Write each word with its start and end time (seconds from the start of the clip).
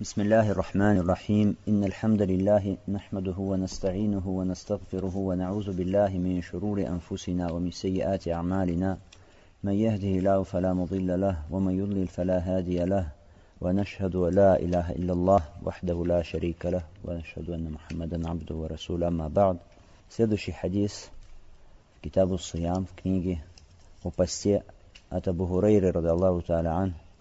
بسم 0.00 0.20
الله 0.20 0.50
الرحمن 0.50 0.96
الرحيم 0.98 1.56
إن 1.68 1.84
الحمد 1.84 2.22
لله 2.22 2.76
نحمده 2.88 3.34
ونستعينه 3.38 4.28
ونستغفره 4.28 5.16
ونعوذ 5.16 5.72
بالله 5.72 6.08
من 6.08 6.42
شرور 6.42 6.80
أنفسنا 6.80 7.52
ومن 7.52 7.70
سيئات 7.70 8.28
أعمالنا 8.28 8.98
من 9.62 9.72
يهده 9.72 10.08
الله 10.18 10.42
فلا 10.42 10.72
مضل 10.72 11.20
له 11.20 11.36
ومن 11.50 11.78
يضلل 11.78 12.06
فلا 12.08 12.38
هادي 12.38 12.84
له 12.84 13.08
ونشهد 13.60 14.16
لا 14.16 14.58
إله 14.58 14.90
إلا 14.90 15.12
الله 15.12 15.42
وحده 15.62 16.06
لا 16.06 16.22
شريك 16.22 16.66
له 16.66 16.82
ونشهد 17.04 17.50
أن 17.50 17.70
محمدا 17.70 18.28
عبده 18.30 18.54
ورسوله 18.54 19.08
أما 19.08 19.28
بعد 19.28 19.56
سيدوشي 20.10 20.52
حديث 20.52 21.06
كتاب 22.02 22.32
الصيام 22.34 22.74
Сиям, 22.74 22.86
в 22.86 22.94
книге 23.00 23.38
о 24.02 24.10
посте 24.10 24.64
от 25.08 25.28
Абу 25.28 25.46
Хурейры, 25.46 25.92
радаллаху. 25.92 26.42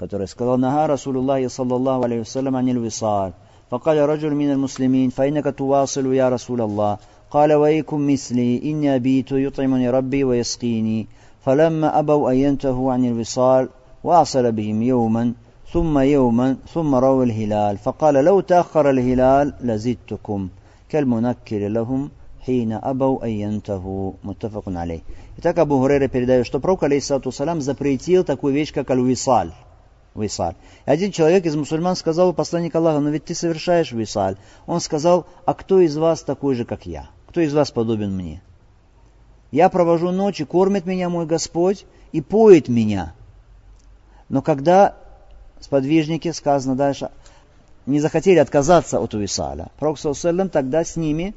который 0.02 0.28
сказал, 0.28 0.58
«Нага 0.58 0.86
Расулуллахи 0.86 1.48
саллаллаху 1.48 2.04
алейхи 2.04 2.20
вассалям 2.20 2.56
анил 2.56 2.80
висаль, 2.80 3.32
فقال 3.70 3.98
رجل 3.98 4.34
من 4.34 4.50
المسلمين 4.50 5.10
فإنك 5.10 5.54
تواصل 5.58 6.14
يا 6.14 6.28
رسول 6.28 6.60
الله 6.60 6.98
قال 7.30 7.52
وإيكم 7.52 8.12
مثلي 8.12 8.62
إني 8.64 8.94
أبيت 8.94 9.32
يطعمني 9.32 9.90
ربي 9.90 10.24
ويسقيني 10.24 11.06
فلما 11.44 11.98
أبوا 11.98 12.30
أن 12.30 12.36
ينتهوا 12.36 12.92
عن 12.92 13.04
الوصال 13.04 13.68
واصل 14.04 14.52
بهم 14.52 14.82
يوما 14.82 15.32
ثم 15.72 15.98
يوما 15.98 16.56
ثم 16.74 16.94
روى 16.94 17.24
الهلال 17.24 17.78
فقال 17.78 18.14
لو 18.14 18.40
تأخر 18.40 18.90
الهلال 18.90 19.54
لزدتكم 19.60 20.48
كالمنكر 20.88 21.68
لهم 21.68 22.10
хейна 22.48 22.78
абау 22.80 23.20
айянтаху 23.22 24.16
муттафакун 24.22 24.78
алей. 24.78 25.04
Итак, 25.36 25.58
Абу 25.58 25.78
Хурейра 25.78 26.08
передает, 26.08 26.46
что 26.46 26.60
пророк, 26.60 26.82
алейхиссалату 26.82 27.30
салям, 27.30 27.60
запретил 27.60 28.24
такую 28.24 28.54
вещь, 28.54 28.72
как 28.72 28.90
аль-висаль. 28.90 29.52
Висаль. 30.15 30.55
И 30.85 30.91
один 30.91 31.11
человек 31.11 31.45
из 31.45 31.55
мусульман 31.55 31.95
сказал 31.95 32.33
посланник 32.33 32.75
Аллаха, 32.75 32.99
но 32.99 33.09
ведь 33.09 33.25
ты 33.25 33.35
совершаешь 33.35 33.91
висаль. 33.91 34.37
Он 34.67 34.79
сказал, 34.79 35.25
а 35.45 35.53
кто 35.53 35.79
из 35.79 35.97
вас 35.97 36.21
такой 36.21 36.55
же, 36.55 36.65
как 36.65 36.85
я? 36.85 37.09
Кто 37.27 37.41
из 37.41 37.53
вас 37.53 37.71
подобен 37.71 38.15
мне? 38.15 38.41
Я 39.51 39.69
провожу 39.69 40.11
ночи, 40.11 40.45
кормит 40.45 40.85
меня 40.85 41.09
мой 41.09 41.25
Господь 41.25 41.85
и 42.11 42.21
поет 42.21 42.67
меня. 42.67 43.13
Но 44.29 44.41
когда 44.41 44.95
сподвижники, 45.59 46.31
сказано 46.31 46.75
дальше, 46.75 47.09
не 47.85 47.99
захотели 47.99 48.37
отказаться 48.37 48.99
от 48.99 49.13
Уисаля, 49.13 49.67
Пророк 49.77 49.97
тогда 50.51 50.83
с 50.83 50.95
ними 50.95 51.35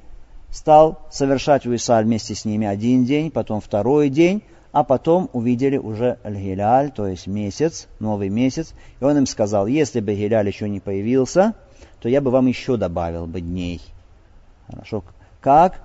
стал 0.50 1.00
совершать 1.10 1.66
Уисаль 1.66 2.04
вместе 2.04 2.34
с 2.34 2.44
ними 2.44 2.66
один 2.66 3.04
день, 3.04 3.30
потом 3.30 3.60
второй 3.60 4.08
день, 4.08 4.42
а 4.76 4.84
потом 4.84 5.30
увидели 5.32 5.78
уже 5.78 6.18
Аль-Гиляль, 6.22 6.90
то 6.90 7.06
есть 7.06 7.26
месяц, 7.26 7.88
новый 7.98 8.28
месяц, 8.28 8.74
и 9.00 9.04
он 9.04 9.16
им 9.16 9.24
сказал, 9.24 9.66
если 9.66 10.00
бы 10.00 10.14
Гиляль 10.14 10.48
еще 10.48 10.68
не 10.68 10.80
появился, 10.80 11.54
то 11.98 12.10
я 12.10 12.20
бы 12.20 12.30
вам 12.30 12.46
еще 12.46 12.76
добавил 12.76 13.26
бы 13.26 13.40
дней. 13.40 13.80
Хорошо. 14.66 15.02
Как 15.40 15.80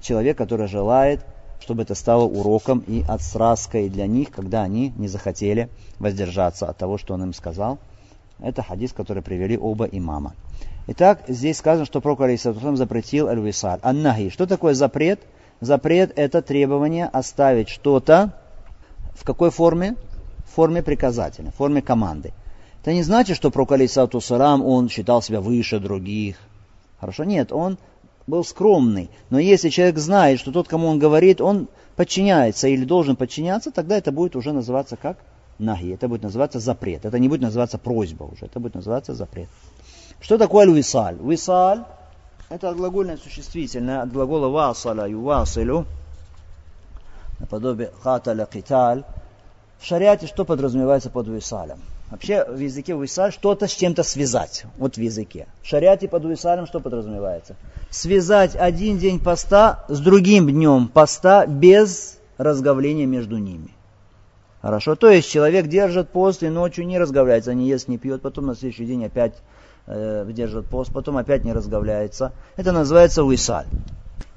человек, 0.00 0.38
который 0.38 0.68
желает, 0.68 1.26
чтобы 1.58 1.82
это 1.82 1.96
стало 1.96 2.22
уроком 2.22 2.84
и 2.86 3.02
отсраской 3.08 3.88
для 3.88 4.06
них, 4.06 4.30
когда 4.30 4.62
они 4.62 4.92
не 4.96 5.08
захотели 5.08 5.68
воздержаться 5.98 6.68
от 6.68 6.76
того, 6.76 6.98
что 6.98 7.14
он 7.14 7.24
им 7.24 7.32
сказал. 7.32 7.80
Это 8.38 8.62
хадис, 8.62 8.92
который 8.92 9.24
привели 9.24 9.58
оба 9.58 9.86
имама. 9.86 10.34
Итак, 10.86 11.24
здесь 11.26 11.56
сказано, 11.56 11.84
что 11.84 12.00
пророк 12.00 12.20
Алисатусам 12.20 12.76
запретил 12.76 13.26
аль-висаль. 13.26 13.80
Аннахи. 13.82 14.28
Что 14.28 14.46
такое 14.46 14.74
запрет? 14.74 15.18
Запрет– 15.60 16.12
это 16.16 16.42
требование 16.42 17.06
оставить 17.06 17.68
что-то 17.68 18.32
в 19.14 19.24
какой 19.24 19.50
форме? 19.50 19.96
В 20.46 20.54
форме 20.54 20.82
приказательной, 20.82 21.50
в 21.50 21.54
форме 21.54 21.82
команды. 21.82 22.32
Это 22.82 22.92
не 22.92 23.02
значит, 23.02 23.36
что 23.36 23.50
пророк 23.50 23.72
Алисатусалам, 23.72 24.64
он 24.64 24.88
считал 24.88 25.22
себя 25.22 25.40
выше 25.40 25.80
других. 25.80 26.36
Хорошо? 27.00 27.24
Нет, 27.24 27.52
он 27.52 27.78
был 28.26 28.44
скромный. 28.44 29.10
Но 29.30 29.38
если 29.38 29.70
человек 29.70 29.98
знает, 29.98 30.38
что 30.38 30.52
тот, 30.52 30.68
кому 30.68 30.88
он 30.88 30.98
говорит, 30.98 31.40
он 31.40 31.68
подчиняется 31.96 32.68
или 32.68 32.84
должен 32.84 33.16
подчиняться, 33.16 33.70
тогда 33.70 33.96
это 33.96 34.12
будет 34.12 34.36
уже 34.36 34.52
называться 34.52 34.96
как 34.96 35.18
наги. 35.58 35.92
Это 35.92 36.06
будет 36.06 36.22
называться 36.22 36.60
запрет. 36.60 37.04
Это 37.04 37.18
не 37.18 37.28
будет 37.28 37.40
называться 37.40 37.78
просьба 37.78 38.24
уже. 38.24 38.46
Это 38.46 38.60
будет 38.60 38.74
называться 38.74 39.14
запрет. 39.14 39.48
Что 40.20 40.38
такое 40.38 40.66
висаль? 40.66 41.16
Висаль– 41.20 41.84
это 42.48 42.72
глагольное 42.74 43.16
существительное 43.16 44.02
от 44.02 44.12
глагола 44.12 44.48
васаля, 44.48 45.06
ювасилю, 45.06 45.86
наподобие 47.40 47.90
хаталя, 48.02 48.46
киталь. 48.46 49.04
В 49.78 49.84
шариате 49.84 50.26
что 50.26 50.44
подразумевается 50.44 51.10
под 51.10 51.28
висалем? 51.28 51.78
Вообще 52.10 52.44
в 52.44 52.58
языке 52.58 52.92
висаль 52.92 53.32
что-то 53.32 53.66
с 53.66 53.72
чем-то 53.72 54.04
связать. 54.04 54.64
Вот 54.78 54.96
в 54.96 55.00
языке. 55.00 55.48
В 55.62 55.66
шариате 55.66 56.08
под 56.08 56.24
висалем 56.24 56.66
что 56.66 56.80
подразумевается? 56.80 57.56
Связать 57.90 58.54
один 58.54 58.98
день 58.98 59.18
поста 59.18 59.84
с 59.88 59.98
другим 59.98 60.48
днем 60.48 60.88
поста 60.88 61.46
без 61.46 62.18
разговления 62.38 63.06
между 63.06 63.38
ними. 63.38 63.70
Хорошо? 64.62 64.94
То 64.94 65.10
есть 65.10 65.30
человек 65.30 65.66
держит 65.66 66.10
пост 66.10 66.42
и 66.42 66.48
ночью 66.48 66.86
не 66.86 66.98
разговляется, 66.98 67.54
не 67.54 67.68
ест, 67.68 67.88
не 67.88 67.98
пьет, 67.98 68.22
потом 68.22 68.46
на 68.46 68.54
следующий 68.54 68.86
день 68.86 69.04
опять 69.04 69.34
э, 69.86 70.26
держит 70.32 70.66
пост, 70.66 70.92
потом 70.92 71.16
опять 71.16 71.44
не 71.44 71.52
разговляется. 71.52 72.32
Это 72.56 72.72
называется 72.72 73.24
уисаль. 73.24 73.66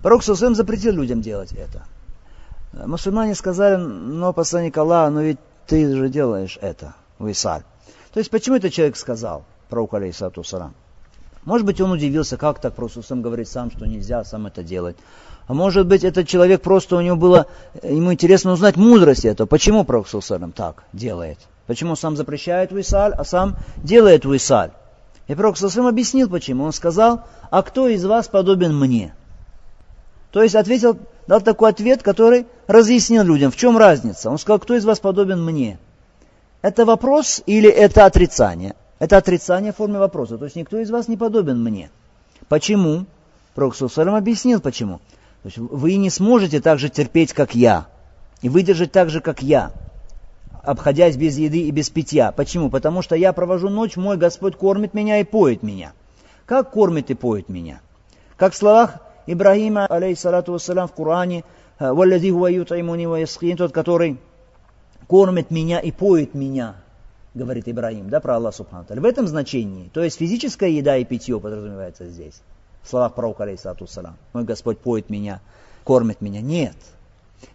Пророк 0.01 0.23
Сусым 0.23 0.55
запретил 0.55 0.93
людям 0.93 1.21
делать 1.21 1.51
это. 1.53 1.83
Мусульмане 2.71 3.35
сказали, 3.35 3.75
но 3.77 4.31
посланник 4.31 4.77
Аллаха, 4.77 5.11
но 5.11 5.21
ведь 5.21 5.39
ты 5.67 5.95
же 5.95 6.09
делаешь 6.09 6.57
это, 6.61 6.93
уисаль. 7.17 7.63
То 8.13 8.19
есть 8.19 8.29
почему 8.29 8.55
этот 8.55 8.71
человек 8.73 8.95
сказал, 8.95 9.43
пророк 9.69 9.93
алейхиссату 9.93 10.43
сарам? 10.43 10.73
Может 11.45 11.65
быть, 11.65 11.81
он 11.81 11.91
удивился, 11.91 12.37
как 12.37 12.59
так 12.59 12.75
просто 12.75 13.01
сам 13.01 13.21
говорит 13.21 13.47
сам, 13.47 13.71
что 13.71 13.85
нельзя 13.85 14.23
сам 14.23 14.47
это 14.47 14.63
делать. 14.63 14.97
А 15.47 15.53
может 15.53 15.87
быть, 15.87 16.03
этот 16.03 16.27
человек 16.27 16.61
просто 16.61 16.95
у 16.95 17.01
него 17.01 17.15
было, 17.15 17.47
ему 17.81 18.13
интересно 18.13 18.51
узнать 18.51 18.75
мудрость 18.75 19.25
этого. 19.25 19.47
Почему 19.47 19.83
Пророк 19.83 20.07
так 20.55 20.83
делает? 20.93 21.39
Почему 21.65 21.95
сам 21.95 22.15
запрещает 22.15 22.71
висаль, 22.71 23.13
а 23.13 23.23
сам 23.23 23.55
делает 23.77 24.25
висаль? 24.25 24.71
И 25.29 25.35
Пророк 25.35 25.57
Сусалам 25.57 25.87
объяснил, 25.87 26.27
почему. 26.27 26.63
Он 26.63 26.73
сказал, 26.73 27.21
а 27.51 27.61
кто 27.61 27.87
из 27.87 28.03
вас 28.03 28.27
подобен 28.27 28.75
мне? 28.75 29.13
То 30.31 30.41
есть 30.41 30.55
ответил, 30.55 30.97
дал 31.27 31.39
такой 31.39 31.69
ответ, 31.69 32.01
который 32.01 32.47
разъяснил 32.65 33.23
людям, 33.23 33.51
в 33.51 33.55
чем 33.55 33.77
разница. 33.77 34.31
Он 34.31 34.39
сказал, 34.39 34.57
кто 34.57 34.73
из 34.75 34.85
вас 34.85 34.99
подобен 34.99 35.45
мне? 35.45 35.77
Это 36.63 36.83
вопрос 36.83 37.43
или 37.45 37.69
это 37.69 38.05
отрицание? 38.05 38.73
Это 38.97 39.17
отрицание 39.17 39.71
в 39.71 39.75
форме 39.75 39.99
вопроса. 39.99 40.39
То 40.39 40.45
есть 40.45 40.55
никто 40.55 40.79
из 40.79 40.89
вас 40.89 41.07
не 41.07 41.15
подобен 41.15 41.63
мне. 41.63 41.91
Почему? 42.47 43.05
Пророк 43.53 43.75
Сусалам 43.75 44.15
объяснил, 44.15 44.59
почему. 44.59 44.97
То 45.43 45.45
есть 45.45 45.57
вы 45.59 45.95
не 45.97 46.09
сможете 46.09 46.59
так 46.59 46.79
же 46.79 46.89
терпеть, 46.89 47.33
как 47.33 47.53
я, 47.53 47.85
и 48.41 48.49
выдержать 48.49 48.91
так 48.91 49.11
же, 49.11 49.21
как 49.21 49.43
я, 49.43 49.73
обходясь 50.69 51.17
без 51.17 51.35
еды 51.37 51.61
и 51.61 51.71
без 51.71 51.89
питья. 51.89 52.31
Почему? 52.31 52.69
Потому 52.69 53.01
что 53.01 53.15
я 53.15 53.33
провожу 53.33 53.69
ночь, 53.69 53.97
мой 53.97 54.17
Господь 54.17 54.55
кормит 54.55 54.93
меня 54.93 55.19
и 55.19 55.23
поет 55.23 55.63
меня. 55.63 55.93
Как 56.45 56.69
кормит 56.69 57.09
и 57.09 57.15
поет 57.15 57.49
меня? 57.49 57.81
Как 58.37 58.53
в 58.53 58.55
словах 58.55 58.99
Ибрагима, 59.25 59.87
алейхиссалату 59.87 60.53
вассалям, 60.53 60.87
в 60.87 60.93
Коране, 60.93 61.43
«Валлади 61.79 62.29
хуа 62.31 62.51
ютаймуни 62.51 63.07
ва 63.07 63.17
тот, 63.57 63.71
который 63.71 64.17
кормит 65.07 65.49
меня 65.49 65.79
и 65.79 65.91
поет 65.91 66.35
меня, 66.35 66.75
говорит 67.33 67.67
Ибрагим, 67.67 68.09
да, 68.09 68.19
про 68.19 68.35
Аллах 68.35 68.53
Субхану 68.53 68.85
В 68.87 69.05
этом 69.05 69.27
значении, 69.27 69.89
то 69.91 70.03
есть 70.03 70.19
физическая 70.19 70.69
еда 70.69 70.97
и 70.97 71.03
питье 71.03 71.39
подразумевается 71.39 72.05
здесь 72.05 72.41
в 72.83 72.89
словах 72.89 73.15
пророка, 73.15 73.43
алейсалату 73.43 73.87
салам. 73.87 74.17
Мой 74.33 74.43
Господь 74.43 74.77
поет 74.77 75.09
меня, 75.09 75.41
кормит 75.83 76.21
меня. 76.21 76.41
Нет. 76.41 76.75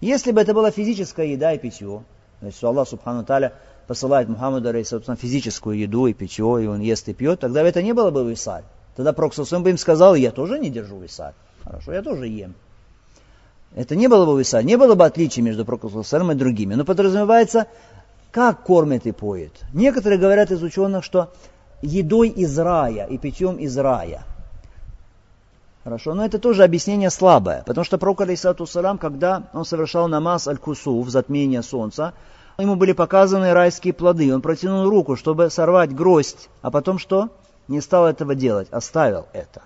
Если 0.01 0.33
бы 0.33 0.41
это 0.41 0.53
была 0.53 0.71
физическая 0.71 1.27
еда 1.27 1.53
и 1.53 1.59
питье, 1.59 2.03
то 2.44 2.49
есть 2.49 2.62
Аллах 2.62 2.88
Субхану 2.88 3.25
Таля 3.25 3.55
посылает 3.87 4.28
Мухаммаду, 4.28 4.69
алейсалату 4.69 5.15
физическую 5.16 5.78
еду 5.78 6.06
и 6.06 6.12
питье, 6.12 6.62
и 6.62 6.66
он 6.66 6.81
ест 6.81 7.09
и 7.09 7.15
пьет, 7.15 7.41
тогда 7.41 7.62
это 7.62 7.82
не 7.82 7.93
было 7.93 8.10
бы 8.10 8.31
висаль. 8.31 8.65
Тогда 8.97 9.13
пророк 9.13 9.34
бы 9.34 9.71
им 9.71 9.78
сказал, 9.78 10.15
я 10.15 10.30
тоже 10.30 10.59
не 10.59 10.71
держу 10.71 10.98
висаль. 10.98 11.33
Хорошо, 11.65 11.92
я 11.92 12.03
тоже 12.03 12.27
ем. 12.28 12.54
Это 13.74 13.97
не 13.97 14.09
было 14.09 14.27
бы 14.27 14.39
висаль, 14.39 14.65
не 14.65 14.77
было 14.77 14.95
бы 14.95 15.04
отличия 15.04 15.42
между 15.42 15.65
пророком 15.65 16.30
и 16.30 16.34
другими. 16.34 16.74
Но 16.74 16.84
подразумевается, 16.84 17.66
как 18.30 18.63
кормит 18.63 19.07
и 19.07 19.13
поет. 19.13 19.53
Некоторые 19.72 20.19
говорят 20.19 20.51
из 20.51 20.63
ученых, 20.63 21.03
что 21.03 21.33
едой 21.83 22.28
из 22.28 22.59
рая 22.59 23.07
и 23.07 23.19
питьем 23.19 23.57
из 23.57 23.77
рая– 23.78 24.24
Хорошо, 25.84 26.15
но 26.15 26.25
это 26.25 26.39
тоже 26.39 26.65
объяснение 26.65 27.10
слабое, 27.10 27.63
потому 27.66 27.84
что 27.84 27.98
пророк, 27.98 28.22
алейсату 28.22 28.65
салам, 28.65 28.97
когда 28.97 29.42
он 29.53 29.66
совершал 29.66 30.09
намаз 30.09 30.48
аль-кусу 30.48 31.03
в 31.03 31.10
затмение 31.10 31.63
солнца, 31.63 32.15
ему 32.57 32.75
были 32.75 32.92
показаны 32.92 33.53
райские 33.53 33.92
плоды, 33.92 34.34
он 34.34 34.41
протянул 34.41 34.89
руку, 34.89 35.15
чтобы 35.15 35.51
сорвать 35.51 35.95
гроздь, 35.95 36.48
а 36.63 36.71
потом 36.71 36.98
что? 36.98 37.28
Не 37.69 37.83
стал 37.83 38.07
этого 38.07 38.34
делать, 38.34 38.69
оставил 38.71 39.27
это. 39.34 39.60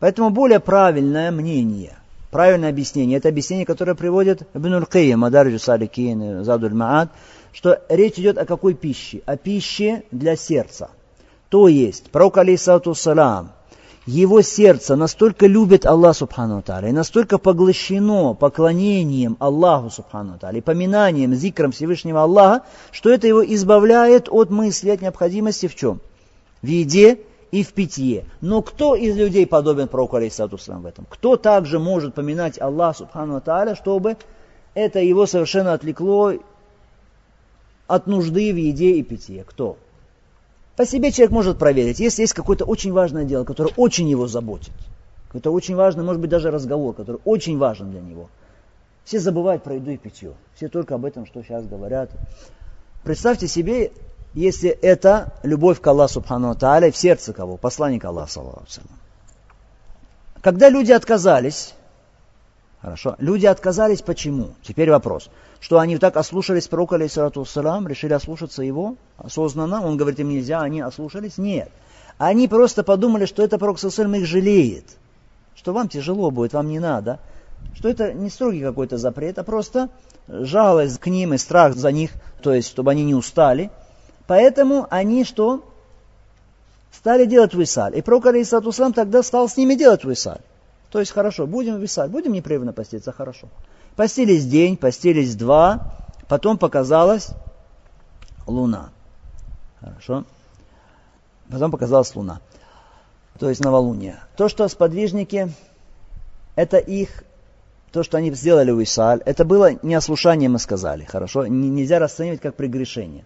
Поэтому 0.00 0.30
более 0.30 0.58
правильное 0.58 1.30
мнение, 1.30 1.96
правильное 2.32 2.70
объяснение, 2.70 3.18
это 3.18 3.28
объяснение, 3.28 3.64
которое 3.64 3.94
приводит 3.94 4.42
Ибн 4.54 4.74
Аль-Кайям, 4.74 5.24
Адарджу 5.24 5.60
Саликин, 5.60 6.42
Задуль 6.42 6.74
Маад, 6.74 7.10
что 7.52 7.80
речь 7.88 8.18
идет 8.18 8.38
о 8.38 8.44
какой 8.44 8.74
пище? 8.74 9.22
О 9.24 9.36
пище 9.36 10.02
для 10.10 10.34
сердца– 10.34 10.90
То 11.48 11.68
есть, 11.68 12.10
пророк 12.10 12.38
алейсату 12.38 12.94
салам, 12.94 13.52
его 14.06 14.42
сердце 14.42 14.96
настолько 14.96 15.46
любит 15.46 15.86
Аллах 15.86 16.16
Субхану 16.16 16.60
Тааля 16.60 16.88
и 16.88 16.92
настолько 16.92 17.38
поглощено 17.38 18.34
поклонением 18.34 19.36
Аллаху 19.38 19.90
Субхану 19.90 20.38
Тааля 20.38 20.58
и 20.58 20.60
поминанием, 20.60 21.34
зикром 21.34 21.70
Всевышнего 21.70 22.22
Аллаха, 22.22 22.64
что 22.90 23.10
это 23.10 23.28
его 23.28 23.44
избавляет 23.44 24.28
от 24.28 24.50
мысли, 24.50 24.90
от 24.90 25.02
необходимости 25.02 25.68
в 25.68 25.76
чем? 25.76 26.00
В 26.62 26.66
еде 26.66 27.20
и 27.52 27.62
в 27.62 27.72
питье. 27.74 28.24
Но 28.40 28.60
кто 28.62 28.96
из 28.96 29.16
людей 29.16 29.46
подобен 29.46 29.86
пророку 29.86 30.16
Алейсату 30.16 30.56
в 30.56 30.86
этом? 30.86 31.06
Кто 31.08 31.36
также 31.36 31.78
может 31.78 32.14
поминать 32.14 32.60
Аллах 32.60 32.96
Субхану 32.96 33.40
Тааля, 33.40 33.76
чтобы 33.76 34.16
это 34.74 34.98
его 34.98 35.26
совершенно 35.26 35.74
отвлекло 35.74 36.32
от 37.86 38.06
нужды 38.08 38.52
в 38.52 38.56
еде 38.56 38.92
и 38.92 39.02
питье? 39.04 39.44
Кто? 39.46 39.76
По 40.76 40.86
себе 40.86 41.12
человек 41.12 41.32
может 41.32 41.58
проверить, 41.58 42.00
если 42.00 42.22
есть 42.22 42.32
какое-то 42.32 42.64
очень 42.64 42.92
важное 42.92 43.24
дело, 43.24 43.44
которое 43.44 43.72
очень 43.76 44.08
его 44.08 44.26
заботит. 44.26 44.72
Это 45.34 45.50
очень 45.50 45.74
важный, 45.76 46.04
может 46.04 46.20
быть, 46.20 46.30
даже 46.30 46.50
разговор, 46.50 46.94
который 46.94 47.20
очень 47.24 47.58
важен 47.58 47.90
для 47.90 48.00
него. 48.00 48.28
Все 49.04 49.18
забывают 49.18 49.62
про 49.62 49.74
еду 49.74 49.90
и 49.90 49.96
питье. 49.96 50.34
Все 50.54 50.68
только 50.68 50.94
об 50.94 51.04
этом, 51.04 51.26
что 51.26 51.42
сейчас 51.42 51.66
говорят. 51.66 52.10
Представьте 53.02 53.48
себе, 53.48 53.92
если 54.34 54.70
это 54.70 55.32
любовь 55.42 55.80
к 55.80 55.86
Аллаху 55.86 56.14
Субхану 56.14 56.54
Тааля 56.54 56.90
в 56.90 56.96
сердце 56.96 57.32
кого? 57.32 57.56
Посланника 57.56 58.08
Аллаха, 58.08 58.40
Когда 60.40 60.68
люди 60.68 60.92
отказались, 60.92 61.74
хорошо, 62.82 63.16
люди 63.18 63.46
отказались 63.46 64.02
почему? 64.02 64.50
Теперь 64.62 64.90
вопрос. 64.90 65.30
Что 65.60 65.78
они 65.78 65.96
так 65.96 66.16
ослушались 66.16 66.68
пророка, 66.68 66.96
алейхиссалату 66.96 67.44
салам, 67.46 67.88
решили 67.88 68.12
ослушаться 68.12 68.62
его 68.62 68.96
осознанно, 69.16 69.82
он 69.82 69.96
говорит 69.96 70.20
им 70.20 70.28
нельзя, 70.28 70.60
они 70.60 70.80
ослушались? 70.82 71.38
Нет. 71.38 71.70
Они 72.18 72.48
просто 72.48 72.82
подумали, 72.82 73.24
что 73.24 73.42
это 73.42 73.58
пророк 73.58 73.78
салам 73.78 74.14
их 74.16 74.26
жалеет, 74.26 74.84
что 75.54 75.72
вам 75.72 75.88
тяжело 75.88 76.30
будет, 76.30 76.52
вам 76.52 76.68
не 76.68 76.80
надо, 76.80 77.20
что 77.74 77.88
это 77.88 78.12
не 78.12 78.28
строгий 78.28 78.60
какой-то 78.60 78.98
запрет, 78.98 79.38
а 79.38 79.44
просто 79.44 79.88
жалость 80.28 80.98
к 80.98 81.06
ним 81.06 81.32
и 81.32 81.38
страх 81.38 81.74
за 81.74 81.90
них, 81.90 82.10
то 82.42 82.52
есть, 82.52 82.68
чтобы 82.68 82.90
они 82.90 83.04
не 83.04 83.14
устали– 83.14 83.70
Поэтому 84.26 84.86
они 84.90 85.24
что? 85.24 85.62
Стали 86.90 87.24
делать 87.24 87.54
висаль. 87.54 87.98
И 87.98 88.02
пророк 88.02 88.26
Алейсатусалам 88.26 88.92
тогда 88.92 89.22
стал 89.22 89.48
с 89.48 89.56
ними 89.56 89.74
делать 89.74 90.04
висаль. 90.04 90.40
То 90.92 91.00
есть 91.00 91.10
хорошо, 91.10 91.46
будем 91.46 91.80
висаль, 91.80 92.10
будем 92.10 92.32
непрерывно 92.32 92.74
поститься, 92.74 93.12
хорошо. 93.12 93.48
Постились 93.96 94.44
день, 94.44 94.76
постились 94.76 95.34
два, 95.34 95.96
потом 96.28 96.58
показалась 96.58 97.30
луна. 98.46 98.90
Хорошо. 99.80 100.24
Потом 101.50 101.70
показалась 101.70 102.14
луна. 102.14 102.42
То 103.38 103.48
есть 103.48 103.64
новолуние. 103.64 104.20
То, 104.36 104.50
что 104.50 104.68
сподвижники, 104.68 105.50
это 106.56 106.76
их, 106.76 107.24
то, 107.90 108.02
что 108.02 108.18
они 108.18 108.30
сделали 108.32 108.70
у 108.70 108.82
Исааль, 108.82 109.22
это 109.24 109.46
было 109.46 109.72
не 109.82 109.94
ослушание, 109.94 110.50
мы 110.50 110.58
сказали, 110.58 111.04
хорошо? 111.04 111.46
Нельзя 111.46 112.00
расценивать 112.00 112.42
как 112.42 112.54
прегрешение. 112.54 113.24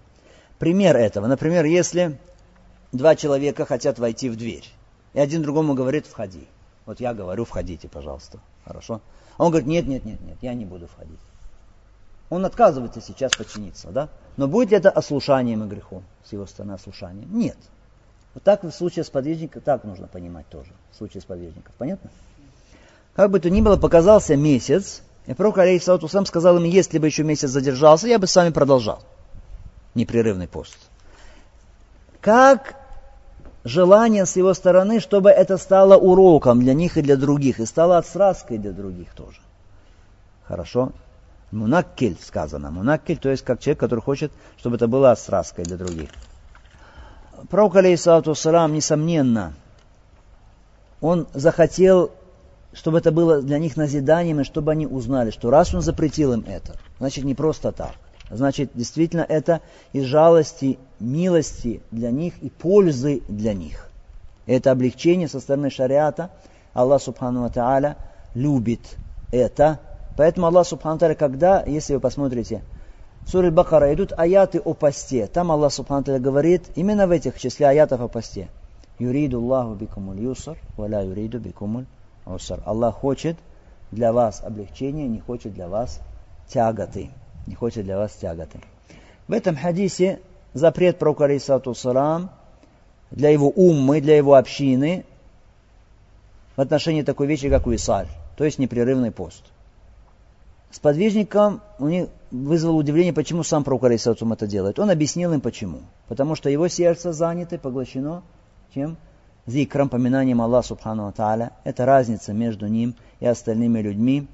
Пример 0.60 0.96
этого. 0.96 1.26
Например, 1.26 1.64
если 1.64 2.16
два 2.92 3.16
человека 3.16 3.64
хотят 3.66 3.98
войти 3.98 4.30
в 4.30 4.36
дверь, 4.36 4.70
и 5.14 5.18
один 5.18 5.42
другому 5.42 5.74
говорит, 5.74 6.06
входи. 6.06 6.46
Вот 6.86 7.00
я 7.00 7.12
говорю, 7.12 7.44
входите, 7.44 7.88
пожалуйста. 7.88 8.38
Хорошо? 8.64 9.00
А 9.36 9.44
он 9.44 9.50
говорит, 9.50 9.68
нет, 9.68 9.86
нет, 9.86 10.04
нет, 10.04 10.20
нет, 10.20 10.38
я 10.40 10.54
не 10.54 10.64
буду 10.64 10.86
входить. 10.86 11.18
Он 12.30 12.44
отказывается 12.44 13.00
сейчас 13.00 13.32
подчиниться, 13.32 13.88
да? 13.88 14.08
Но 14.36 14.48
будет 14.48 14.70
ли 14.70 14.76
это 14.76 14.90
ослушанием 14.90 15.64
и 15.64 15.68
грехом 15.68 16.04
с 16.24 16.32
его 16.32 16.46
стороны 16.46 16.72
ослушанием? 16.72 17.28
Нет. 17.38 17.58
Вот 18.34 18.42
так 18.42 18.64
в 18.64 18.70
случае 18.70 19.04
с 19.04 19.10
подвижником, 19.10 19.62
так 19.62 19.84
нужно 19.84 20.06
понимать 20.06 20.48
тоже, 20.48 20.70
в 20.92 20.96
случае 20.96 21.20
с 21.20 21.24
подвижником. 21.24 21.72
Понятно? 21.78 22.10
Как 23.14 23.30
бы 23.30 23.40
то 23.40 23.48
ни 23.48 23.60
было, 23.60 23.76
показался 23.76 24.36
месяц, 24.36 25.02
и 25.26 25.34
пророк 25.34 25.58
Алейхиссалату 25.58 26.08
сам 26.08 26.26
сказал 26.26 26.56
им, 26.56 26.64
если 26.64 26.98
бы 26.98 27.06
еще 27.06 27.22
месяц 27.24 27.50
задержался, 27.50 28.08
я 28.08 28.18
бы 28.18 28.26
с 28.26 28.36
вами 28.36 28.50
продолжал 28.50 29.02
непрерывный 29.94 30.46
пост. 30.46 30.76
Как 32.20 32.76
желание 33.66 34.26
с 34.26 34.36
его 34.36 34.54
стороны, 34.54 35.00
чтобы 35.00 35.30
это 35.30 35.58
стало 35.58 35.96
уроком 35.96 36.60
для 36.60 36.72
них 36.72 36.96
и 36.96 37.02
для 37.02 37.16
других, 37.16 37.58
и 37.58 37.66
стало 37.66 37.98
отсраской 37.98 38.58
для 38.58 38.72
других 38.72 39.12
тоже. 39.14 39.40
Хорошо? 40.44 40.92
Мунаккель 41.50 42.16
сказано. 42.20 42.70
Мунаккель, 42.70 43.18
то 43.18 43.28
есть 43.28 43.42
как 43.44 43.60
человек, 43.60 43.80
который 43.80 44.00
хочет, 44.00 44.32
чтобы 44.58 44.76
это 44.76 44.86
было 44.86 45.10
отсраской 45.10 45.64
для 45.64 45.76
других. 45.76 46.10
Пророк, 47.50 47.76
алейхиссалату 47.76 48.34
салам, 48.34 48.72
несомненно, 48.72 49.54
он 51.00 51.26
захотел, 51.34 52.12
чтобы 52.72 52.98
это 52.98 53.10
было 53.10 53.42
для 53.42 53.58
них 53.58 53.76
назиданием, 53.76 54.40
и 54.40 54.44
чтобы 54.44 54.72
они 54.72 54.86
узнали, 54.86 55.30
что 55.30 55.50
раз 55.50 55.74
он 55.74 55.82
запретил 55.82 56.32
им 56.32 56.44
это, 56.46 56.76
значит 56.98 57.24
не 57.24 57.34
просто 57.34 57.72
так. 57.72 57.94
Значит, 58.31 58.70
действительно, 58.75 59.25
это 59.28 59.61
из 59.93 60.05
жалости, 60.05 60.78
милости 60.99 61.81
для 61.90 62.11
них 62.11 62.34
и 62.43 62.50
пользы 62.50 63.23
для 63.28 63.55
них. 63.55 63.88
Это 64.46 64.73
облегчение 64.73 65.28
со 65.28 65.40
стороны 65.40 65.70
шариата. 65.70 66.31
Аллах 66.75 67.02
Субхану 67.02 67.46
Та'аля 67.46 67.96
любит 68.34 68.96
это. 69.32 69.78
Поэтому 70.17 70.46
Аллах 70.46 70.67
Субхану 70.67 70.99
Та'аля, 70.99 71.14
когда, 71.14 71.62
если 71.64 71.94
вы 71.94 72.00
посмотрите, 72.00 72.62
в 73.23 73.31
суре 73.31 73.50
Бакара 73.50 73.93
идут 73.94 74.12
аяты 74.17 74.61
о 74.61 74.75
посте. 74.75 75.26
Там 75.26 75.52
Аллах 75.52 75.73
Субхану 75.73 76.02
Та'аля 76.02 76.19
говорит, 76.19 76.64
именно 76.75 77.06
в 77.06 77.12
этих 77.12 77.38
числе 77.38 77.69
аятов 77.69 78.00
о 78.00 78.08
посте. 78.08 78.49
Юриду 78.99 79.38
Аллаху 79.38 79.75
бикумуль 79.75 80.20
юсар, 80.20 80.56
валя 80.76 81.05
юриду 81.05 81.38
бикумуль 81.38 81.87
усар. 82.25 82.61
Аллах 82.64 82.96
хочет 82.96 83.37
для 83.93 84.12
вас 84.12 84.43
облегчения, 84.43 85.06
не 85.06 85.20
хочет 85.20 85.55
для 85.55 85.69
вас 85.69 86.00
тяготы 86.49 87.11
не 87.46 87.54
хочет 87.54 87.84
для 87.84 87.96
вас 87.96 88.12
тяготы. 88.12 88.60
В 89.28 89.32
этом 89.32 89.56
хадисе 89.56 90.20
запрет 90.54 90.98
пророка 90.98 91.25
алейсату 91.25 91.75
салам 91.75 92.31
для 93.10 93.31
его 93.31 93.48
уммы, 93.48 94.00
для 94.00 94.16
его 94.16 94.34
общины 94.34 95.04
в 96.56 96.60
отношении 96.60 97.02
такой 97.02 97.26
вещи, 97.26 97.50
как 97.50 97.66
уисаль, 97.66 98.08
то 98.37 98.44
есть 98.44 98.58
непрерывный 98.58 99.10
пост. 99.10 99.44
С 100.70 100.78
подвижником 100.78 101.60
у 101.78 101.88
них 101.88 102.08
вызвало 102.31 102.76
удивление, 102.76 103.12
почему 103.12 103.43
сам 103.43 103.64
пророк 103.64 103.84
алейсатум 103.84 104.32
это 104.32 104.46
делает. 104.46 104.78
Он 104.78 104.90
объяснил 104.90 105.32
им 105.32 105.40
почему. 105.40 105.81
Потому 106.08 106.34
что 106.34 106.50
его 106.50 106.69
сердце 106.69 107.12
занято, 107.12 107.56
поглощено 107.56 108.22
чем? 108.75 108.96
Зикром, 109.46 109.88
поминанием 109.88 110.42
Аллаха 110.42 110.68
Субхану 110.68 111.11
Тааля. 111.12 111.52
Это 111.64 111.87
разница 111.87 112.32
между 112.32 112.66
ним 112.66 112.94
и 113.20 113.26
остальными 113.26 113.78
людьми. 113.80 114.26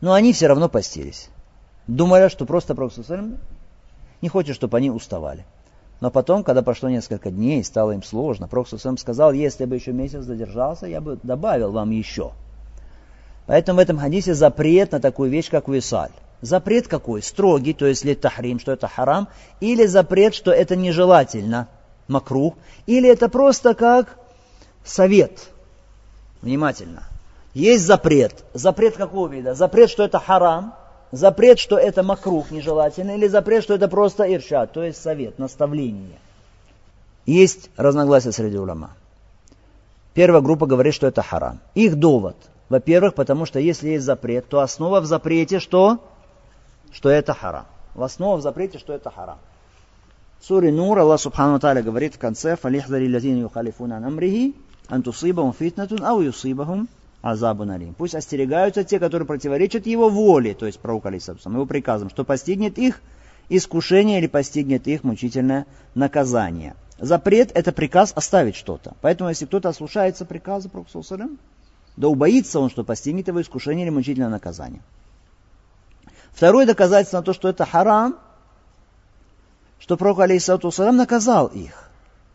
Но 0.00 0.12
они 0.12 0.32
все 0.32 0.48
равно 0.48 0.68
постились 0.68 1.30
думая, 1.88 2.28
что 2.28 2.46
просто 2.46 2.74
Пророк 2.76 2.92
не 4.20 4.28
хочет, 4.28 4.54
чтобы 4.54 4.76
они 4.76 4.90
уставали. 4.90 5.44
Но 6.00 6.10
потом, 6.10 6.44
когда 6.44 6.62
прошло 6.62 6.88
несколько 6.88 7.30
дней, 7.30 7.64
стало 7.64 7.92
им 7.92 8.04
сложно, 8.04 8.46
Пророк 8.46 8.68
сказал, 8.98 9.32
если 9.32 9.64
бы 9.64 9.74
еще 9.74 9.92
месяц 9.92 10.22
задержался, 10.22 10.86
я 10.86 11.00
бы 11.00 11.18
добавил 11.22 11.72
вам 11.72 11.90
еще. 11.90 12.32
Поэтому 13.46 13.78
в 13.78 13.80
этом 13.80 13.98
хадисе 13.98 14.34
запрет 14.34 14.92
на 14.92 15.00
такую 15.00 15.30
вещь, 15.30 15.50
как 15.50 15.68
висаль. 15.68 16.12
Запрет 16.40 16.86
какой? 16.86 17.22
Строгий, 17.22 17.72
то 17.72 17.86
есть 17.86 18.04
ли 18.04 18.14
тахрим, 18.14 18.60
что 18.60 18.70
это 18.72 18.86
харам, 18.86 19.28
или 19.60 19.86
запрет, 19.86 20.34
что 20.34 20.52
это 20.52 20.76
нежелательно, 20.76 21.66
макрух, 22.06 22.54
или 22.86 23.08
это 23.08 23.28
просто 23.28 23.74
как 23.74 24.18
совет. 24.84 25.48
Внимательно. 26.42 27.04
Есть 27.54 27.84
запрет. 27.84 28.44
Запрет 28.54 28.96
какого 28.96 29.26
вида? 29.26 29.54
Запрет, 29.54 29.90
что 29.90 30.04
это 30.04 30.20
харам, 30.20 30.74
запрет, 31.12 31.58
что 31.58 31.78
это 31.78 32.02
макрух 32.02 32.50
нежелательно, 32.50 33.12
или 33.12 33.26
запрет, 33.26 33.62
что 33.62 33.74
это 33.74 33.88
просто 33.88 34.32
иршат, 34.32 34.72
то 34.72 34.82
есть 34.82 35.00
совет, 35.00 35.38
наставление. 35.38 36.18
Есть 37.26 37.70
разногласия 37.76 38.32
среди 38.32 38.58
улама. 38.58 38.90
Первая 40.14 40.40
группа 40.40 40.66
говорит, 40.66 40.94
что 40.94 41.06
это 41.06 41.22
харам. 41.22 41.60
Их 41.74 41.96
довод. 41.96 42.36
Во-первых, 42.68 43.14
потому 43.14 43.46
что 43.46 43.58
если 43.58 43.90
есть 43.90 44.04
запрет, 44.04 44.48
то 44.48 44.60
основа 44.60 45.00
в 45.00 45.06
запрете 45.06 45.58
что? 45.58 45.98
Что 46.90 47.10
это 47.10 47.34
харам. 47.34 47.66
В 47.94 48.02
основа 48.02 48.36
в 48.36 48.42
запрете, 48.42 48.78
что 48.78 48.92
это 48.92 49.10
харам. 49.10 49.38
В 50.40 50.44
суре 50.44 50.70
Нур 50.70 50.98
Аллах 50.98 51.20
Субхану 51.20 51.58
Тааля 51.58 51.82
говорит 51.82 52.14
в 52.14 52.18
конце, 52.18 52.56
«Фалихдари 52.56 53.12
лазин 53.12 53.40
юхалифуна 53.40 53.96
амрихи, 53.96 54.54
антусибахум 54.88 55.52
фитнатун, 55.52 56.04
ау 56.04 56.20
юсибахум 56.20 56.88
азабу 57.30 57.64
налим. 57.64 57.94
Пусть 57.94 58.14
остерегаются 58.14 58.84
те, 58.84 58.98
которые 58.98 59.26
противоречат 59.26 59.86
его 59.86 60.08
воле, 60.08 60.54
то 60.54 60.66
есть 60.66 60.78
пророк 60.80 61.06
Алисабсам, 61.06 61.54
его 61.54 61.66
приказам, 61.66 62.10
что 62.10 62.24
постигнет 62.24 62.78
их 62.78 63.00
искушение 63.48 64.18
или 64.18 64.26
постигнет 64.26 64.86
их 64.86 65.04
мучительное 65.04 65.66
наказание. 65.94 66.74
Запрет– 66.98 67.52
это 67.54 67.72
приказ 67.72 68.12
оставить 68.14 68.56
что-то. 68.56 68.94
Поэтому, 69.00 69.30
если 69.30 69.46
кто-то 69.46 69.68
ослушается 69.68 70.24
приказа 70.24 70.68
пророка 70.68 71.28
да 71.96 72.08
убоится 72.08 72.60
он, 72.60 72.70
что 72.70 72.84
постигнет 72.84 73.28
его 73.28 73.40
искушение 73.40 73.86
или 73.86 73.90
мучительное 73.90 74.28
наказание. 74.28 74.82
Второе 76.32 76.66
доказательство 76.66 77.18
на 77.18 77.22
то, 77.24 77.32
что 77.32 77.48
это 77.48 77.64
харам, 77.64 78.16
что 79.80 79.96
пророк, 79.96 80.20
алейхиссалату 80.20 80.70
наказал 80.92 81.46
их. 81.48 81.87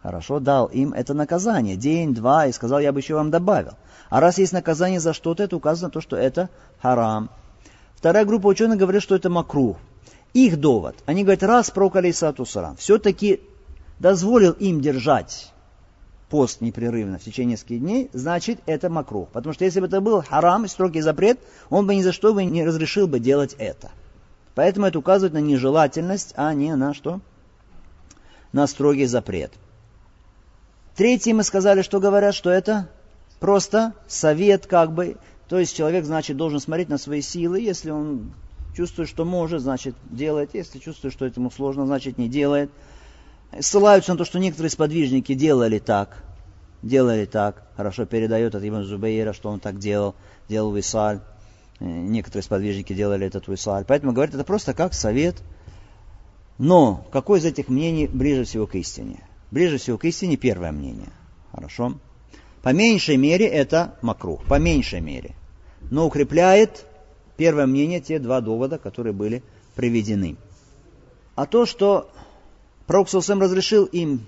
Хорошо, 0.03 0.41
дал 0.41 0.65
им 0.65 0.91
это 0.91 1.13
наказание. 1.13 1.77
День, 1.77 2.13
два, 2.13 2.47
и 2.47 2.51
сказал, 2.51 2.79
я 2.79 2.91
бы 2.91 2.99
еще 2.99 3.15
вам 3.15 3.31
добавил. 3.31 3.71
А 4.09 4.19
раз 4.19 4.37
есть 4.37 4.51
наказание 4.51 4.99
за 4.99 5.13
что-то, 5.13 5.43
это 5.43 5.55
указано 5.55 5.89
то, 5.89 6.01
что 6.01 6.17
это 6.17 6.49
харам. 6.81 7.29
Вторая 7.95 8.25
группа 8.25 8.47
ученых 8.47 8.77
говорит, 8.77 9.01
что 9.01 9.15
это 9.15 9.29
макрух. 9.29 9.77
Их 10.33 10.59
довод. 10.59 10.97
Они 11.05 11.23
говорят, 11.23 11.43
раз 11.43 11.71
пророк 11.71 11.95
алейсату 11.95 12.45
сарам 12.45 12.75
все-таки 12.75 13.39
дозволил 13.99 14.51
им 14.51 14.81
держать 14.81 15.53
пост 16.29 16.59
непрерывно 16.59 17.17
в 17.17 17.23
течение 17.23 17.53
нескольких 17.53 17.79
дней, 17.79 18.09
значит 18.11 18.59
это 18.65 18.89
макрух. 18.89 19.29
Потому 19.29 19.53
что 19.53 19.63
если 19.63 19.79
бы 19.79 19.85
это 19.85 20.01
был 20.01 20.21
харам, 20.21 20.67
строгий 20.67 20.99
запрет, 20.99 21.39
он 21.69 21.87
бы 21.87 21.95
ни 21.95 22.01
за 22.01 22.11
что 22.11 22.33
бы 22.33 22.43
не 22.43 22.65
разрешил 22.65 23.07
бы 23.07 23.19
делать 23.19 23.55
это. 23.57 23.91
Поэтому 24.53 24.85
это 24.85 24.99
указывает 24.99 25.33
на 25.33 25.37
нежелательность, 25.37 26.33
а 26.35 26.53
не 26.53 26.75
на 26.75 26.93
что? 26.93 27.21
На 28.51 28.67
строгий 28.67 29.05
запрет. 29.05 29.53
Третье 30.95 31.33
мы 31.33 31.43
сказали, 31.43 31.81
что 31.81 31.99
говорят, 31.99 32.35
что 32.35 32.51
это 32.51 32.89
просто 33.39 33.93
совет 34.07 34.67
как 34.67 34.93
бы. 34.93 35.17
То 35.49 35.57
есть 35.59 35.75
человек, 35.75 36.05
значит, 36.05 36.37
должен 36.37 36.59
смотреть 36.59 36.89
на 36.89 36.97
свои 36.97 37.21
силы. 37.21 37.59
Если 37.59 37.89
он 37.89 38.33
чувствует, 38.75 39.09
что 39.09 39.25
может, 39.25 39.61
значит, 39.61 39.95
делает. 40.09 40.51
Если 40.53 40.79
чувствует, 40.79 41.13
что 41.13 41.25
этому 41.25 41.49
сложно, 41.49 41.85
значит, 41.87 42.17
не 42.17 42.29
делает. 42.29 42.69
Ссылаются 43.59 44.11
на 44.11 44.17
то, 44.17 44.25
что 44.25 44.39
некоторые 44.39 44.69
сподвижники 44.69 45.33
делали 45.33 45.79
так. 45.79 46.23
Делали 46.83 47.25
так. 47.25 47.63
Хорошо 47.75 48.05
передает 48.05 48.53
от 48.55 48.63
Ибн 48.63 48.83
Зубейра, 48.83 49.33
что 49.33 49.49
он 49.49 49.59
так 49.59 49.79
делал. 49.79 50.15
Делал 50.47 50.71
висаль. 50.73 51.21
Э, 51.79 51.85
некоторые 51.85 52.43
сподвижники 52.43 52.93
делали 52.93 53.25
этот 53.25 53.47
висаль. 53.47 53.83
Поэтому 53.87 54.13
говорят, 54.13 54.35
это 54.35 54.43
просто 54.43 54.73
как 54.73 54.93
совет. 54.93 55.41
Но 56.59 57.07
какое 57.11 57.39
из 57.39 57.45
этих 57.45 57.67
мнений 57.67 58.07
ближе 58.07 58.43
всего 58.43 58.67
к 58.67 58.75
истине? 58.75 59.23
Ближе 59.53 59.77
всего 59.77 59.99
к 59.99 60.05
истине 60.05 60.35
первое 60.35 60.71
мнение. 60.71 61.11
Хорошо? 61.51 61.99
По 62.63 62.73
меньшей 62.73 63.17
мере 63.17 63.45
это 63.45 63.95
макрух. 64.01 64.43
По 64.45 64.57
меньшей 64.57 64.99
мере. 64.99 65.35
Но 65.91 66.07
укрепляет 66.07 66.87
первое 67.37 67.67
мнение 67.67 68.01
те 68.01 68.17
два 68.17 68.41
довода, 68.41 68.79
которые 68.79 69.13
были 69.13 69.43
приведены. 69.75 70.37
А 71.35 71.45
то, 71.45 71.67
что 71.67 72.09
пророк 72.87 73.09
Сусам 73.09 73.41
разрешил 73.41 73.85
им 73.85 74.21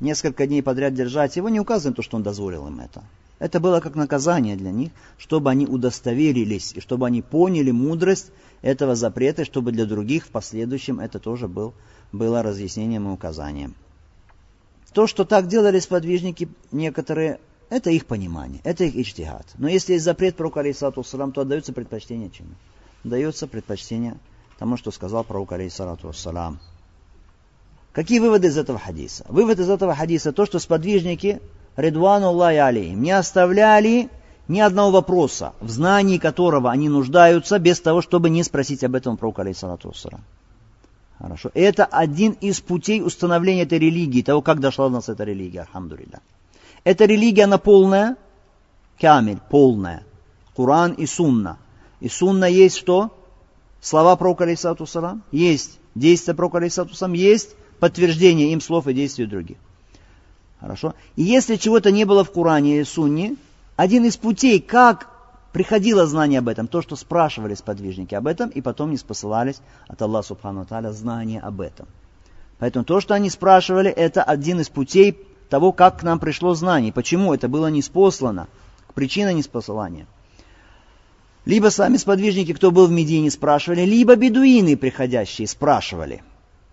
несколько 0.00 0.44
дней 0.44 0.60
подряд 0.60 0.92
держать 0.92 1.36
его, 1.36 1.48
не 1.48 1.60
указывает 1.60 1.94
то, 1.94 2.02
что 2.02 2.16
он 2.16 2.24
дозволил 2.24 2.66
им 2.66 2.80
это. 2.80 3.04
Это 3.38 3.60
было 3.60 3.78
как 3.78 3.94
наказание 3.94 4.56
для 4.56 4.72
них, 4.72 4.90
чтобы 5.18 5.50
они 5.50 5.66
удостоверились, 5.66 6.72
и 6.74 6.80
чтобы 6.80 7.06
они 7.06 7.22
поняли 7.22 7.70
мудрость 7.70 8.32
этого 8.60 8.96
запрета, 8.96 9.42
и 9.42 9.44
чтобы 9.44 9.70
для 9.70 9.84
других 9.84 10.24
в 10.24 10.30
последующем 10.30 10.98
это 10.98 11.20
тоже 11.20 11.46
был, 11.46 11.74
было 12.10 12.42
разъяснением 12.42 13.08
и 13.08 13.12
указанием. 13.12 13.76
То, 14.94 15.08
что 15.08 15.24
так 15.24 15.48
делали 15.48 15.80
сподвижники 15.80 16.48
некоторые, 16.70 17.40
это 17.68 17.90
их 17.90 18.06
понимание, 18.06 18.60
это 18.62 18.84
их 18.84 18.94
ичтигад. 18.94 19.44
Но 19.58 19.68
если 19.68 19.94
есть 19.94 20.04
запрет 20.04 20.36
пророка 20.36 20.60
алейсалату 20.60 21.02
салам, 21.02 21.32
то 21.32 21.40
отдается 21.40 21.72
предпочтение 21.72 22.30
чему? 22.30 22.50
Дается 23.02 23.48
предпочтение 23.48 24.16
тому, 24.58 24.76
что 24.76 24.92
сказал 24.92 25.24
пророк 25.24 25.50
алейсалату 25.50 26.12
салам. 26.12 26.60
Какие 27.92 28.20
выводы 28.20 28.46
из 28.46 28.56
этого 28.56 28.78
хадиса? 28.78 29.24
Вывод 29.28 29.58
из 29.58 29.68
этого 29.68 29.96
хадиса 29.96 30.32
то, 30.32 30.46
что 30.46 30.60
сподвижники, 30.60 31.40
Редвану 31.76 32.28
Аллахи 32.28 32.58
алейхим, 32.58 33.02
не 33.02 33.10
оставляли 33.10 34.08
ни 34.46 34.60
одного 34.60 34.92
вопроса, 34.92 35.54
в 35.60 35.70
знании 35.70 36.18
которого 36.18 36.70
они 36.70 36.88
нуждаются, 36.88 37.58
без 37.58 37.80
того, 37.80 38.00
чтобы 38.00 38.30
не 38.30 38.44
спросить 38.44 38.84
об 38.84 38.94
этом 38.94 39.16
пророка 39.16 39.42
алейсалату 39.42 39.92
салам. 39.92 40.22
Хорошо. 41.18 41.50
Это 41.54 41.84
один 41.84 42.32
из 42.32 42.60
путей 42.60 43.02
установления 43.02 43.62
этой 43.62 43.78
религии, 43.78 44.22
того, 44.22 44.42
как 44.42 44.60
дошла 44.60 44.88
до 44.88 44.94
нас 44.94 45.08
эта 45.08 45.24
религия, 45.24 45.60
алхамдулилля. 45.60 46.20
Эта 46.82 47.04
религия, 47.04 47.44
она 47.44 47.58
полная, 47.58 48.16
камель, 49.00 49.40
полная. 49.48 50.04
Коран 50.56 50.92
и 50.92 51.06
сунна. 51.06 51.58
И 52.00 52.08
сунна 52.08 52.44
есть 52.44 52.76
что? 52.76 53.16
Слова 53.80 54.16
пророка, 54.16 54.44
алейсату 54.44 54.86
салам, 54.86 55.22
есть. 55.30 55.78
Действия 55.94 56.34
пророка, 56.34 56.58
алейсату 56.58 56.94
салам, 56.94 57.14
есть. 57.14 57.54
Подтверждение 57.80 58.52
им 58.52 58.60
слов 58.60 58.86
и 58.86 58.94
действий 58.94 59.26
других. 59.26 59.56
Хорошо. 60.60 60.94
И 61.16 61.22
если 61.22 61.56
чего-то 61.56 61.90
не 61.90 62.04
было 62.04 62.24
в 62.24 62.32
Коране 62.32 62.80
и 62.80 62.84
Сунне, 62.84 63.36
один 63.76 64.04
из 64.04 64.16
путей, 64.16 64.60
как 64.60 65.10
приходило 65.54 66.04
знание 66.04 66.40
об 66.40 66.48
этом, 66.48 66.66
то, 66.66 66.82
что 66.82 66.96
спрашивали 66.96 67.54
сподвижники 67.54 68.12
об 68.16 68.26
этом, 68.26 68.50
и 68.50 68.60
потом 68.60 68.90
не 68.90 68.96
спосылались 68.96 69.60
от 69.86 70.02
Аллаха 70.02 70.26
Субхану 70.26 70.66
Таля 70.66 70.90
знание 70.90 71.40
об 71.40 71.60
этом. 71.60 71.86
Поэтому 72.58 72.84
то, 72.84 73.00
что 73.00 73.14
они 73.14 73.30
спрашивали, 73.30 73.88
это 73.88 74.24
один 74.24 74.60
из 74.60 74.68
путей 74.68 75.16
того, 75.48 75.70
как 75.70 76.00
к 76.00 76.02
нам 76.02 76.18
пришло 76.18 76.54
знание. 76.54 76.92
Почему 76.92 77.32
это 77.32 77.46
было 77.46 77.68
не 77.68 77.82
спослано? 77.82 78.48
Причина 78.94 79.32
неспосылания. 79.32 80.08
Либо 81.44 81.68
сами 81.68 81.98
сподвижники, 81.98 82.52
кто 82.52 82.72
был 82.72 82.88
в 82.88 82.90
Медине, 82.90 83.30
спрашивали, 83.30 83.82
либо 83.82 84.16
бедуины, 84.16 84.76
приходящие, 84.76 85.46
спрашивали. 85.46 86.24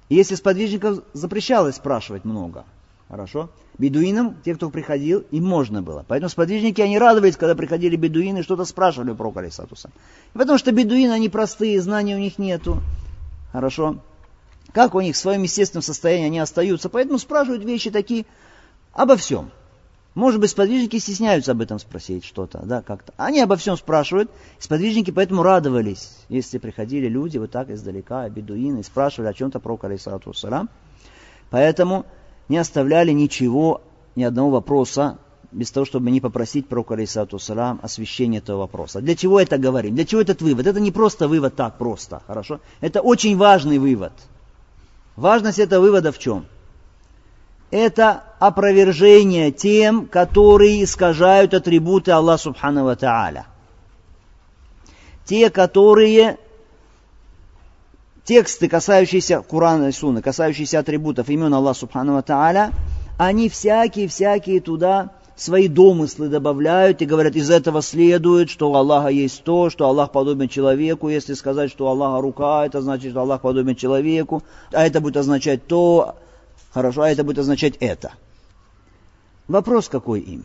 Если 0.10 0.34
сподвижников 0.34 1.04
запрещалось 1.14 1.76
спрашивать 1.76 2.26
много, 2.26 2.66
Хорошо? 3.12 3.50
Бедуинам, 3.78 4.38
те, 4.46 4.56
кто 4.56 4.70
приходил, 4.70 5.26
им 5.32 5.44
можно 5.44 5.82
было. 5.82 6.06
Поэтому 6.08 6.30
сподвижники, 6.30 6.80
они 6.80 6.98
радовались, 6.98 7.36
когда 7.36 7.56
приходили 7.56 7.98
бедуины, 7.98 8.42
что-то 8.42 8.64
спрашивали 8.64 9.12
про 9.12 9.34
Алисатуса. 9.36 9.90
Потому 10.32 10.58
что 10.58 10.72
бедуины, 10.72 11.12
они 11.12 11.28
простые, 11.28 11.82
знаний 11.82 12.16
у 12.16 12.20
них 12.20 12.40
нету. 12.40 12.82
Хорошо? 13.52 13.98
Как 14.72 14.96
у 14.96 15.02
них 15.02 15.16
в 15.16 15.20
своем 15.20 15.44
естественном 15.44 15.82
состоянии 15.82 16.28
они 16.28 16.40
остаются. 16.40 16.88
Поэтому 16.88 17.20
спрашивают 17.20 17.66
вещи 17.66 17.92
такие 17.92 18.26
обо 18.94 19.18
всем. 19.18 19.52
Может 20.16 20.40
быть, 20.40 20.52
сподвижники 20.52 20.98
стесняются 20.98 21.52
об 21.52 21.60
этом 21.60 21.80
спросить 21.80 22.24
что-то, 22.24 22.62
да, 22.64 22.82
как-то. 22.82 23.14
Они 23.18 23.42
обо 23.42 23.58
всем 23.58 23.76
спрашивают, 23.76 24.32
и 24.58 24.64
сподвижники 24.64 25.12
поэтому 25.12 25.44
радовались, 25.44 26.18
если 26.30 26.60
приходили 26.60 27.10
люди 27.10 27.38
вот 27.38 27.52
так 27.52 27.70
издалека, 27.72 28.30
бедуины, 28.30 28.84
спрашивали 28.84 29.28
о 29.28 29.34
чем-то 29.34 29.60
про 29.60 29.78
Алисату 29.82 30.34
Поэтому 31.50 32.06
не 32.52 32.58
оставляли 32.58 33.12
ничего, 33.12 33.82
ни 34.16 34.24
одного 34.24 34.52
вопроса, 34.52 35.18
без 35.54 35.72
того, 35.72 35.86
чтобы 35.86 36.12
не 36.12 36.20
попросить 36.20 36.68
про 36.68 36.86
алейсату 36.88 37.40
салам 37.40 37.80
освещение 37.82 38.40
этого 38.40 38.60
вопроса. 38.60 39.00
Для 39.00 39.16
чего 39.16 39.40
это 39.40 39.58
говорим? 39.58 39.96
Для 39.96 40.06
чего 40.06 40.20
этот 40.20 40.42
вывод? 40.42 40.68
Это 40.68 40.82
не 40.82 40.92
просто 40.92 41.30
вывод 41.30 41.56
так 41.56 41.78
просто, 41.78 42.22
хорошо? 42.28 42.60
Это 42.82 43.00
очень 43.00 43.38
важный 43.38 43.78
вывод. 43.78 44.12
Важность 45.16 45.60
этого 45.60 45.82
вывода 45.82 46.12
в 46.12 46.20
чем? 46.20 46.46
Это 47.70 48.24
опровержение 48.40 49.52
тем, 49.52 50.06
которые 50.08 50.84
искажают 50.84 51.54
атрибуты 51.54 52.12
Аллаха 52.12 52.44
Субхану 52.44 52.94
Тааля. 52.98 53.46
Те, 55.24 55.50
которые 55.50 56.38
тексты, 58.26 58.68
касающиеся 58.68 59.42
Курана 59.42 59.90
и 59.90 59.92
Сунны, 59.92 60.22
касающиеся 60.22 60.80
атрибутов 60.80 61.30
имен 61.30 61.54
Аллаха 61.54 61.80
Субхану 61.80 62.22
Тааля, 62.22 62.72
они 63.18 63.50
всякие-всякие 63.50 64.62
туда 64.62 65.12
свои 65.36 65.68
домыслы 65.68 66.30
добавляют 66.30 67.02
и 67.02 67.06
говорят, 67.06 67.36
из 67.36 67.50
этого 67.50 67.82
следует, 67.82 68.50
что 68.50 68.72
у 68.72 68.76
Аллаха 68.76 69.10
есть 69.10 69.44
то, 69.44 69.70
что 69.70 69.88
Аллах 69.88 70.12
подобен 70.12 70.48
человеку. 70.48 71.10
Если 71.10 71.34
сказать, 71.34 71.72
что 71.72 71.86
у 71.86 71.90
Аллаха 71.90 72.22
рука, 72.22 72.66
это 72.66 72.82
значит, 72.82 73.12
что 73.12 73.22
Аллах 73.22 73.42
подобен 73.42 73.76
человеку. 73.76 74.44
А 74.72 74.86
это 74.86 75.02
будет 75.02 75.18
означать 75.18 75.66
то, 75.66 76.16
хорошо, 76.72 77.02
а 77.02 77.10
это 77.10 77.24
будет 77.24 77.40
означать 77.40 77.76
это. 77.80 78.14
Вопрос 79.48 79.90
какой 79.90 80.22
им? 80.22 80.44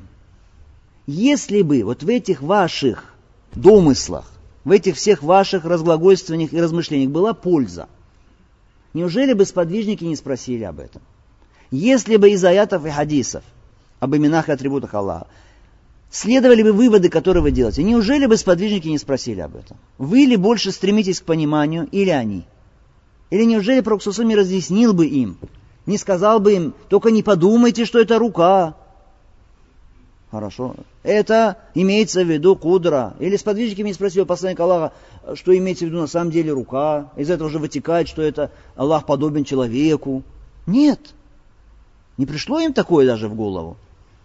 Если 1.06 1.62
бы 1.62 1.82
вот 1.84 2.02
в 2.02 2.08
этих 2.08 2.42
ваших 2.42 3.14
домыслах 3.54 4.30
в 4.66 4.72
этих 4.72 4.96
всех 4.96 5.22
ваших 5.22 5.64
разглагольствованиях 5.64 6.52
и 6.52 6.60
размышлениях 6.60 7.10
была 7.10 7.34
польза. 7.34 7.88
Неужели 8.94 9.32
бы 9.32 9.44
сподвижники 9.44 10.02
не 10.02 10.16
спросили 10.16 10.64
об 10.64 10.80
этом? 10.80 11.02
Если 11.70 12.16
бы 12.16 12.30
из 12.30 12.44
аятов 12.44 12.84
и 12.84 12.90
хадисов 12.90 13.44
об 14.00 14.16
именах 14.16 14.48
и 14.48 14.52
атрибутах 14.52 14.92
Аллаха 14.92 15.28
следовали 16.10 16.64
бы 16.64 16.72
выводы, 16.72 17.08
которые 17.08 17.44
вы 17.44 17.52
делаете, 17.52 17.84
неужели 17.84 18.26
бы 18.26 18.36
сподвижники 18.36 18.88
не 18.88 18.98
спросили 18.98 19.38
об 19.38 19.54
этом? 19.54 19.76
Вы 19.98 20.22
ли 20.22 20.34
больше 20.34 20.72
стремитесь 20.72 21.20
к 21.20 21.24
пониманию, 21.24 21.88
или 21.92 22.10
они? 22.10 22.44
Или 23.30 23.44
неужели 23.44 23.80
Проксусу 23.82 24.24
не 24.24 24.34
разъяснил 24.34 24.92
бы 24.92 25.06
им, 25.06 25.38
не 25.86 25.96
сказал 25.96 26.40
бы 26.40 26.54
им, 26.54 26.74
только 26.88 27.12
не 27.12 27.22
подумайте, 27.22 27.84
что 27.84 28.00
это 28.00 28.18
рука, 28.18 28.74
Хорошо. 30.36 30.74
Это 31.02 31.56
имеется 31.74 32.22
в 32.22 32.30
виду 32.30 32.56
кудра. 32.56 33.14
Или 33.20 33.36
сподвижники 33.36 33.80
мне 33.80 33.94
спросили 33.94 34.24
посланник 34.24 34.60
Аллаха, 34.60 34.92
что 35.32 35.56
имеется 35.56 35.86
в 35.86 35.88
виду 35.88 35.98
на 35.98 36.06
самом 36.06 36.30
деле 36.30 36.52
рука. 36.52 37.10
Из 37.16 37.30
этого 37.30 37.48
же 37.48 37.58
вытекает, 37.58 38.06
что 38.06 38.20
это 38.20 38.50
Аллах 38.74 39.06
подобен 39.06 39.44
человеку. 39.44 40.22
Нет. 40.66 41.00
Не 42.18 42.26
пришло 42.26 42.60
им 42.60 42.74
такое 42.74 43.06
даже 43.06 43.28
в 43.28 43.34
голову. 43.34 43.78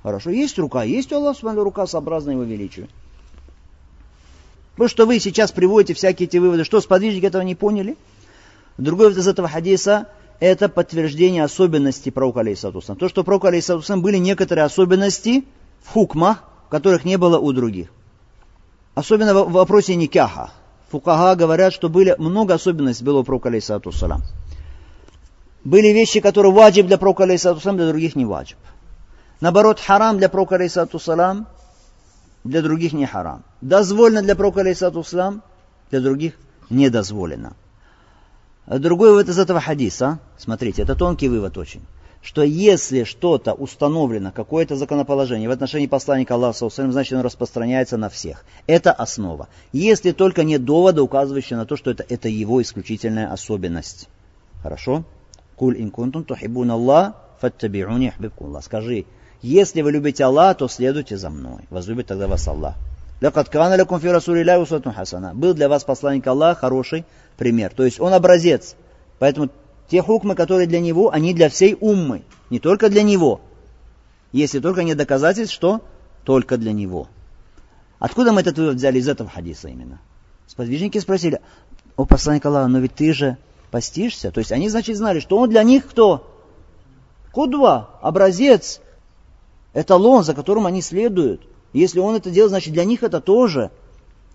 Хорошо, 0.03 0.31
есть 0.31 0.59
рука, 0.59 0.83
есть 0.83 1.13
у 1.13 1.15
Аллаха 1.15 1.53
рука 1.53 1.87
сообразна 1.87 2.31
его 2.31 2.43
величию. 2.43 2.89
Потому 4.73 4.89
что 4.89 5.05
вы 5.05 5.17
сейчас 5.21 5.53
приводите 5.53 5.93
всякие 5.93 6.27
эти 6.27 6.35
выводы, 6.39 6.65
что 6.65 6.81
сподвижники 6.81 7.25
этого 7.25 7.43
не 7.43 7.55
поняли. 7.55 7.95
Другой 8.77 9.13
из 9.13 9.27
этого 9.29 9.47
хадиса, 9.47 10.09
это 10.41 10.67
подтверждение 10.67 11.45
особенностей 11.45 12.11
пророка 12.11 12.41
алейсатусам. 12.41 12.97
То, 12.97 13.07
что 13.07 13.23
пророка 13.23 13.47
алейсатусам 13.47 14.01
были 14.01 14.17
некоторые 14.17 14.65
особенности 14.65 15.45
в 15.83 15.89
хукмах, 15.89 16.43
которых 16.69 17.05
не 17.05 17.17
было 17.17 17.37
у 17.37 17.51
других. 17.53 17.89
Особенно 18.95 19.33
в 19.33 19.51
вопросе 19.51 19.95
никяха. 19.95 20.51
Фукага 20.89 21.35
говорят, 21.35 21.73
что 21.73 21.89
были 21.89 22.15
много 22.17 22.53
особенностей 22.53 23.03
было 23.03 23.19
у 23.19 23.23
пророка 23.23 23.49
алейсатусалам. 23.49 24.23
Были 25.63 25.87
вещи, 25.89 26.19
которые 26.19 26.51
ваджиб 26.51 26.87
для 26.87 26.97
пророка 26.97 27.23
алейсатусалам, 27.23 27.77
для 27.77 27.87
других 27.87 28.15
не 28.15 28.25
ваджиб. 28.25 28.57
Наоборот, 29.39 29.79
харам 29.79 30.17
для 30.17 30.27
пророка 30.27 30.55
алейсатусалам, 30.55 31.47
для 32.43 32.61
других 32.61 32.93
не 32.93 33.05
харам. 33.05 33.43
Дозволено 33.61 34.21
для 34.21 34.35
пророка 34.35 34.61
алейсатусалам, 34.61 35.43
для 35.89 36.01
других 36.01 36.33
не 36.69 36.89
дозволено. 36.89 37.53
Другой 38.67 39.09
вывод 39.09 39.29
из 39.29 39.39
этого 39.39 39.59
хадиса, 39.59 40.19
смотрите, 40.37 40.83
это 40.83 40.95
тонкий 40.95 41.29
вывод 41.29 41.57
очень, 41.57 41.81
что 42.21 42.43
если 42.43 43.03
что-то 43.03 43.53
установлено, 43.53 44.31
какое-то 44.31 44.75
законоположение 44.75 45.49
в 45.49 45.51
отношении 45.51 45.87
посланника 45.87 46.35
Аллаха, 46.35 46.69
значит 46.69 47.13
оно 47.13 47.23
распространяется 47.23 47.97
на 47.97 48.09
всех. 48.09 48.45
Это 48.67 48.91
основа. 48.91 49.49
Если 49.73 50.11
только 50.11 50.43
нет 50.43 50.63
довода, 50.63 51.01
указывающего 51.01 51.57
на 51.57 51.65
то, 51.65 51.75
что 51.75 51.89
это, 51.89 52.05
это 52.07 52.29
его 52.29 52.61
исключительная 52.61 53.31
особенность. 53.31 54.07
Хорошо? 54.61 55.03
Куль 55.55 55.81
ин 55.81 55.89
кунтум 55.89 56.23
тухибун 56.23 56.69
Аллах, 56.69 57.15
фаттабиуни 57.39 58.13
Аллах. 58.39 58.63
Скажи, 58.63 59.05
если 59.41 59.81
вы 59.81 59.91
любите 59.91 60.23
Аллаха, 60.23 60.59
то 60.59 60.67
следуйте 60.67 61.17
за 61.17 61.31
мной. 61.31 61.63
Возлюбит 61.71 62.07
тогда 62.07 62.27
вас 62.27 62.47
Аллах. 62.47 62.75
Лякат 63.19 63.49
кана 63.49 63.75
лякум 63.75 63.99
фи 63.99 64.07
хасана. 64.07 65.33
Был 65.33 65.53
для 65.55 65.69
вас 65.69 65.83
посланник 65.83 66.25
Аллаха 66.27 66.61
хороший 66.61 67.05
пример. 67.37 67.71
То 67.75 67.83
есть 67.83 67.99
он 67.99 68.13
образец. 68.13 68.75
Поэтому 69.17 69.49
те 69.91 70.01
хукмы, 70.01 70.35
которые 70.35 70.67
для 70.67 70.79
него, 70.79 71.11
они 71.11 71.33
для 71.33 71.49
всей 71.49 71.75
уммы. 71.77 72.21
Не 72.49 72.59
только 72.59 72.89
для 72.89 73.03
него. 73.03 73.41
Если 74.31 74.59
только 74.59 74.83
нет 74.83 74.97
доказательств, 74.97 75.53
что 75.53 75.81
только 76.23 76.55
для 76.55 76.71
него. 76.71 77.09
Откуда 77.99 78.31
мы 78.31 78.39
этот 78.39 78.57
вывод 78.57 78.77
взяли 78.77 78.99
из 78.99 79.09
этого 79.09 79.29
хадиса 79.29 79.67
именно? 79.67 79.99
Сподвижники 80.47 80.97
спросили, 80.97 81.41
о 81.97 82.05
посланник 82.05 82.45
Аллаха, 82.45 82.69
но 82.69 82.79
ведь 82.79 82.95
ты 82.95 83.11
же 83.11 83.35
постишься? 83.69 84.31
То 84.31 84.39
есть 84.39 84.53
они, 84.53 84.69
значит, 84.69 84.95
знали, 84.95 85.19
что 85.19 85.37
он 85.37 85.49
для 85.49 85.61
них 85.63 85.85
кто? 85.89 86.41
Кудва, 87.33 87.89
образец, 88.01 88.79
эталон, 89.73 90.23
за 90.23 90.33
которым 90.33 90.67
они 90.67 90.81
следуют. 90.81 91.41
Если 91.73 91.99
он 91.99 92.15
это 92.15 92.31
делает, 92.31 92.51
значит 92.51 92.73
для 92.73 92.85
них 92.85 93.03
это 93.03 93.19
тоже. 93.19 93.71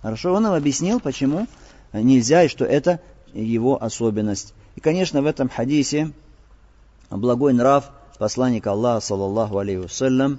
Хорошо, 0.03 0.35
он 0.35 0.43
нам 0.43 0.53
объяснил, 0.53 1.01
почему 1.01 1.47
нельзя 1.95 2.43
и 2.43 2.49
что 2.49 2.67
это 2.67 3.01
его 3.33 3.83
особенность. 3.83 4.53
И, 4.77 4.81
конечно, 4.81 5.23
в 5.23 5.27
этом 5.27 5.49
хадисе 5.49 6.13
благой 7.11 7.55
нрав 7.55 7.91
посланника 8.19 8.73
Аллаха, 8.73 9.01
саллаллаху 9.01 9.59
алейхи 9.59 9.81
вассалям. 9.81 10.39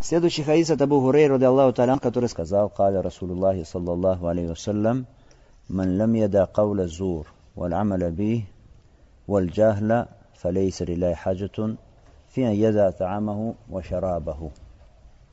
Следующий 0.00 0.44
хадис 0.44 0.70
от 0.70 0.80
Абу 0.80 1.00
Хурей, 1.00 1.26
ради 1.26 1.44
Аллаху 1.44 1.72
талян, 1.72 1.98
который 1.98 2.28
сказал, 2.28 2.68
«Каля 2.68 3.02
Расулуллахи, 3.02 3.64
саллаллаху 3.64 4.28
алейхи 4.28 4.50
вассалям, 4.50 5.06
«Ман 5.68 5.98
лам 5.98 6.12
яда 6.12 6.46
кавля 6.46 6.86
зур, 6.86 7.26
вал 7.56 7.74
амаля 7.74 8.10
би, 8.10 8.46
вал 9.26 9.44
джахля, 9.44 10.08
фалейса 10.40 10.84
лилай 10.84 11.14
хаджатун, 11.14 11.78
фи 12.28 12.42
ан 12.42 12.52
яда 12.52 12.92
таамаху 12.92 13.56
ва 13.66 13.82
шарабаху». 13.82 14.52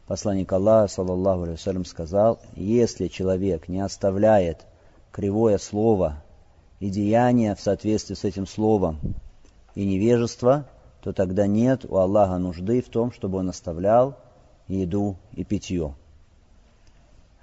Посланник 0.08 0.52
Аллаха, 0.52 0.88
саллаллаху 0.88 1.44
алейхи 1.44 1.60
вассалям, 1.60 1.86
сказал, 1.86 2.40
«Если 2.56 3.08
человек 3.08 3.68
не 3.68 3.82
оставляет 3.82 4.66
кривое 5.12 5.60
слово, 5.60 6.24
и 6.80 6.90
деяние 6.90 7.56
в 7.56 7.62
соответствии 7.62 8.16
с 8.16 8.24
этим 8.24 8.46
словом 8.46 9.00
и 9.76 9.86
невежество, 9.86 10.66
то 11.02 11.14
тогда 11.14 11.48
нет 11.48 11.86
у 11.86 11.98
Аллаха 11.98 12.38
нужды 12.38 12.82
в 12.82 12.90
том, 12.90 13.12
чтобы 13.12 13.40
он 13.40 13.50
оставлял 13.50 14.18
еду 14.68 15.18
и 15.34 15.44
питье. 15.44 15.96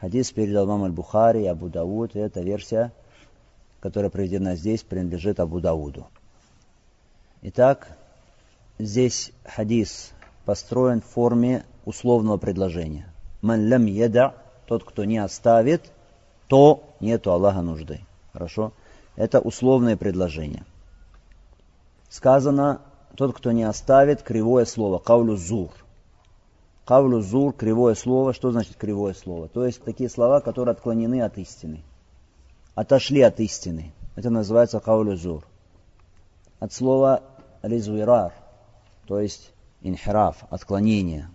Хадис 0.01 0.33
передал 0.33 0.66
вам 0.66 0.85
Аль-Бухари 0.85 1.45
Абу 1.45 1.69
Дауд, 1.69 2.16
и 2.16 2.19
эта 2.19 2.40
версия, 2.40 2.93
которая 3.81 4.11
приведена 4.11 4.57
здесь, 4.57 4.83
принадлежит 4.83 5.40
Абу 5.40 5.61
Дауду. 5.61 6.07
Итак, 7.43 7.88
здесь 8.79 9.33
хадис 9.45 10.12
построен 10.45 11.01
в 11.01 11.05
форме 11.05 11.64
условного 11.85 12.38
предложения. 12.38 13.12
Ман 13.43 13.66
лям 13.66 13.87
еда, 13.87 14.35
тот, 14.66 14.85
кто 14.85 15.05
не 15.05 15.19
оставит, 15.19 15.90
то 16.49 16.83
нету 17.01 17.33
Аллаха 17.33 17.62
нужды. 17.62 18.01
Хорошо? 18.33 18.73
Это 19.16 19.40
условное 19.40 19.96
предложение. 19.96 20.64
Сказано, 22.09 22.81
тот, 23.16 23.37
кто 23.37 23.53
не 23.53 23.64
оставит, 23.64 24.23
кривое 24.23 24.64
слово, 24.64 24.99
каулю 24.99 25.37
зур. 25.37 25.70
Каулю 26.85 27.20
зур, 27.20 27.53
кривое 27.53 27.94
слово. 27.94 28.33
Что 28.33 28.51
значит 28.51 28.77
кривое 28.77 29.14
слово? 29.14 29.49
То 29.49 29.64
есть 29.64 29.83
такие 29.83 30.09
слова, 30.09 30.40
которые 30.40 30.73
отклонены 30.73 31.23
от 31.23 31.38
истины. 31.38 31.83
Отошли 32.75 33.20
от 33.20 33.40
истины. 33.40 33.92
Это 34.16 34.31
называется 34.31 34.81
каулю 34.81 35.16
зур. 35.16 35.44
От 36.59 36.73
слова 36.73 37.23
лизвирар, 37.62 38.33
то 39.07 39.20
есть 39.20 39.53
инхираф, 39.83 40.44
отклонение. 40.51 41.29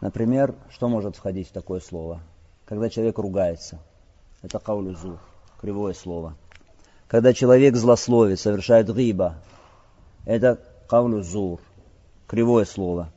Например, 0.00 0.54
что 0.70 0.88
может 0.88 1.16
входить 1.16 1.48
в 1.48 1.52
такое 1.52 1.80
слово? 1.80 2.20
Когда 2.66 2.88
человек 2.88 3.18
ругается. 3.18 3.78
Это 4.42 4.58
каулю 4.58 4.94
зур, 4.94 5.18
кривое 5.60 5.94
слово. 5.94 6.36
Когда 7.08 7.32
человек 7.32 7.76
злословит, 7.76 8.40
совершает 8.40 8.94
гиба. 8.94 9.36
Это 10.24 10.58
каулю 10.88 11.22
зур, 11.22 11.60
кривое 12.26 12.64
слово. 12.64 13.10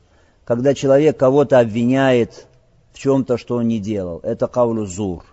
Когда 0.45 0.73
человек 0.73 1.17
кого-то 1.17 1.59
обвиняет 1.59 2.47
в 2.91 2.99
чем-то, 2.99 3.37
что 3.37 3.55
он 3.55 3.67
не 3.67 3.79
делал. 3.79 4.19
Это 4.23 4.47
каулю 4.47 4.85
зур. 4.85 5.23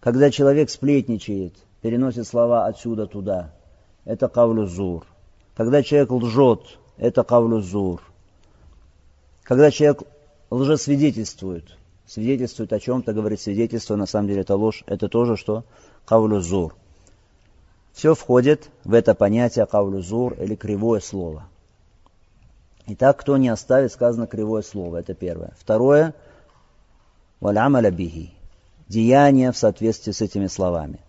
Когда 0.00 0.30
человек 0.30 0.70
сплетничает, 0.70 1.54
переносит 1.82 2.26
слова 2.26 2.66
отсюда 2.66 3.06
туда. 3.06 3.52
Это 4.04 4.28
каулю 4.28 4.66
зур. 4.66 5.04
Когда 5.56 5.82
человек 5.82 6.12
лжет, 6.12 6.78
это 6.98 7.24
кавлю 7.24 7.60
зур. 7.60 8.00
Когда 9.42 9.70
человек 9.70 10.02
лжесвидетельствует, 10.50 11.76
свидетельствует 12.06 12.72
о 12.72 12.78
чем-то, 12.78 13.12
говорит 13.12 13.40
свидетельство, 13.40 13.96
на 13.96 14.06
самом 14.06 14.28
деле 14.28 14.42
это 14.42 14.54
ложь, 14.54 14.84
это 14.86 15.08
тоже 15.08 15.36
что? 15.36 15.64
Кавлю 16.04 16.40
зур. 16.40 16.76
Все 17.92 18.14
входит 18.14 18.70
в 18.84 18.94
это 18.94 19.14
понятие 19.14 19.66
кавлю 19.66 20.00
зур 20.00 20.34
или 20.34 20.54
кривое 20.54 21.00
слово. 21.00 21.48
Итак, 22.86 23.18
кто 23.18 23.36
не 23.36 23.48
оставит, 23.48 23.92
сказано 23.92 24.26
кривое 24.26 24.62
слово, 24.62 24.98
это 24.98 25.14
первое. 25.14 25.52
Второе, 25.58 26.14
валямаля 27.40 27.90
бихи, 27.90 28.32
деяние 28.88 29.52
в 29.52 29.58
соответствии 29.58 30.12
с 30.12 30.22
этими 30.22 30.46
словами. 30.46 31.00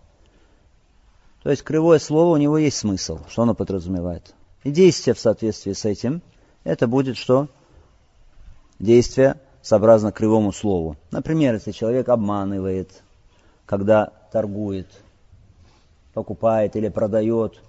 То 1.42 1.50
есть 1.50 1.62
кривое 1.62 1.98
слово, 1.98 2.34
у 2.34 2.36
него 2.36 2.58
есть 2.58 2.76
смысл. 2.76 3.20
Что 3.28 3.42
оно 3.42 3.54
подразумевает? 3.54 4.34
И 4.62 4.70
действие 4.70 5.14
в 5.14 5.20
соответствии 5.20 5.72
с 5.72 5.86
этим, 5.86 6.20
это 6.64 6.86
будет 6.86 7.16
что? 7.16 7.48
Действие 8.78 9.36
сообразно 9.62 10.12
кривому 10.12 10.52
слову. 10.52 10.96
Например, 11.10 11.54
если 11.54 11.72
человек 11.72 12.08
обманывает, 12.08 13.02
когда 13.64 14.12
торгует, 14.32 14.86
покупает 16.14 16.76
или 16.76 16.88
продает, 16.88 17.60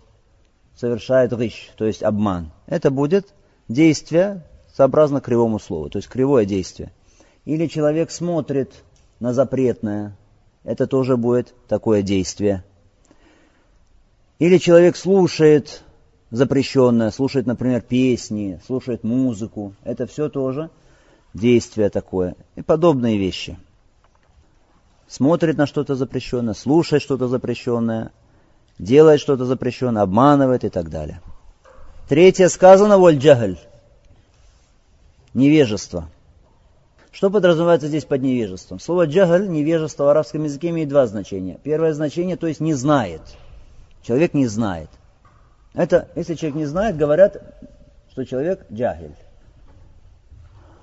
совершает 0.76 1.34
рыщ, 1.34 1.70
то 1.78 1.86
есть 1.86 2.04
обман. 2.04 2.52
Это 2.66 2.92
будет 2.92 3.34
действие 3.68 4.44
сообразно 4.74 5.22
кривому 5.22 5.60
слову, 5.60 5.90
то 5.90 5.98
есть 5.98 6.08
кривое 6.08 6.46
действие. 6.46 6.92
Или 7.46 7.68
человек 7.68 8.12
смотрит 8.12 8.84
на 9.20 9.34
запретное, 9.34 10.16
это 10.64 10.88
тоже 10.88 11.18
будет 11.18 11.54
такое 11.68 12.02
действие. 12.02 12.64
Или 14.40 14.58
человек 14.58 14.96
слушает 14.96 15.84
запрещенное, 16.32 17.12
слушает, 17.12 17.46
например, 17.46 17.82
песни, 17.82 18.60
слушает 18.66 19.04
музыку. 19.04 19.76
Это 19.84 20.08
все 20.08 20.30
тоже 20.30 20.70
действие 21.34 21.90
такое. 21.90 22.36
И 22.56 22.62
подобные 22.62 23.18
вещи. 23.18 23.58
Смотрит 25.08 25.58
на 25.58 25.68
что-то 25.68 25.96
запрещенное, 25.96 26.54
слушает 26.54 27.04
что-то 27.04 27.28
запрещенное, 27.28 28.12
делает 28.82 29.22
что-то 29.22 29.46
запрещенное, 29.46 30.02
обманывает 30.02 30.64
и 30.66 30.70
так 30.70 30.90
далее. 30.90 31.22
Третье 32.10 32.50
сказано 32.50 32.98
вольджагль. 32.98 33.58
Невежество. 35.34 36.10
Что 37.12 37.30
подразумевается 37.30 37.88
здесь 37.88 38.06
под 38.06 38.22
невежеством? 38.22 38.80
Слово 38.80 39.06
джагль, 39.06 39.48
невежество 39.48 40.06
в 40.06 40.10
арабском 40.10 40.44
языке 40.44 40.70
имеет 40.70 40.90
два 40.90 41.06
значения. 41.08 41.60
Первое 41.64 41.94
значение, 41.94 42.38
то 42.38 42.48
есть 42.48 42.60
не 42.60 42.74
знает. 42.74 43.22
Человек 44.02 44.34
не 44.34 44.48
знает. 44.48 44.90
Это, 45.74 46.10
если 46.16 46.34
человек 46.36 46.56
не 46.56 46.66
знает, 46.66 46.98
говорят, 46.98 47.38
что 48.12 48.26
человек 48.26 48.66
джахиль. 48.72 49.16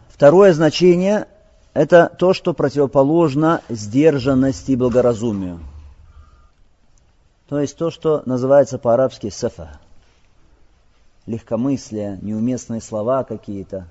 Второе 0.09 0.53
значение– 0.53 1.27
это 1.75 2.11
то, 2.17 2.33
что 2.33 2.55
противоположно 2.55 3.63
сдержанности 3.69 4.73
и 4.73 4.77
благоразумию. 4.77 5.61
То 7.49 7.59
есть 7.59 7.77
то, 7.77 7.91
что 7.91 8.23
называется 8.27 8.79
по-арабски 8.79 9.31
сафа. 9.31 9.81
легкомыслие, 11.27 12.19
неуместные 12.23 12.81
слова 12.81 13.25
какие-то. 13.25 13.89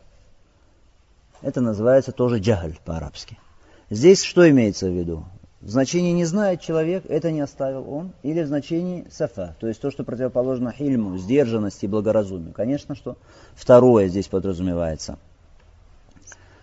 Это 1.42 1.62
называется 1.62 2.12
тоже 2.12 2.40
джагль 2.40 2.78
по-арабски. 2.84 3.38
Здесь 3.90 4.24
что 4.24 4.50
имеется 4.50 4.88
в 4.88 4.98
виду? 4.98 5.24
В 5.62 5.70
значении 5.70 6.12
«не 6.12 6.26
знает 6.26 6.62
человек» 6.62 7.06
это 7.08 7.32
не 7.32 7.42
оставил 7.42 7.92
он, 7.92 8.12
или 8.22 8.42
в 8.42 8.48
значении 8.48 9.08
«сафа», 9.12 9.56
то 9.60 9.68
есть 9.68 9.82
то, 9.82 9.90
что 9.90 10.04
противоположно 10.04 10.72
хильму, 10.72 11.18
сдержанности 11.18 11.86
и 11.86 11.88
благоразумию. 11.88 12.54
Конечно, 12.54 12.96
что 12.96 13.18
второе 13.56 14.08
здесь 14.08 14.28
подразумевается. 14.28 15.18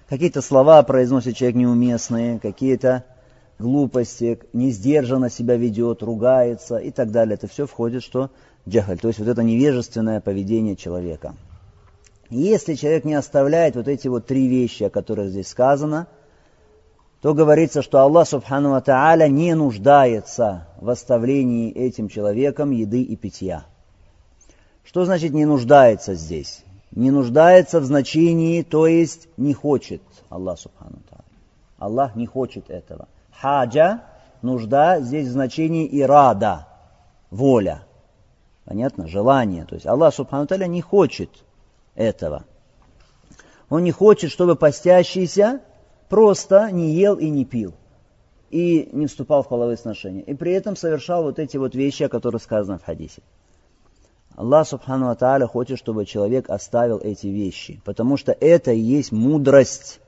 Какие-то 0.08 0.42
слова 0.42 0.82
произносит 0.84 1.36
человек 1.36 1.56
неуместные, 1.56 2.38
какие-то 2.38 3.04
глупости, 3.64 4.38
несдержанно 4.52 5.30
себя 5.30 5.56
ведет, 5.56 6.02
ругается 6.02 6.76
и 6.76 6.90
так 6.90 7.10
далее. 7.10 7.34
Это 7.34 7.48
все 7.48 7.66
входит, 7.66 8.02
что 8.02 8.30
джахаль, 8.68 8.98
то 8.98 9.08
есть 9.08 9.18
вот 9.18 9.28
это 9.28 9.42
невежественное 9.42 10.20
поведение 10.20 10.76
человека. 10.76 11.34
Если 12.30 12.74
человек 12.74 13.04
не 13.04 13.14
оставляет 13.14 13.76
вот 13.76 13.88
эти 13.88 14.08
вот 14.08 14.26
три 14.26 14.46
вещи, 14.46 14.84
о 14.84 14.90
которых 14.90 15.30
здесь 15.30 15.48
сказано, 15.48 16.06
то 17.20 17.32
говорится, 17.32 17.80
что 17.80 18.00
Аллах 18.00 18.28
Субхану 18.28 18.78
Тааля 18.82 19.28
не 19.28 19.54
нуждается 19.54 20.68
в 20.78 20.90
оставлении 20.90 21.72
этим 21.72 22.08
человеком 22.08 22.70
еды 22.70 23.02
и 23.02 23.16
питья. 23.16 23.64
Что 24.84 25.06
значит 25.06 25.32
не 25.32 25.46
нуждается 25.46 26.14
здесь? 26.14 26.62
Не 26.90 27.10
нуждается 27.10 27.80
в 27.80 27.84
значении, 27.84 28.62
то 28.62 28.86
есть 28.86 29.28
не 29.38 29.54
хочет 29.54 30.02
Аллах 30.28 30.58
Субхану 30.58 30.98
Тааля. 31.08 31.24
Аллах 31.78 32.14
не 32.14 32.26
хочет 32.26 32.70
этого. 32.70 33.08
Хаджа, 33.40 34.02
нужда, 34.42 35.00
здесь 35.00 35.28
в 35.28 35.32
значении 35.32 35.88
ирада, 35.90 36.66
воля. 37.30 37.82
Понятно? 38.64 39.06
Желание. 39.06 39.64
То 39.64 39.74
есть 39.74 39.86
Аллах 39.86 40.14
Субхану 40.14 40.46
Таля 40.46 40.66
не 40.66 40.80
хочет 40.80 41.30
этого. 41.94 42.44
Он 43.68 43.84
не 43.84 43.92
хочет, 43.92 44.30
чтобы 44.30 44.56
постящийся 44.56 45.60
просто 46.08 46.70
не 46.70 46.92
ел 46.92 47.16
и 47.16 47.28
не 47.28 47.44
пил. 47.44 47.74
И 48.50 48.88
не 48.92 49.06
вступал 49.06 49.42
в 49.42 49.48
половые 49.48 49.76
сношения. 49.76 50.22
И 50.22 50.34
при 50.34 50.52
этом 50.52 50.76
совершал 50.76 51.24
вот 51.24 51.38
эти 51.38 51.56
вот 51.56 51.74
вещи, 51.74 52.04
о 52.04 52.08
которых 52.08 52.42
сказано 52.42 52.78
в 52.78 52.84
хадисе. 52.84 53.22
Аллах 54.36 54.66
Субхану 54.66 55.14
Тааля 55.16 55.46
хочет, 55.46 55.78
чтобы 55.78 56.06
человек 56.06 56.50
оставил 56.50 56.98
эти 56.98 57.26
вещи. 57.26 57.80
Потому 57.84 58.16
что 58.16 58.32
это 58.32 58.72
и 58.72 58.78
есть 58.78 59.12
мудрость 59.12 60.00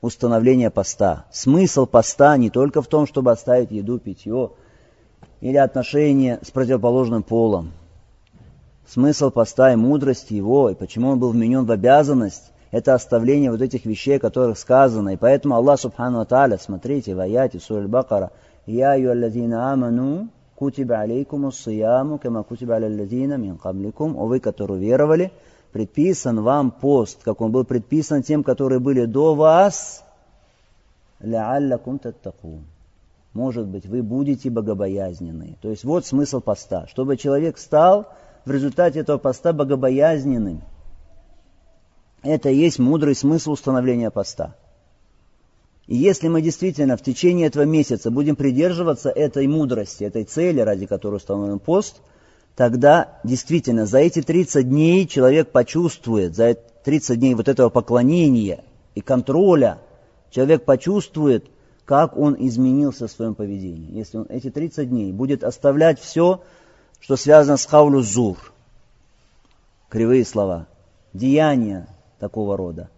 установления 0.00 0.70
поста. 0.70 1.24
Смысл 1.32 1.86
поста 1.86 2.36
не 2.36 2.50
только 2.50 2.82
в 2.82 2.86
том, 2.86 3.06
чтобы 3.06 3.32
оставить 3.32 3.70
еду, 3.70 3.98
питье 3.98 4.50
или 5.40 5.56
отношения 5.56 6.38
с 6.42 6.50
противоположным 6.50 7.22
полом. 7.22 7.72
Смысл 8.86 9.30
поста 9.30 9.72
и 9.72 9.76
мудрость 9.76 10.30
его, 10.30 10.68
и 10.70 10.74
почему 10.74 11.10
он 11.10 11.18
был 11.18 11.30
вменен 11.30 11.64
в 11.64 11.70
обязанность, 11.70 12.52
это 12.70 12.94
оставление 12.94 13.50
вот 13.50 13.62
этих 13.62 13.86
вещей, 13.86 14.16
о 14.16 14.20
которых 14.20 14.58
сказано. 14.58 15.10
И 15.10 15.16
поэтому 15.16 15.54
Аллах 15.54 15.78
Субхану 15.78 16.24
Тааля, 16.26 16.58
смотрите 16.58 17.14
в 17.14 17.20
аяте 17.20 17.60
Сурь 17.60 17.86
Бакара, 17.86 18.32
«Я 18.66 18.94
юаллазина 18.94 19.72
аману, 19.72 20.28
кутиба 20.56 21.00
алейкум 21.00 21.44
уссияму, 21.44 22.18
кама 22.18 22.42
кутиба 22.42 22.74
аляллазина 22.74 23.34
мин 23.34 23.58
кабликум». 23.58 24.16
О 24.16 24.26
вы, 24.26 24.40
которые 24.40 24.80
веровали, 24.80 25.30
предписан 25.74 26.40
вам 26.40 26.70
пост, 26.70 27.18
как 27.24 27.40
он 27.40 27.50
был 27.50 27.64
предписан 27.64 28.22
тем, 28.22 28.44
которые 28.44 28.78
были 28.78 29.06
до 29.06 29.34
вас, 29.34 30.04
лааллакум 31.20 31.98
таттакун. 31.98 32.64
Может 33.32 33.66
быть, 33.66 33.84
вы 33.84 34.04
будете 34.04 34.50
богобоязненны. 34.50 35.56
То 35.60 35.70
есть 35.70 35.82
вот 35.82 36.06
смысл 36.06 36.40
поста. 36.40 36.86
Чтобы 36.86 37.16
человек 37.16 37.58
стал 37.58 38.06
в 38.44 38.52
результате 38.52 39.00
этого 39.00 39.18
поста 39.18 39.52
богобоязненным. 39.52 40.62
Это 42.22 42.50
и 42.50 42.56
есть 42.56 42.78
мудрый 42.78 43.16
смысл 43.16 43.50
установления 43.50 44.12
поста. 44.12 44.54
И 45.88 45.96
если 45.96 46.28
мы 46.28 46.40
действительно 46.40 46.96
в 46.96 47.02
течение 47.02 47.48
этого 47.48 47.64
месяца 47.64 48.12
будем 48.12 48.36
придерживаться 48.36 49.10
этой 49.10 49.48
мудрости, 49.48 50.04
этой 50.04 50.22
цели, 50.22 50.60
ради 50.60 50.86
которой 50.86 51.16
установлен 51.16 51.58
пост– 51.58 52.00
тогда 52.56 53.18
действительно 53.24 53.86
за 53.86 53.98
эти 53.98 54.22
30 54.22 54.68
дней 54.68 55.06
человек 55.06 55.50
почувствует, 55.50 56.34
за 56.34 56.54
30 56.54 57.18
дней 57.18 57.34
вот 57.34 57.48
этого 57.48 57.68
поклонения 57.68 58.64
и 58.94 59.00
контроля, 59.00 59.78
человек 60.30 60.64
почувствует, 60.64 61.46
как 61.84 62.16
он 62.16 62.36
изменился 62.38 63.08
в 63.08 63.10
своем 63.10 63.34
поведении. 63.34 63.92
Если 63.92 64.18
он 64.18 64.26
эти 64.28 64.50
30 64.50 64.88
дней 64.88 65.12
будет 65.12 65.44
оставлять 65.44 66.00
все, 66.00 66.42
что 67.00 67.16
связано 67.16 67.56
с 67.56 67.66
хаулю 67.66 68.00
зур, 68.00 68.38
кривые 69.88 70.24
слова, 70.24 70.66
деяния 71.12 71.88
такого 72.18 72.56
рода, 72.56 72.88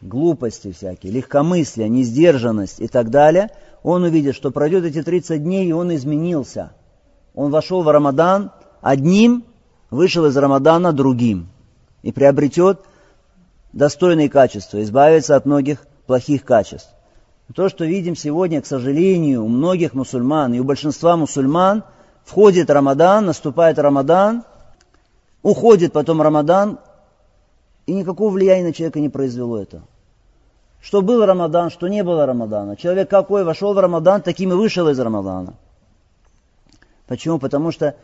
глупости 0.00 0.72
всякие, 0.72 1.12
легкомыслие, 1.12 1.88
несдержанность 1.88 2.80
и 2.80 2.88
так 2.88 3.10
далее, 3.10 3.50
он 3.82 4.02
увидит, 4.02 4.34
что 4.34 4.50
пройдет 4.50 4.84
эти 4.84 5.02
30 5.02 5.42
дней, 5.42 5.68
и 5.68 5.72
он 5.72 5.94
изменился– 5.94 6.72
он 7.34 7.50
вошел 7.50 7.82
в 7.82 7.90
Рамадан 7.90 8.50
одним, 8.80 9.44
вышел 9.90 10.26
из 10.26 10.36
Рамадана 10.36 10.92
другим 10.92 11.48
и 12.02 12.12
приобретет 12.12 12.80
достойные 13.72 14.28
качества, 14.28 14.82
избавится 14.82 15.36
от 15.36 15.46
многих 15.46 15.86
плохих 16.06 16.44
качеств. 16.44 16.90
То, 17.54 17.68
что 17.68 17.84
видим 17.84 18.16
сегодня, 18.16 18.62
к 18.62 18.66
сожалению, 18.66 19.44
у 19.44 19.48
многих 19.48 19.94
мусульман 19.94 20.54
и 20.54 20.60
у 20.60 20.64
большинства 20.64 21.16
мусульман, 21.16 21.84
входит 22.24 22.70
Рамадан, 22.70 23.26
наступает 23.26 23.78
Рамадан, 23.78 24.44
уходит 25.42 25.92
потом 25.92 26.22
Рамадан, 26.22 26.78
и 27.86 27.92
никакого 27.92 28.30
влияния 28.30 28.64
на 28.64 28.72
человека 28.72 29.00
не 29.00 29.10
произвело 29.10 29.58
это. 29.58 29.82
Что 30.80 31.02
был 31.02 31.24
Рамадан, 31.24 31.70
что 31.70 31.88
не 31.88 32.02
было 32.02 32.24
Рамадана. 32.24 32.76
Человек 32.76 33.10
какой 33.10 33.44
вошел 33.44 33.74
в 33.74 33.78
Рамадан, 33.78 34.22
таким 34.22 34.52
и 34.52 34.56
вышел 34.56 34.88
из 34.88 34.98
Рамадана. 34.98 35.54
Почему? 37.06 37.38
Потому 37.38 37.70
что 37.70 37.96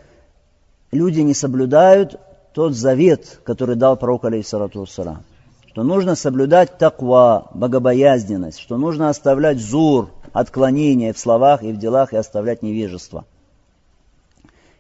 люди 0.93 1.21
не 1.21 1.35
соблюдают 1.35 2.21
тот 2.53 2.75
завет, 2.75 3.41
который 3.45 3.77
дал 3.77 3.97
пророк 3.97 4.25
алейхиссалату 4.25 4.81
вассалам. 4.81 5.23
Что 5.69 5.85
нужно 5.85 6.17
соблюдать 6.17 6.79
таква, 6.79 7.49
богобоязненность, 7.55 8.59
что 8.59 8.77
нужно 8.77 9.09
оставлять 9.09 9.59
зур, 9.59 10.11
отклонения 10.33 11.13
в 11.13 11.19
словах 11.19 11.63
и 11.63 11.73
в 11.73 11.79
делах 11.79 12.13
и 12.13 12.17
оставлять 12.17 12.63
невежество. 12.63 13.25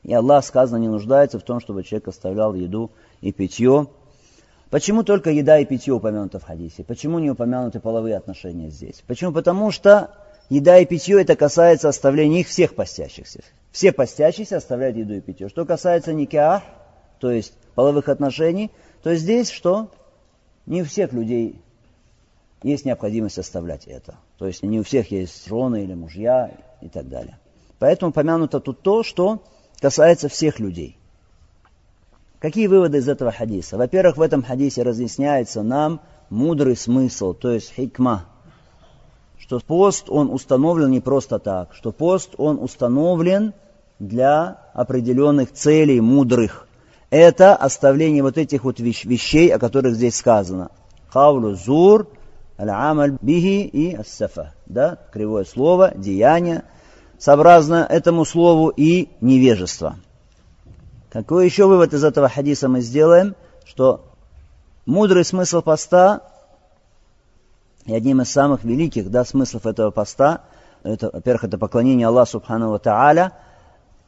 И 0.02 0.12
Аллах, 0.12 0.44
сказано, 0.44 0.78
не 0.78 0.88
нуждается 0.88 1.38
в 1.38 1.42
том, 1.42 1.60
чтобы 1.60 1.84
человек 1.84 2.08
оставлял 2.08 2.54
еду 2.54 2.90
и 3.20 3.32
питье. 3.32 3.86
Почему 4.70 5.02
только 5.02 5.30
еда 5.30 5.58
и 5.58 5.64
питье 5.64 5.92
упомянуты 5.92 6.38
в 6.38 6.44
хадисе? 6.44 6.84
Почему 6.84 7.18
не 7.18 7.30
упомянуты 7.30 7.80
половые 7.80 8.16
отношения 8.16 8.70
здесь? 8.70 9.02
Почему? 9.06 9.32
Потому 9.32 9.70
что 9.70 10.10
еда 10.48 10.78
и 10.78 10.86
питье 10.86 11.20
это 11.20 11.36
касается 11.36 11.88
оставления 11.88 12.40
их 12.40 12.48
всех 12.48 12.74
постящихся. 12.74 13.42
Все 13.72 13.92
постящиеся 13.92 14.56
оставляют 14.56 14.96
еду 14.96 15.14
и 15.14 15.20
питье. 15.20 15.48
Что 15.48 15.64
касается 15.64 16.12
никях, 16.12 16.62
то 17.18 17.30
есть 17.30 17.52
половых 17.74 18.08
отношений, 18.08 18.70
то 19.02 19.14
здесь 19.14 19.50
что? 19.50 19.90
Не 20.66 20.82
у 20.82 20.84
всех 20.84 21.12
людей 21.12 21.60
есть 22.62 22.84
необходимость 22.84 23.38
оставлять 23.38 23.86
это. 23.86 24.16
То 24.38 24.46
есть 24.46 24.62
не 24.62 24.80
у 24.80 24.82
всех 24.82 25.10
есть 25.10 25.46
жены 25.46 25.84
или 25.84 25.94
мужья 25.94 26.50
и 26.80 26.88
так 26.88 27.08
далее. 27.08 27.38
Поэтому 27.78 28.12
помянуто 28.12 28.60
тут 28.60 28.82
то, 28.82 29.02
что 29.02 29.42
касается 29.80 30.28
всех 30.28 30.58
людей. 30.58 30.96
Какие 32.38 32.66
выводы 32.66 32.98
из 32.98 33.08
этого 33.08 33.30
хадиса? 33.30 33.76
Во-первых, 33.76 34.16
в 34.16 34.22
этом 34.22 34.42
хадисе 34.42 34.82
разъясняется 34.82 35.62
нам 35.62 36.00
мудрый 36.30 36.76
смысл, 36.76 37.34
то 37.34 37.50
есть 37.50 37.72
хикма, 37.72 38.26
что 39.50 39.58
пост, 39.58 40.04
он 40.08 40.30
установлен 40.30 40.92
не 40.92 41.00
просто 41.00 41.40
так, 41.40 41.74
что 41.74 41.90
пост, 41.90 42.34
он 42.38 42.60
установлен 42.62 43.52
для 43.98 44.58
определенных 44.74 45.52
целей 45.52 46.00
мудрых. 46.00 46.68
Это 47.10 47.56
оставление 47.56 48.22
вот 48.22 48.38
этих 48.38 48.62
вот 48.62 48.78
вещей, 48.78 49.52
о 49.52 49.58
которых 49.58 49.96
здесь 49.96 50.14
сказано. 50.14 50.70
Каулу 51.12 51.54
зур, 51.54 52.06
аль-амаль 52.60 53.18
бихи 53.20 53.64
и 53.64 53.92
ассафа. 53.92 54.54
Да, 54.66 54.98
кривое 55.12 55.42
слово, 55.42 55.94
деяние, 55.96 56.62
сообразно 57.18 57.84
этому 57.90 58.24
слову 58.24 58.68
и 58.68 59.08
невежество. 59.20 59.96
Какой 61.10 61.46
еще 61.46 61.66
вывод 61.66 61.92
из 61.92 62.04
этого 62.04 62.28
хадиса 62.28 62.68
мы 62.68 62.82
сделаем? 62.82 63.34
Что 63.64 64.12
мудрый 64.86 65.24
смысл 65.24 65.60
поста 65.60 66.29
и 67.86 67.94
одним 67.94 68.20
из 68.20 68.30
самых 68.30 68.64
великих 68.64 69.10
да, 69.10 69.24
смыслов 69.24 69.66
этого 69.66 69.90
поста, 69.90 70.42
это, 70.82 71.10
во-первых, 71.12 71.44
это 71.44 71.58
поклонение 71.58 72.06
Аллаху 72.06 72.32
Субхану 72.32 72.78
Тааля, 72.78 73.32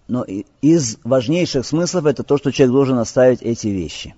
но 0.09 0.25
из 0.61 0.99
важнейших 1.05 1.65
смыслов 1.65 2.07
это 2.07 2.23
то, 2.23 2.39
что 2.39 2.51
человек 2.51 2.73
должен 2.73 2.99
оставить 2.99 3.43
эти 3.43 3.69
вещи. 3.69 4.15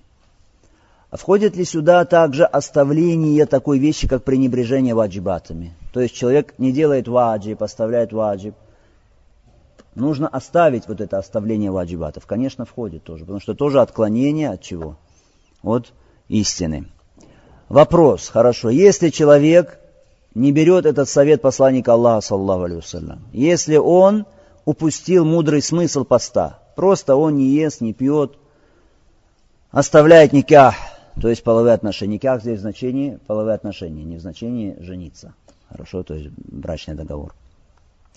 А 1.10 1.16
входит 1.16 1.56
ли 1.56 1.64
сюда 1.64 2.04
также 2.04 2.44
оставление 2.44 3.46
такой 3.46 3.78
вещи, 3.78 4.08
как 4.08 4.24
пренебрежение 4.24 4.94
ваджибатами? 4.94 5.74
То 5.92 6.00
есть 6.00 6.14
человек 6.14 6.54
не 6.58 6.72
делает 6.72 7.06
ваджиб, 7.06 7.62
оставляет 7.62 8.12
ваджиб. 8.12 8.54
Нужно 9.94 10.26
оставить 10.26 10.88
вот 10.88 11.00
это 11.00 11.18
оставление 11.18 11.70
ваджибатов. 11.70 12.26
Конечно, 12.26 12.64
входит 12.64 13.04
тоже, 13.04 13.22
потому 13.24 13.38
что 13.38 13.54
тоже 13.54 13.80
отклонение 13.80 14.50
от 14.50 14.60
чего? 14.60 14.96
от 15.64 15.92
истины. 16.28 16.86
Вопрос, 17.68 18.28
хорошо, 18.28 18.70
если 18.70 19.08
человек 19.08 19.78
не 20.34 20.52
берет 20.52 20.86
этот 20.86 21.08
совет 21.08 21.40
посланника 21.40 21.94
Аллаха, 21.94 22.26
саллаху 22.26 22.64
алейhi 22.64 23.18
если 23.32 23.76
он 23.76 24.26
упустил 24.64 25.24
мудрый 25.24 25.62
смысл 25.62 26.04
поста, 26.04 26.58
просто 26.76 27.16
он 27.16 27.36
не 27.36 27.46
ест, 27.46 27.80
не 27.80 27.92
пьет, 27.92 28.36
оставляет 29.70 30.32
никях, 30.32 30.74
то 31.20 31.28
есть 31.28 31.42
половые 31.42 31.74
отношения. 31.74 32.14
Никях 32.14 32.42
здесь 32.42 32.58
в 32.58 32.62
значении 32.62 33.18
половые 33.26 33.54
отношения, 33.54 34.04
не 34.04 34.16
в 34.16 34.20
значении 34.20 34.76
жениться. 34.80 35.34
Хорошо, 35.68 36.02
то 36.02 36.14
есть 36.14 36.30
брачный 36.36 36.94
договор. 36.94 37.34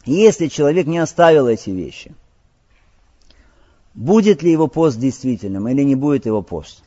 Если 0.05 0.47
человек 0.47 0.87
не 0.87 0.99
оставил 0.99 1.47
эти 1.47 1.69
вещи, 1.69 2.13
будет 3.93 4.43
ли 4.43 4.51
его 4.51 4.67
пост 4.67 4.97
действительным 4.97 5.67
или 5.67 5.83
не 5.83 5.95
будет 5.95 6.25
его 6.25 6.41
пост? 6.41 6.83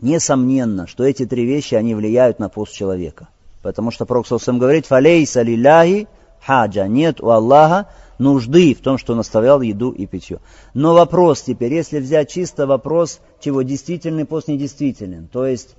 Несомненно, 0.00 0.86
что 0.86 1.04
эти 1.04 1.26
три 1.26 1.44
вещи, 1.44 1.74
они 1.74 1.94
влияют 1.94 2.38
на 2.38 2.48
пост 2.48 2.72
человека. 2.72 3.28
Потому 3.62 3.90
что 3.90 4.06
Пророк 4.06 4.26
сам 4.26 4.58
говорит, 4.58 4.86
«Фалейса 4.86 5.42
лиляхи 5.42 6.06
хаджа». 6.40 6.86
Нет 6.86 7.20
у 7.20 7.30
Аллаха 7.30 7.88
нужды 8.18 8.74
в 8.74 8.80
том, 8.80 8.98
что 8.98 9.12
он 9.12 9.20
оставлял 9.20 9.60
еду 9.60 9.90
и 9.90 10.06
питье. 10.06 10.38
Но 10.74 10.94
вопрос 10.94 11.42
теперь, 11.42 11.74
если 11.74 11.98
взять 11.98 12.30
чисто 12.30 12.66
вопрос, 12.66 13.20
чего 13.40 13.62
действительный 13.62 14.24
пост 14.24 14.48
недействителен, 14.48 15.28
то 15.28 15.46
есть 15.46 15.74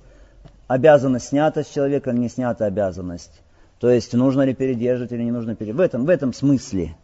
обязанность 0.66 1.28
снята 1.28 1.64
с 1.64 1.68
человека 1.68 2.10
или 2.10 2.18
не 2.18 2.28
снята 2.28 2.66
обязанность, 2.66 3.42
то 3.78 3.90
есть 3.90 4.12
нужно 4.12 4.42
ли 4.42 4.54
передерживать 4.54 5.12
или 5.12 5.22
не 5.22 5.30
нужно 5.30 5.54
передерживать. 5.54 5.92
В 5.92 5.94
этом, 5.94 6.06
в 6.06 6.10
этом 6.10 6.32
смысле. 6.34 6.96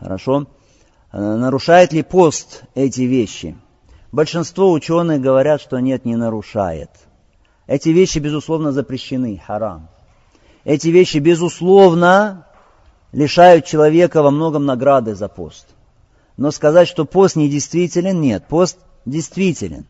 Хорошо? 0.00 0.46
Э, 1.12 1.36
нарушает 1.36 1.92
ли 1.92 2.02
пост 2.02 2.64
эти 2.74 3.02
вещи? 3.02 3.56
Большинство 4.16 4.72
ученых 4.72 5.20
говорят, 5.20 5.60
что 5.60 5.78
нет, 5.78 6.06
не 6.06 6.16
нарушает. 6.16 6.88
Эти 7.66 7.90
вещи, 7.90 8.18
безусловно, 8.18 8.72
запрещены, 8.72 9.42
харам. 9.46 9.90
Эти 10.64 10.88
вещи, 10.88 11.18
безусловно, 11.18 12.46
лишают 13.12 13.66
человека 13.66 14.22
во 14.22 14.30
многом 14.30 14.64
награды 14.64 15.14
за 15.14 15.28
пост. 15.28 15.66
Но 16.38 16.50
сказать, 16.50 16.88
что 16.88 17.04
пост 17.04 17.36
недействителен, 17.36 18.18
нет, 18.18 18.46
пост 18.48 18.78
действителен. 19.04 19.84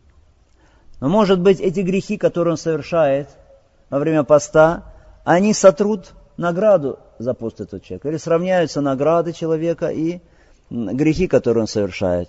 Но 0.99 1.09
может 1.09 1.39
быть 1.39 1.61
эти 1.61 1.79
грехи, 1.79 2.17
которые 2.17 2.55
он 2.55 2.59
совершает 2.59 3.29
во 3.91 4.01
время 4.01 4.25
поста, 4.25 4.93
они 5.23 5.55
сотрут 5.55 6.15
награду 6.37 6.99
за 7.21 7.33
пост 7.33 7.61
этого 7.61 7.81
человека. 7.81 8.09
Или 8.09 8.17
сравняются 8.17 8.81
награды 8.81 9.33
человека 9.33 9.87
и 9.87 10.19
грехи, 10.69 11.29
которые 11.29 11.61
он 11.61 11.69
совершает. 11.69 12.29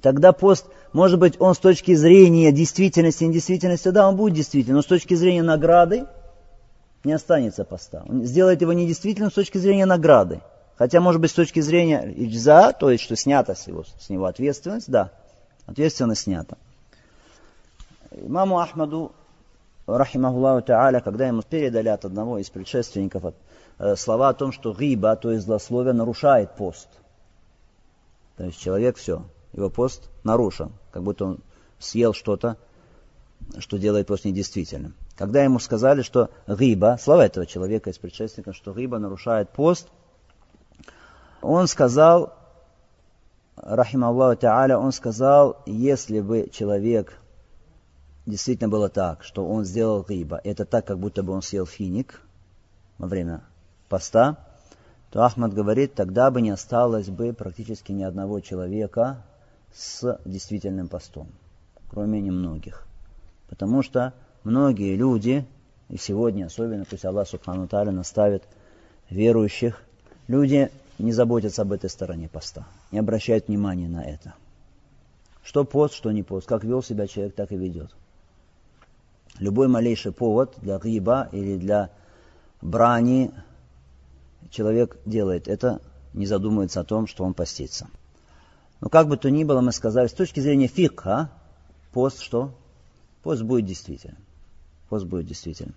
Тогда 0.00 0.32
пост, 0.32 0.66
может 0.92 1.18
быть, 1.18 1.40
он 1.40 1.54
с 1.54 1.58
точки 1.58 1.94
зрения 1.94 2.52
действительности 2.52 3.24
и 3.24 3.28
недействительности, 3.28 3.88
да, 3.88 4.08
он 4.08 4.16
будет 4.16 4.34
действительным, 4.34 4.76
но 4.76 4.82
с 4.82 4.86
точки 4.86 5.14
зрения 5.14 5.42
награды 5.42 6.06
не 7.04 7.12
останется 7.12 7.64
поста. 7.64 8.04
Он 8.08 8.24
сделает 8.24 8.60
его 8.60 8.72
недействительным 8.72 9.30
с 9.30 9.34
точки 9.34 9.58
зрения 9.58 9.86
награды. 9.86 10.40
Хотя, 10.76 11.00
может 11.00 11.20
быть, 11.20 11.30
с 11.30 11.34
точки 11.34 11.60
зрения 11.60 12.12
иджза, 12.16 12.72
то 12.72 12.90
есть, 12.90 13.04
что 13.04 13.16
снята 13.16 13.54
с, 13.54 13.66
его, 13.68 13.84
с 13.84 14.08
него 14.08 14.26
ответственность, 14.26 14.90
да, 14.90 15.10
ответственность 15.66 16.22
снята. 16.22 16.56
Имаму 18.10 18.58
Ахмаду 18.58 19.12
рахимахуллаху 19.86 20.66
та'аля, 20.66 21.00
когда 21.00 21.26
ему 21.26 21.42
передали 21.42 21.88
от 21.88 22.04
одного 22.04 22.38
из 22.38 22.50
предшественников 22.50 23.34
э, 23.78 23.96
слова 23.96 24.30
о 24.30 24.34
том, 24.34 24.52
что 24.52 24.74
гиба, 24.74 25.16
то 25.16 25.30
есть 25.30 25.44
злословие, 25.44 25.92
нарушает 25.92 26.54
пост. 26.56 26.88
То 28.36 28.44
есть 28.44 28.60
человек 28.60 28.96
все, 28.96 29.22
его 29.52 29.70
пост 29.70 30.08
нарушен, 30.24 30.72
как 30.90 31.02
будто 31.02 31.24
он 31.26 31.38
съел 31.78 32.14
что-то, 32.14 32.56
что 33.58 33.78
делает 33.78 34.06
пост 34.06 34.24
недействительным. 34.24 34.94
Когда 35.16 35.42
ему 35.42 35.58
сказали, 35.58 36.02
что 36.02 36.30
гиба, 36.46 36.98
слова 37.00 37.26
этого 37.26 37.46
человека 37.46 37.90
из 37.90 37.98
предшественника, 37.98 38.52
что 38.52 38.72
гиба 38.72 38.98
нарушает 38.98 39.50
пост, 39.50 39.88
он 41.42 41.66
сказал, 41.66 42.32
рахим 43.56 44.04
Аллаху 44.04 44.40
Та'аля, 44.40 44.76
он 44.76 44.92
сказал, 44.92 45.60
если 45.66 46.20
бы 46.20 46.48
человек 46.52 47.18
действительно 48.26 48.68
было 48.68 48.88
так, 48.88 49.24
что 49.24 49.46
он 49.46 49.64
сделал 49.64 50.04
гиба, 50.08 50.40
это 50.44 50.64
так, 50.64 50.86
как 50.86 50.98
будто 50.98 51.22
бы 51.22 51.32
он 51.32 51.42
съел 51.42 51.66
финик 51.66 52.20
во 52.98 53.08
время 53.08 53.42
поста, 53.88 54.38
то 55.10 55.24
Ахмад 55.24 55.52
говорит, 55.52 55.94
тогда 55.94 56.30
бы 56.30 56.40
не 56.40 56.50
осталось 56.50 57.10
бы 57.10 57.34
практически 57.34 57.92
ни 57.92 58.02
одного 58.02 58.40
человека 58.40 59.24
с 59.74 60.18
действительным 60.24 60.88
постом, 60.88 61.28
кроме 61.88 62.20
немногих. 62.20 62.86
Потому 63.48 63.82
что 63.82 64.14
многие 64.44 64.96
люди, 64.96 65.46
и 65.88 65.96
сегодня 65.96 66.46
особенно, 66.46 66.84
пусть 66.84 67.04
Аллах 67.04 67.28
Субхану 67.28 67.68
Таля 67.68 67.92
наставит 67.92 68.42
верующих, 69.10 69.82
люди 70.28 70.70
не 70.98 71.12
заботятся 71.12 71.62
об 71.62 71.72
этой 71.72 71.90
стороне 71.90 72.28
поста, 72.28 72.66
не 72.90 72.98
обращают 72.98 73.48
внимания 73.48 73.88
на 73.88 74.02
это. 74.02 74.34
Что 75.42 75.64
пост, 75.64 75.94
что 75.94 76.12
не 76.12 76.22
пост, 76.22 76.46
как 76.46 76.64
вел 76.64 76.82
себя 76.82 77.06
человек, 77.06 77.34
так 77.34 77.52
и 77.52 77.56
ведет. 77.56 77.90
Любой 79.38 79.68
малейший 79.68 80.12
повод 80.12 80.54
для 80.58 80.78
гиба 80.78 81.28
или 81.32 81.56
для 81.56 81.90
брани 82.60 83.32
человек 84.50 84.96
делает 85.04 85.48
это, 85.48 85.80
не 86.12 86.26
задумывается 86.26 86.80
о 86.80 86.84
том, 86.84 87.06
что 87.06 87.24
он 87.24 87.34
постится. 87.34 87.88
Но 88.82 88.88
как 88.88 89.06
бы 89.06 89.16
то 89.16 89.30
ни 89.30 89.44
было, 89.44 89.60
мы 89.60 89.70
сказали, 89.70 90.08
с 90.08 90.12
точки 90.12 90.40
зрения 90.40 90.66
фикха, 90.66 91.30
пост 91.92 92.20
что? 92.20 92.52
Пост 93.22 93.42
будет 93.42 93.64
действительным. 93.64 94.18
Пост 94.88 95.06
будет 95.06 95.24
действительным. 95.26 95.76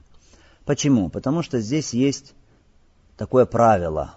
Почему? 0.65 1.09
Потому 1.09 1.43
что 1.43 1.59
здесь 1.59 1.93
есть 1.93 2.33
такое 3.15 3.45
правило. 3.45 4.15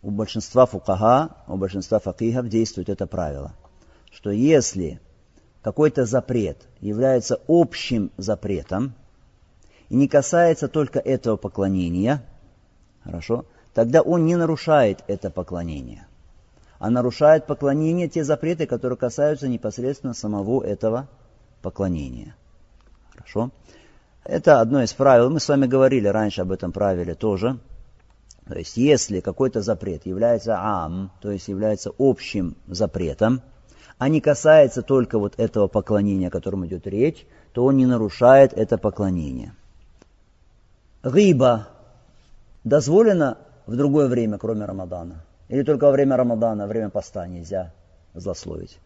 У 0.00 0.10
большинства 0.10 0.64
фукага, 0.64 1.36
у 1.46 1.58
большинства 1.58 1.98
факихов 1.98 2.48
действует 2.48 2.88
это 2.88 3.06
правило, 3.06 3.54
что 4.10 4.30
если 4.30 4.98
какой-то 5.60 6.06
запрет 6.06 6.66
является 6.80 7.38
общим 7.48 8.12
запретом 8.16 8.94
и 9.90 9.96
не 9.96 10.08
касается 10.08 10.68
только 10.68 11.00
этого 11.00 11.36
поклонения, 11.36 12.24
хорошо, 13.04 13.44
тогда 13.74 14.00
он 14.00 14.24
не 14.24 14.36
нарушает 14.36 15.04
это 15.06 15.30
поклонение, 15.30 16.05
а 16.78 16.90
нарушает 16.90 17.46
поклонение 17.46 18.08
те 18.08 18.24
запреты, 18.24 18.66
которые 18.66 18.98
касаются 18.98 19.48
непосредственно 19.48 20.14
самого 20.14 20.62
этого 20.62 21.08
поклонения. 21.62 22.36
Хорошо? 23.10 23.50
Это 24.24 24.60
одно 24.60 24.82
из 24.82 24.92
правил. 24.92 25.30
Мы 25.30 25.40
с 25.40 25.48
вами 25.48 25.66
говорили 25.66 26.08
раньше 26.08 26.42
об 26.42 26.52
этом 26.52 26.72
правиле 26.72 27.14
тоже. 27.14 27.58
То 28.46 28.58
есть, 28.58 28.76
если 28.76 29.20
какой-то 29.20 29.62
запрет 29.62 30.06
является 30.06 30.56
ам, 30.58 31.10
то 31.20 31.30
есть 31.30 31.48
является 31.48 31.92
общим 31.98 32.56
запретом, 32.66 33.42
а 33.98 34.08
не 34.08 34.20
касается 34.20 34.82
только 34.82 35.18
вот 35.18 35.34
этого 35.38 35.68
поклонения, 35.68 36.28
о 36.28 36.30
котором 36.30 36.66
идет 36.66 36.86
речь, 36.86 37.26
то 37.52 37.64
он 37.64 37.76
не 37.76 37.86
нарушает 37.86 38.52
это 38.52 38.78
поклонение. 38.78 39.54
Риба 41.02 41.68
дозволена 42.62 43.38
в 43.66 43.74
другое 43.76 44.08
время, 44.08 44.38
кроме 44.38 44.64
Рамадана? 44.64 45.24
Или 45.48 45.62
только 45.62 45.84
во 45.84 45.92
время 45.92 46.16
Рамадана, 46.16 46.64
во 46.64 46.68
время 46.68 46.90
поста 46.90 47.26
нельзя 47.26 47.72
злословить? 48.14 48.78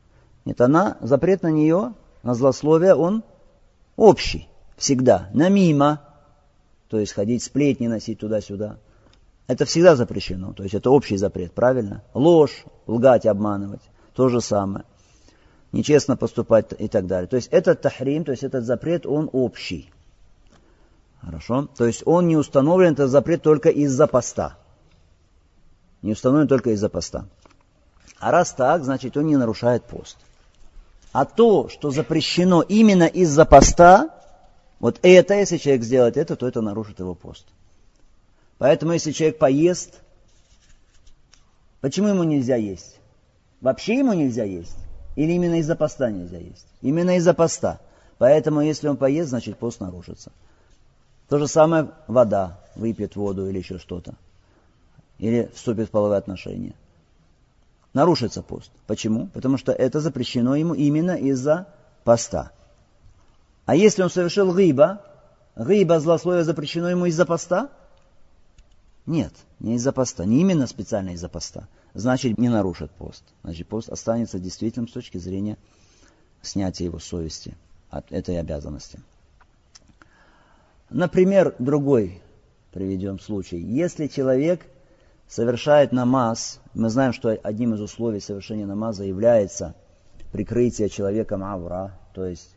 Нет, 0.44 0.60
она, 0.60 0.98
запрет 1.00 1.42
на 1.42 1.50
нее, 1.50 1.94
на 2.22 2.34
злословие, 2.34 2.94
он 2.94 3.22
общий, 3.96 4.48
всегда. 4.76 5.28
На 5.32 5.48
мимо, 5.48 6.00
то 6.88 6.98
есть 6.98 7.12
ходить 7.12 7.42
сплетни, 7.42 7.86
носить 7.86 8.18
туда-сюда. 8.18 8.78
Это 9.46 9.64
всегда 9.64 9.96
запрещено, 9.96 10.52
то 10.52 10.62
есть 10.62 10.74
это 10.74 10.90
общий 10.90 11.16
запрет, 11.16 11.52
правильно? 11.52 12.02
Ложь, 12.14 12.64
лгать, 12.86 13.26
обманывать, 13.26 13.82
то 14.14 14.28
же 14.28 14.40
самое 14.40 14.84
нечестно 15.72 16.16
поступать 16.16 16.72
и 16.78 16.88
так 16.88 17.06
далее. 17.06 17.28
То 17.28 17.36
есть 17.36 17.48
этот 17.48 17.80
тахрим, 17.80 18.24
то 18.24 18.32
есть 18.32 18.42
этот 18.42 18.64
запрет, 18.64 19.06
он 19.06 19.30
общий. 19.32 19.90
Хорошо? 21.20 21.68
То 21.76 21.86
есть 21.86 22.02
он 22.06 22.28
не 22.28 22.36
установлен, 22.36 22.92
этот 22.92 23.10
запрет 23.10 23.42
только 23.42 23.68
из-за 23.68 24.06
поста. 24.06 24.56
Не 26.02 26.12
установлен 26.12 26.48
только 26.48 26.70
из-за 26.70 26.88
поста. 26.88 27.26
А 28.18 28.30
раз 28.30 28.52
так, 28.52 28.84
значит 28.84 29.16
он 29.16 29.26
не 29.26 29.36
нарушает 29.36 29.84
пост. 29.84 30.16
А 31.12 31.24
то, 31.24 31.68
что 31.68 31.90
запрещено 31.90 32.62
именно 32.62 33.04
из-за 33.04 33.44
поста, 33.44 34.10
вот 34.78 34.98
это, 35.02 35.34
если 35.34 35.56
человек 35.56 35.82
сделает 35.82 36.16
это, 36.16 36.36
то 36.36 36.46
это 36.46 36.60
нарушит 36.60 37.00
его 37.00 37.14
пост. 37.14 37.46
Поэтому, 38.58 38.92
если 38.92 39.12
человек 39.12 39.38
поест, 39.38 40.00
почему 41.80 42.08
ему 42.08 42.24
нельзя 42.24 42.56
есть? 42.56 42.96
Вообще 43.60 43.98
ему 43.98 44.12
нельзя 44.12 44.44
есть. 44.44 44.76
Или 45.16 45.32
именно 45.32 45.58
из-за 45.60 45.76
поста 45.76 46.10
нельзя 46.10 46.38
есть? 46.38 46.66
Именно 46.82 47.16
из-за 47.16 47.34
поста. 47.34 47.80
Поэтому, 48.18 48.60
если 48.60 48.88
он 48.88 48.96
поест, 48.96 49.30
значит 49.30 49.58
пост 49.58 49.80
нарушится. 49.80 50.30
То 51.28 51.38
же 51.38 51.48
самое 51.48 51.90
вода, 52.06 52.60
выпьет 52.76 53.16
воду 53.16 53.48
или 53.48 53.58
еще 53.58 53.78
что-то. 53.78 54.14
Или 55.20 55.50
вступит 55.54 55.88
в 55.88 55.90
половые 55.90 56.16
отношения. 56.16 56.74
Нарушится 57.92 58.42
пост. 58.42 58.72
Почему? 58.86 59.26
Потому 59.28 59.58
что 59.58 59.70
это 59.70 60.00
запрещено 60.00 60.56
ему 60.56 60.72
именно 60.72 61.10
из-за 61.10 61.68
поста. 62.04 62.52
А 63.66 63.76
если 63.76 64.02
он 64.02 64.08
совершил 64.08 64.56
гиба, 64.56 65.04
гиба, 65.56 66.00
злословие 66.00 66.42
запрещено 66.42 66.88
ему 66.88 67.04
из-за 67.04 67.26
поста? 67.26 67.68
Нет, 69.04 69.34
не 69.58 69.74
из-за 69.74 69.92
поста, 69.92 70.24
не 70.24 70.40
именно 70.40 70.66
специально 70.66 71.10
из-за 71.10 71.28
поста. 71.28 71.68
Значит, 71.92 72.38
не 72.38 72.48
нарушит 72.48 72.90
пост. 72.92 73.22
Значит, 73.42 73.68
пост 73.68 73.90
останется 73.90 74.38
действительным 74.38 74.88
с 74.88 74.92
точки 74.92 75.18
зрения 75.18 75.58
снятия 76.40 76.86
его 76.86 76.98
совести 76.98 77.54
от 77.90 78.10
этой 78.10 78.40
обязанности. 78.40 79.00
Например, 80.88 81.54
другой 81.58 82.22
приведем 82.72 83.20
случай. 83.20 83.58
Если 83.58 84.06
человек 84.06 84.64
совершает 85.30 85.92
намаз, 85.92 86.60
мы 86.74 86.90
знаем, 86.90 87.12
что 87.12 87.30
одним 87.30 87.74
из 87.74 87.80
условий 87.80 88.20
совершения 88.20 88.66
намаза 88.66 89.04
является 89.04 89.76
прикрытие 90.32 90.88
человеком 90.88 91.44
авра, 91.44 91.98
то 92.14 92.26
есть 92.26 92.50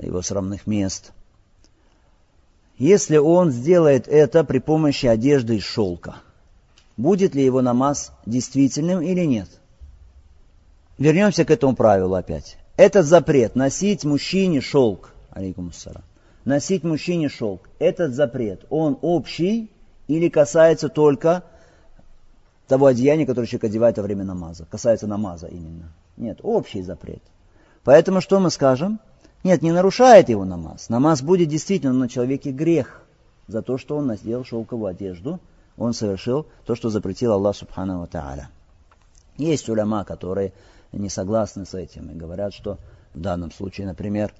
его 0.00 0.22
срамных 0.22 0.66
мест. 0.66 1.12
Если 2.78 3.16
он 3.16 3.50
сделает 3.50 4.06
это 4.06 4.44
при 4.44 4.60
помощи 4.60 5.06
одежды 5.06 5.56
из 5.56 5.64
шелка, 5.64 6.16
будет 6.96 7.34
ли 7.34 7.44
его 7.44 7.60
намаз 7.60 8.12
действительным 8.24 9.02
или 9.02 9.24
нет? 9.24 9.48
Вернемся 10.98 11.44
к 11.44 11.50
этому 11.50 11.74
правилу 11.74 12.14
опять. 12.14 12.56
Этот 12.76 13.06
запрет 13.06 13.56
носить 13.56 14.04
мужчине 14.04 14.60
шелк, 14.60 15.12
алейкум 15.30 15.72
носить 16.44 16.84
мужчине 16.84 17.28
шелк, 17.28 17.68
этот 17.80 18.14
запрет, 18.14 18.64
он 18.70 18.96
общий 19.02 19.70
или 20.06 20.28
касается 20.28 20.88
только 20.88 21.42
того 22.66 22.86
одеяния, 22.86 23.26
которое 23.26 23.46
человек 23.46 23.64
одевает 23.64 23.96
во 23.96 24.02
время 24.02 24.24
намаза? 24.24 24.66
Касается 24.70 25.06
намаза 25.06 25.46
именно. 25.46 25.92
Нет, 26.16 26.40
общий 26.42 26.82
запрет. 26.82 27.22
Поэтому 27.84 28.20
что 28.20 28.40
мы 28.40 28.50
скажем? 28.50 29.00
Нет, 29.44 29.62
не 29.62 29.70
нарушает 29.70 30.28
его 30.28 30.44
намаз. 30.44 30.88
Намаз 30.88 31.22
будет 31.22 31.48
действительно 31.48 31.92
на 31.92 32.08
человеке 32.08 32.50
грех 32.50 33.02
за 33.46 33.62
то, 33.62 33.78
что 33.78 33.96
он 33.96 34.06
надел 34.06 34.44
шелковую 34.44 34.88
одежду. 34.88 35.38
Он 35.76 35.92
совершил 35.92 36.46
то, 36.64 36.74
что 36.74 36.90
запретил 36.90 37.32
Аллах 37.32 37.54
Субхану 37.54 38.02
Та'аля. 38.10 38.46
Есть 39.36 39.68
уляма, 39.68 40.04
которые 40.04 40.52
не 40.92 41.08
согласны 41.08 41.66
с 41.66 41.74
этим 41.74 42.10
и 42.10 42.14
говорят, 42.14 42.54
что 42.54 42.78
в 43.14 43.20
данном 43.20 43.52
случае, 43.52 43.86
например, 43.86 44.32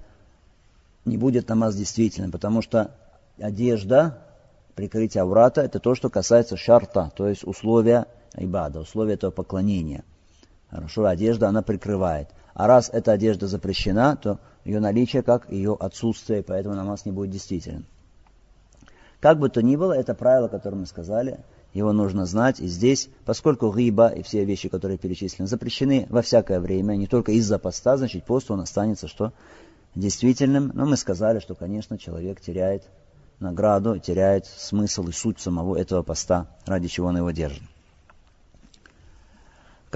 не 1.05 1.17
будет 1.17 1.47
намаз 1.47 1.75
действительным, 1.75 2.31
потому 2.31 2.61
что 2.61 2.91
одежда, 3.39 4.17
прикрытие 4.75 5.21
аврата, 5.21 5.61
это 5.61 5.79
то, 5.79 5.95
что 5.95 6.09
касается 6.09 6.57
шарта, 6.57 7.11
то 7.15 7.27
есть 7.27 7.45
условия 7.45 8.07
ибада, 8.37 8.79
условия 8.79 9.13
этого 9.13 9.31
поклонения. 9.31 10.03
Хорошо, 10.69 11.05
одежда 11.05 11.49
она 11.49 11.61
прикрывает. 11.61 12.29
А 12.53 12.67
раз 12.67 12.89
эта 12.91 13.11
одежда 13.11 13.47
запрещена, 13.47 14.15
то 14.15 14.39
ее 14.65 14.79
наличие 14.79 15.23
как 15.23 15.49
ее 15.51 15.75
отсутствие, 15.79 16.43
поэтому 16.43 16.75
намаз 16.75 17.05
не 17.05 17.11
будет 17.11 17.31
действителен. 17.31 17.85
Как 19.19 19.39
бы 19.39 19.49
то 19.49 19.61
ни 19.61 19.75
было, 19.75 19.93
это 19.93 20.13
правило, 20.13 20.47
которое 20.47 20.77
мы 20.77 20.85
сказали, 20.85 21.39
его 21.73 21.91
нужно 21.93 22.25
знать. 22.25 22.59
И 22.59 22.67
здесь, 22.67 23.09
поскольку 23.25 23.71
гиба 23.71 24.09
и 24.09 24.21
все 24.21 24.45
вещи, 24.45 24.69
которые 24.69 24.97
перечислены, 24.97 25.47
запрещены 25.47 26.07
во 26.09 26.21
всякое 26.21 26.59
время, 26.59 26.95
не 26.95 27.07
только 27.07 27.31
из-за 27.33 27.59
поста, 27.59 27.97
значит 27.97 28.25
пост 28.25 28.51
он 28.51 28.61
останется 28.61 29.07
что? 29.07 29.33
действительным. 29.97 30.71
Но 30.73 30.85
мы 30.85 30.97
сказали, 30.97 31.39
что, 31.39 31.55
конечно, 31.55 31.97
человек 31.97 32.39
теряет 32.39 32.83
награду, 33.39 33.99
теряет 33.99 34.45
смысл 34.45 35.07
и 35.07 35.11
суть 35.11 35.39
самого 35.39 35.77
этого 35.77 36.03
поста, 36.03 36.47
ради 36.65 36.87
чего 36.87 37.07
он 37.07 37.17
его 37.17 37.31
держит. 37.31 37.63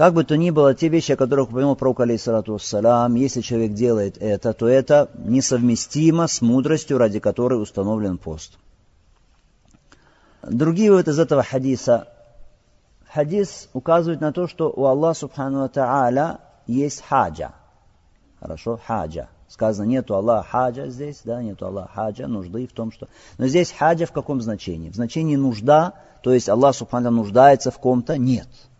Как 0.02 0.14
бы 0.14 0.24
то 0.24 0.36
ни 0.36 0.50
было, 0.50 0.74
те 0.74 0.88
вещи, 0.88 1.12
о 1.12 1.16
которых 1.16 1.50
упомянул 1.50 1.76
пророк, 1.76 2.00
алейхиссалату 2.00 2.54
вассалам, 2.54 3.14
если 3.14 3.40
человек 3.40 3.74
делает 3.74 4.18
это, 4.18 4.52
то 4.52 4.66
это 4.66 5.08
несовместимо 5.14 6.26
с 6.26 6.42
мудростью, 6.42 6.98
ради 6.98 7.20
которой 7.20 7.62
установлен 7.62 8.18
пост. 8.18 8.58
Другие 10.42 10.90
выводы 10.90 11.12
из 11.12 11.20
этого 11.20 11.44
хадиса. 11.44 12.08
Хадис 13.14 13.68
указывает 13.74 14.20
на 14.20 14.32
то, 14.32 14.48
что 14.48 14.72
у 14.74 14.86
Аллаха 14.86 15.20
Субхану 15.20 15.68
Тааля 15.68 16.40
есть 16.66 17.04
хаджа. 17.04 17.52
Хорошо, 18.40 18.80
хаджа. 18.84 19.28
Сказано, 19.46 19.86
нету 19.86 20.16
Аллаха 20.16 20.48
хаджа 20.48 20.88
здесь, 20.88 21.20
да, 21.22 21.40
нету 21.40 21.66
Аллаха 21.66 21.92
хаджа, 21.94 22.26
нужды 22.26 22.66
в 22.66 22.72
том, 22.72 22.90
что... 22.90 23.06
Но 23.38 23.46
здесь 23.46 23.70
хаджа 23.70 24.06
в 24.06 24.12
каком 24.12 24.40
значении? 24.40 24.90
В 24.90 24.96
значении 24.96 25.36
нужда, 25.36 25.94
то 26.24 26.34
есть 26.34 26.48
Аллах 26.48 26.74
Субхану 26.74 27.12
нуждается 27.12 27.70
в 27.70 27.78
ком-то? 27.78 28.18
Нет. 28.18 28.48
Нет. 28.48 28.71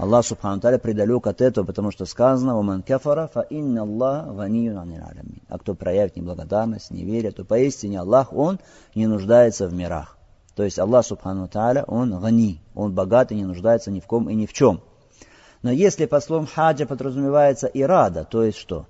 Аллах 0.00 0.24
Субхану 0.24 0.60
Таля 0.60 0.78
предалек 0.78 1.26
от 1.26 1.42
этого, 1.42 1.66
потому 1.66 1.90
что 1.90 2.06
сказано, 2.06 2.56
«Ваман 2.56 2.82
кафара, 2.82 3.28
фа 3.32 3.42
инна 3.42 3.82
Аллах 3.82 4.28
ванию 4.28 4.78
аламин». 4.78 5.42
А 5.48 5.58
кто 5.58 5.74
проявит 5.74 6.16
неблагодарность, 6.16 6.90
не 6.90 7.04
верит, 7.04 7.36
то 7.36 7.44
поистине 7.44 8.00
Аллах, 8.00 8.32
Он 8.32 8.58
не 8.94 9.06
нуждается 9.06 9.68
в 9.68 9.74
мирах. 9.74 10.16
То 10.54 10.64
есть 10.64 10.78
Аллах 10.78 11.04
Субхану 11.04 11.48
Таля, 11.48 11.84
Он 11.86 12.18
гани, 12.18 12.62
Он 12.74 12.94
богат 12.94 13.30
и 13.30 13.34
не 13.34 13.44
нуждается 13.44 13.90
ни 13.90 14.00
в 14.00 14.06
ком 14.06 14.30
и 14.30 14.34
ни 14.34 14.46
в 14.46 14.54
чем. 14.54 14.80
Но 15.62 15.70
если 15.70 16.06
по 16.06 16.20
словам 16.20 16.46
хаджа 16.46 16.86
подразумевается 16.86 17.66
ирада, 17.66 18.24
то 18.24 18.42
есть 18.42 18.56
что? 18.56 18.86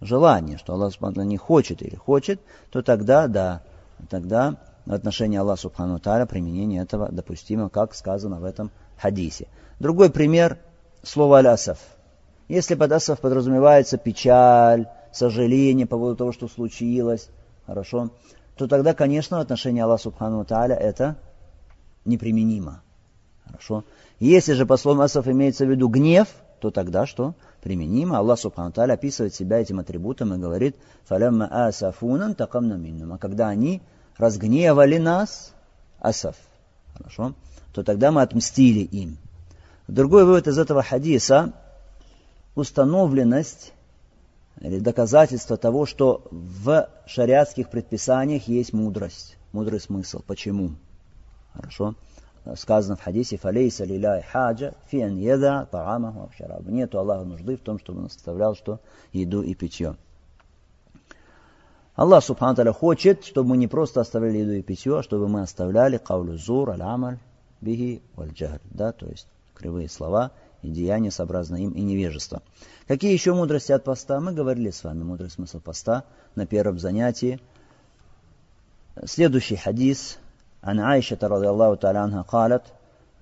Желание, 0.00 0.58
что 0.58 0.74
Аллах 0.74 0.92
Субхану 0.92 1.24
не 1.24 1.36
хочет 1.36 1.82
или 1.82 1.96
хочет, 1.96 2.40
то 2.70 2.82
тогда, 2.82 3.26
да, 3.26 3.62
тогда 4.08 4.56
в 4.86 4.92
отношении 4.92 5.36
Аллаха 5.36 5.62
Субхану 5.62 5.98
Таля 5.98 6.26
применение 6.26 6.82
этого 6.82 7.08
допустимо, 7.10 7.68
как 7.68 7.94
сказано 7.94 8.38
в 8.38 8.44
этом 8.44 8.70
хадисе. 8.98 9.48
Другой 9.78 10.10
пример– 10.10 10.58
слово 11.02 11.38
«алясов». 11.38 11.78
Если 12.48 12.74
под 12.74 12.92
асов 12.92 13.20
подразумевается 13.20 13.98
печаль, 13.98 14.86
сожаление 15.12 15.86
по 15.86 15.96
поводу 15.96 16.16
того, 16.16 16.32
что 16.32 16.48
случилось, 16.48 17.28
хорошо, 17.66 18.10
то 18.56 18.68
тогда, 18.68 18.94
конечно, 18.94 19.38
в 19.38 19.40
отношении 19.40 19.82
Аллаха 19.82 20.04
Субхану 20.04 20.44
Тааля 20.44 20.76
это 20.76 21.16
неприменимо. 22.04 22.82
Хорошо. 23.44 23.84
Если 24.20 24.52
же 24.52 24.64
по 24.64 24.76
словам 24.76 25.02
асов 25.02 25.26
имеется 25.28 25.66
в 25.66 25.70
виду 25.70 25.88
гнев, 25.88 26.28
то 26.60 26.70
тогда 26.70 27.04
что? 27.04 27.34
Применимо. 27.62 28.18
Аллах 28.18 28.38
Субхану 28.38 28.72
Тааля 28.72 28.94
описывает 28.94 29.34
себя 29.34 29.58
этим 29.58 29.80
атрибутом 29.80 30.34
и 30.34 30.38
говорит, 30.38 30.76
«Фалямма 31.04 31.46
асафунан 31.66 32.34
такамна 32.34 32.74
миннум». 32.74 33.12
А 33.12 33.18
когда 33.18 33.48
они 33.48 33.82
разгневали 34.16 34.98
нас, 34.98 35.52
асаф. 36.00 36.36
Хорошо 36.94 37.34
то 37.76 37.84
тогда 37.84 38.10
мы 38.10 38.22
отмстили 38.22 38.80
им. 38.80 39.18
Другой 39.86 40.24
вывод 40.24 40.48
из 40.48 40.58
этого 40.58 40.82
хадиса– 40.82 41.52
установленность 42.54 43.74
или 44.62 44.78
доказательство 44.78 45.58
того, 45.58 45.84
что 45.84 46.22
в 46.30 46.88
шариатских 47.04 47.68
предписаниях 47.68 48.48
есть 48.48 48.72
мудрость, 48.72 49.36
мудрый 49.52 49.78
смысл. 49.78 50.22
Почему? 50.26 50.70
Хорошо. 51.52 51.94
Сказано 52.54 52.96
в 52.96 53.02
хадисе 53.02 53.36
«Фалейса 53.36 53.84
лиляй 53.84 54.22
хаджа 54.22 54.72
фи 54.88 55.02
ан 55.02 55.18
еда 55.18 55.66
таамаху 55.66 56.22
авшарабу». 56.22 56.70
Нету 56.70 56.98
Аллаху 56.98 57.26
нужды 57.26 57.58
в 57.58 57.60
том, 57.60 57.78
чтобы 57.78 57.98
он 57.98 58.06
оставлял 58.06 58.54
что 58.54 58.80
еду 59.12 59.42
и 59.42 59.54
питье. 59.54 59.96
Аллах 61.94 62.24
Субхану 62.24 62.72
хочет, 62.72 63.26
чтобы 63.26 63.50
мы 63.50 63.56
не 63.58 63.68
просто 63.68 64.00
оставляли 64.00 64.38
еду 64.38 64.52
и 64.52 64.62
питье, 64.62 65.00
а 65.00 65.02
чтобы 65.02 65.28
мы 65.28 65.42
оставляли 65.42 65.98
каулю 65.98 66.38
зур, 66.38 66.70
аль-амаль, 66.70 67.18
бихи 67.61 68.01
валь 68.15 68.33
да, 68.71 68.91
то 68.91 69.07
есть 69.07 69.27
кривые 69.55 69.89
слова 69.89 70.31
и 70.61 70.69
деяния 70.69 71.11
сообразно 71.11 71.55
им 71.55 71.71
и 71.71 71.81
невежество. 71.81 72.41
Какие 72.87 73.13
еще 73.13 73.33
мудрости 73.33 73.71
от 73.71 73.83
поста? 73.83 74.19
Мы 74.19 74.33
говорили 74.33 74.69
с 74.69 74.83
вами 74.83 75.03
мудрый 75.03 75.29
смысл 75.29 75.59
поста 75.59 76.03
на 76.35 76.45
первом 76.45 76.79
занятии. 76.79 77.39
Следующий 79.05 79.55
хадис. 79.55 80.17
عن 80.63 80.79
عائشة 80.79 81.17
رضي 81.23 81.49
الله 81.49 81.75
تعالى 81.75 81.99
عنها 81.99 82.21
قالت 82.21 82.61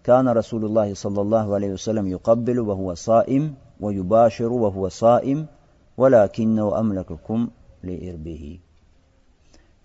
كان 0.03 0.29
رسول 0.29 0.65
الله 0.65 0.93
صلى 0.93 1.21
الله 1.21 1.55
عليه 1.55 1.71
وسلم 1.73 2.07
يقبل 2.07 2.59
وهو 2.59 2.93
صائم 2.93 3.55
ويباشر 3.79 4.51
وهو 4.51 4.89
صائم 4.89 5.45
ولكنه 5.97 6.79
أملككم 6.79 7.49
لإربه 7.83 8.59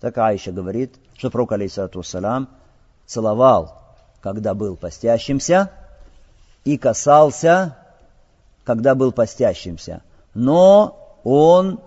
Так 0.01 0.17
Аиша 0.17 0.51
говорит, 0.51 0.93
что 1.15 1.31
пророк, 1.31 1.53
алейсалату 1.53 1.99
вассалам, 1.99 2.49
целовал 3.05 3.78
когда 4.20 4.54
был 4.54 4.76
постящимся, 4.76 5.70
и 6.64 6.76
касался, 6.76 7.76
когда 8.64 8.94
был 8.94 9.12
постящимся. 9.12 10.02
Но 10.34 11.18
он 11.24 11.80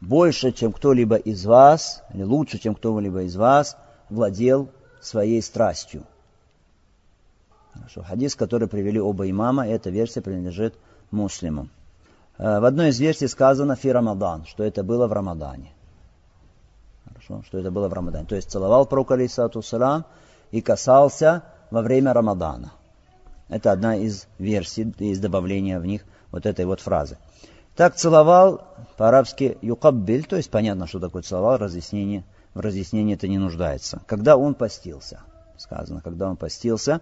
больше, 0.00 0.52
чем 0.52 0.72
кто-либо 0.72 1.16
из 1.16 1.44
вас, 1.44 2.02
или 2.12 2.22
лучше, 2.22 2.58
чем 2.58 2.74
кто-либо 2.74 3.22
из 3.22 3.36
вас, 3.36 3.76
владел 4.08 4.68
своей 5.00 5.42
страстью. 5.42 6.04
Хорошо. 7.72 8.02
Хадис, 8.02 8.34
который 8.34 8.66
привели 8.66 9.00
оба 9.00 9.30
имама, 9.30 9.66
эта 9.66 9.90
версия 9.90 10.20
принадлежит 10.20 10.74
муслимам. 11.10 11.70
Э, 12.36 12.58
в 12.60 12.64
одной 12.64 12.88
из 12.88 12.98
версий 12.98 13.28
сказано 13.28 13.76
«фи 13.76 13.90
Рамадан», 13.90 14.44
что 14.46 14.64
это 14.64 14.82
было 14.82 15.06
в 15.06 15.12
Рамадане. 15.12 15.72
Хорошо, 17.04 17.42
что 17.46 17.58
это 17.58 17.70
было 17.70 17.88
в 17.88 17.92
Рамадане. 17.92 18.26
То 18.26 18.34
есть 18.34 18.50
целовал 18.50 18.86
пророк, 18.86 19.12
алейсалату 19.12 19.62
салам, 19.62 20.04
и 20.50 20.60
касался 20.60 21.42
во 21.70 21.82
время 21.82 22.12
Рамадана. 22.12 22.72
Это 23.48 23.72
одна 23.72 23.96
из 23.96 24.26
версий, 24.38 24.92
из 24.98 25.18
добавления 25.18 25.80
в 25.80 25.86
них 25.86 26.04
вот 26.30 26.46
этой 26.46 26.64
вот 26.64 26.80
фразы. 26.80 27.18
Так 27.76 27.96
целовал 27.96 28.62
по-арабски 28.96 29.58
юкаббиль, 29.62 30.24
то 30.24 30.36
есть 30.36 30.50
понятно, 30.50 30.86
что 30.86 31.00
такое 31.00 31.22
целовал, 31.22 31.58
разъяснение, 31.58 32.24
в 32.54 32.60
разъяснении 32.60 33.14
это 33.14 33.28
не 33.28 33.38
нуждается. 33.38 34.02
Когда 34.06 34.36
он 34.36 34.54
постился, 34.54 35.20
сказано, 35.56 36.00
когда 36.00 36.28
он 36.28 36.36
постился. 36.36 37.00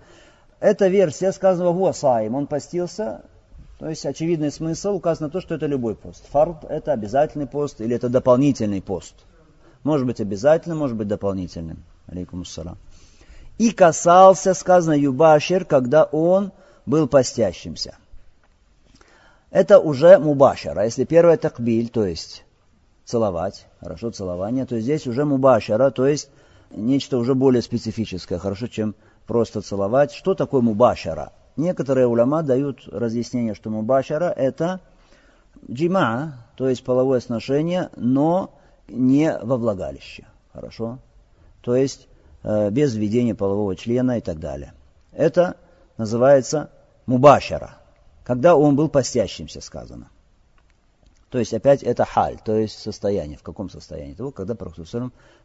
Эта 0.61 0.89
версия 0.89 1.33
сказана 1.33 1.73
Гуасаим, 1.73 2.35
он 2.35 2.47
постился, 2.47 3.23
то 3.79 3.89
есть 3.89 4.05
очевидный 4.05 4.51
смысл 4.51 4.95
указано 4.95 5.29
на 5.29 5.33
то, 5.33 5.41
что 5.41 5.55
это 5.55 5.67
любой 5.67 5.95
пост. 5.95 6.25
Фард 6.31 6.65
это 6.65 6.93
обязательный 6.93 7.47
пост 7.47 7.81
или 7.81 7.95
это 7.95 8.09
дополнительный 8.09 8.83
пост. 8.83 9.15
Может 9.85 10.07
быть 10.07 10.21
обязательным, 10.21 10.79
может 10.79 10.97
быть 10.97 11.09
дополнительным. 11.09 11.85
Алейкум 12.09 12.43
ассалам. 12.43 12.79
И 13.59 13.73
касался, 13.73 14.55
сказано, 14.55 14.95
Юбашир, 14.95 15.65
когда 15.65 16.05
он 16.05 16.53
был 16.87 17.09
постящимся. 17.09 17.97
Это 19.51 19.81
уже 19.81 20.19
мубашара. 20.19 20.85
Если 20.85 21.05
первое 21.05 21.37
такбиль, 21.37 21.89
то 21.89 22.05
есть 22.05 22.45
целовать, 23.05 23.67
хорошо 23.81 24.11
целование, 24.11 24.67
то 24.67 24.79
здесь 24.79 25.07
уже 25.07 25.25
мубашара, 25.25 25.91
то 25.91 26.07
есть 26.07 26.31
нечто 26.71 27.19
уже 27.19 27.35
более 27.35 27.63
специфическое, 27.63 28.39
хорошо, 28.39 28.67
чем 28.67 28.95
просто 29.27 29.63
целовать. 29.63 30.13
Что 30.13 30.35
такое 30.35 30.61
мубашара? 30.61 31.33
Некоторые 31.57 32.07
уляма 32.07 32.43
дают 32.43 32.87
разъяснение, 32.87 33.55
что 33.55 33.71
мубашара 33.71 34.31
это 34.31 34.81
джима, 35.69 36.47
то 36.57 36.69
есть 36.69 36.85
половое 36.85 37.21
сношение, 37.21 37.91
но 37.97 38.55
не 38.87 39.37
во 39.43 39.57
влагалище. 39.57 40.27
Хорошо? 40.53 40.99
То 41.63 41.75
есть 41.75 42.08
без 42.43 42.95
введения 42.95 43.35
полового 43.35 43.77
члена 43.77 44.19
и 44.19 44.21
так 44.21 44.39
далее. 44.39 44.75
Это 45.13 45.57
называется 45.97 46.71
мубашара, 47.07 47.79
когда 48.25 48.57
он 48.57 48.77
был 48.77 48.89
постящимся, 48.89 49.61
сказано. 49.61 50.11
То 51.31 51.39
есть 51.39 51.53
опять 51.53 51.83
это 51.83 52.05
халь, 52.05 52.39
то 52.43 52.57
есть 52.57 52.79
состояние. 52.79 53.37
В 53.37 53.43
каком 53.43 53.69
состоянии? 53.69 54.15
Того, 54.15 54.31
когда 54.31 54.55
Пророк 54.55 54.77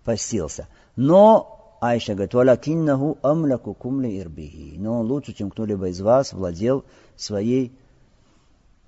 постился. 0.03 0.67
Но 0.95 1.77
Айша 1.81 2.13
говорит, 2.13 2.33
«Валякиннаху 2.33 3.17
амляку 3.21 3.73
кумли 3.73 4.19
ирбихи». 4.19 4.75
Но 4.77 5.01
он 5.01 5.07
лучше, 5.07 5.33
чем 5.33 5.51
кто-либо 5.51 5.89
из 5.89 5.99
вас 5.99 6.31
владел 6.31 6.85
своей 7.17 7.77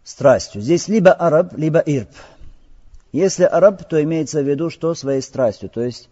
страстью. 0.05 0.61
Здесь 0.61 0.87
либо 0.87 1.11
араб, 1.11 1.53
либо 1.57 1.79
ирб. 1.79 2.09
Если 3.11 3.43
араб, 3.43 3.83
то 3.89 4.01
имеется 4.01 4.41
в 4.41 4.47
виду, 4.47 4.69
что 4.69 4.93
своей 4.93 5.21
страстью, 5.21 5.69
то 5.69 5.81
есть 5.81 6.09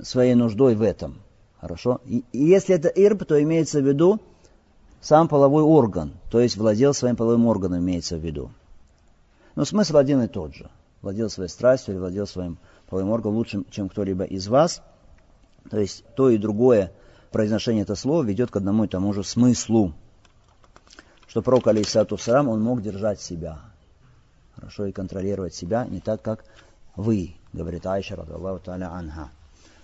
своей 0.00 0.34
нуждой 0.34 0.76
в 0.76 0.82
этом. 0.82 1.20
Хорошо? 1.60 2.00
И, 2.06 2.24
если 2.32 2.74
это 2.74 2.88
ирб, 2.88 3.24
то 3.24 3.40
имеется 3.42 3.80
в 3.80 3.86
виду 3.86 4.20
сам 5.00 5.28
половой 5.28 5.62
орган, 5.62 6.12
то 6.30 6.40
есть 6.40 6.56
владел 6.56 6.94
своим 6.94 7.16
половым 7.16 7.46
органом, 7.46 7.80
имеется 7.80 8.16
в 8.16 8.20
виду. 8.20 8.50
Но 9.56 9.64
смысл 9.64 9.96
один 9.96 10.22
и 10.22 10.28
тот 10.28 10.54
же. 10.54 10.70
Владел 11.02 11.30
своей 11.30 11.48
страстью 11.48 11.94
или 11.94 12.00
владел 12.00 12.26
своим 12.26 12.58
половым 12.88 13.10
органом 13.10 13.36
лучше, 13.36 13.64
чем 13.70 13.88
кто-либо 13.88 14.24
из 14.24 14.48
вас– 14.48 14.82
то 15.68 15.78
есть 15.78 16.04
то 16.14 16.30
и 16.30 16.38
другое 16.38 16.92
произношение 17.30 17.82
этого 17.82 17.96
слова 17.96 18.22
ведет 18.22 18.50
к 18.50 18.56
одному 18.56 18.84
и 18.84 18.88
тому 18.88 19.12
же 19.12 19.22
смыслу. 19.22 19.92
Что 21.26 21.42
пророк, 21.42 21.66
алейсату 21.68 22.16
сарам, 22.18 22.48
он 22.48 22.62
мог 22.62 22.82
держать 22.82 23.20
себя. 23.20 23.60
Хорошо 24.56 24.86
и 24.86 24.92
контролировать 24.92 25.54
себя 25.54 25.86
не 25.86 26.00
так, 26.00 26.22
как 26.22 26.44
вы, 26.96 27.36
говорит 27.52 27.86
Айша, 27.86 28.16
радаллаху 28.16 28.64
та'аля 28.64 28.90
анха. 28.92 29.30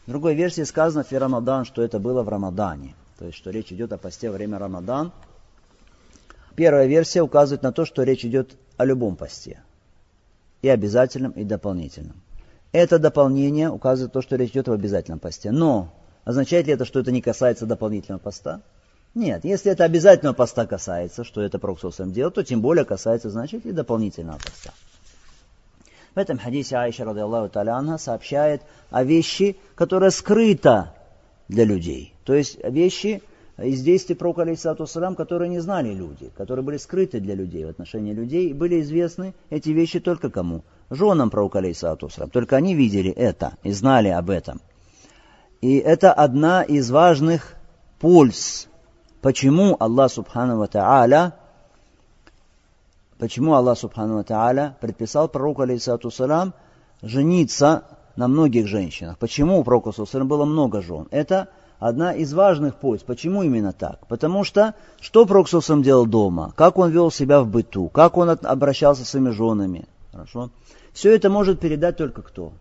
В 0.06 0.10
другой 0.10 0.34
версии 0.34 0.62
сказано 0.62 1.02
в 1.02 1.12
Рамадан, 1.12 1.64
что 1.64 1.82
это 1.82 1.98
было 1.98 2.22
в 2.22 2.28
Рамадане. 2.28 2.94
То 3.18 3.26
есть, 3.26 3.36
что 3.36 3.50
речь 3.50 3.72
идет 3.72 3.92
о 3.92 3.98
посте 3.98 4.30
во 4.30 4.36
время 4.36 4.58
Рамадан. 4.58 5.10
Первая 6.54 6.86
версия 6.86 7.22
указывает 7.22 7.62
на 7.62 7.72
то, 7.72 7.84
что 7.84 8.04
речь 8.04 8.24
идет 8.24 8.56
о 8.76 8.84
любом 8.84 9.16
посте. 9.16 9.60
И 10.62 10.68
обязательном, 10.68 11.32
и 11.32 11.42
дополнительном. 11.42 12.22
Это 12.70 12.98
дополнение 12.98 13.68
указывает 13.68 14.12
то, 14.12 14.22
что 14.22 14.36
речь 14.36 14.50
идет 14.50 14.68
об 14.68 14.74
обязательном 14.74 15.18
посте. 15.18 15.50
Но 15.50 15.92
означает 16.24 16.66
ли 16.66 16.74
это, 16.74 16.84
что 16.84 17.00
это 17.00 17.10
не 17.10 17.20
касается 17.20 17.66
дополнительного 17.66 18.20
поста? 18.20 18.60
Нет, 19.14 19.44
если 19.44 19.72
это 19.72 19.84
обязательного 19.84 20.34
поста 20.34 20.66
касается, 20.66 21.24
что 21.24 21.40
это 21.40 21.58
Проксусом 21.58 22.12
делал, 22.12 22.30
то 22.30 22.44
тем 22.44 22.60
более 22.60 22.84
касается, 22.84 23.30
значит, 23.30 23.66
и 23.66 23.72
дополнительного 23.72 24.38
поста. 24.38 24.72
В 26.16 26.18
этом 26.18 26.38
хадисе 26.38 26.78
Аиша, 26.78 27.04
ради 27.04 27.18
Аллаху 27.18 27.50
таляна, 27.50 27.98
сообщает 27.98 28.62
о 28.90 29.04
вещи, 29.04 29.58
которая 29.74 30.08
скрыта 30.08 30.94
для 31.46 31.64
людей. 31.64 32.14
То 32.24 32.32
есть 32.32 32.58
вещи 32.64 33.22
из 33.58 33.82
действий 33.82 34.14
пророка, 34.14 34.40
алейсату 34.40 34.86
салам, 34.86 35.14
которые 35.14 35.50
не 35.50 35.60
знали 35.60 35.92
люди, 35.92 36.30
которые 36.34 36.64
были 36.64 36.78
скрыты 36.78 37.20
для 37.20 37.34
людей 37.34 37.66
в 37.66 37.68
отношении 37.68 38.14
людей, 38.14 38.48
и 38.48 38.54
были 38.54 38.80
известны 38.80 39.34
эти 39.50 39.68
вещи 39.68 40.00
только 40.00 40.30
кому? 40.30 40.64
женам 40.88 41.28
пророка 41.28 41.58
алейсалату 41.58 42.08
Только 42.32 42.56
они 42.56 42.74
видели 42.74 43.10
это 43.10 43.58
и 43.62 43.72
знали 43.72 44.08
об 44.08 44.30
этом. 44.30 44.62
И 45.60 45.76
это 45.76 46.14
одна 46.14 46.62
из 46.62 46.90
важных 46.90 47.56
польз. 48.00 48.68
Почему 49.20 49.76
Аллах 49.78 50.12
Субхану 50.12 50.56
Ва 50.56 50.64
Та'аля 50.66 51.34
почему 53.18 53.54
Аллах 53.54 53.78
Субхану 53.78 54.20
Та'аля 54.22 54.74
предписал 54.80 55.28
пророку 55.28 55.62
алейсалату 55.62 56.10
жениться 57.02 57.84
на 58.16 58.28
многих 58.28 58.66
женщинах. 58.66 59.18
Почему 59.18 59.58
у 59.58 59.64
пророка 59.64 59.92
алейсалату 59.92 60.24
было 60.24 60.44
много 60.44 60.82
жен? 60.82 61.06
Это 61.10 61.48
одна 61.78 62.12
из 62.12 62.32
важных 62.32 62.76
польз. 62.76 63.02
Почему 63.02 63.42
именно 63.42 63.72
так? 63.72 64.06
Потому 64.06 64.44
что 64.44 64.74
что 65.00 65.26
пророк 65.26 65.48
делал 65.82 66.06
дома? 66.06 66.52
Как 66.56 66.78
он 66.78 66.90
вел 66.90 67.10
себя 67.10 67.40
в 67.42 67.48
быту? 67.48 67.88
Как 67.88 68.16
он 68.16 68.30
обращался 68.30 69.04
с 69.04 69.10
своими 69.10 69.30
женами? 69.30 69.86
Хорошо? 70.12 70.50
Все 70.92 71.14
это 71.14 71.28
может 71.28 71.60
передать 71.60 71.96
только 71.96 72.22
кто? 72.22 72.52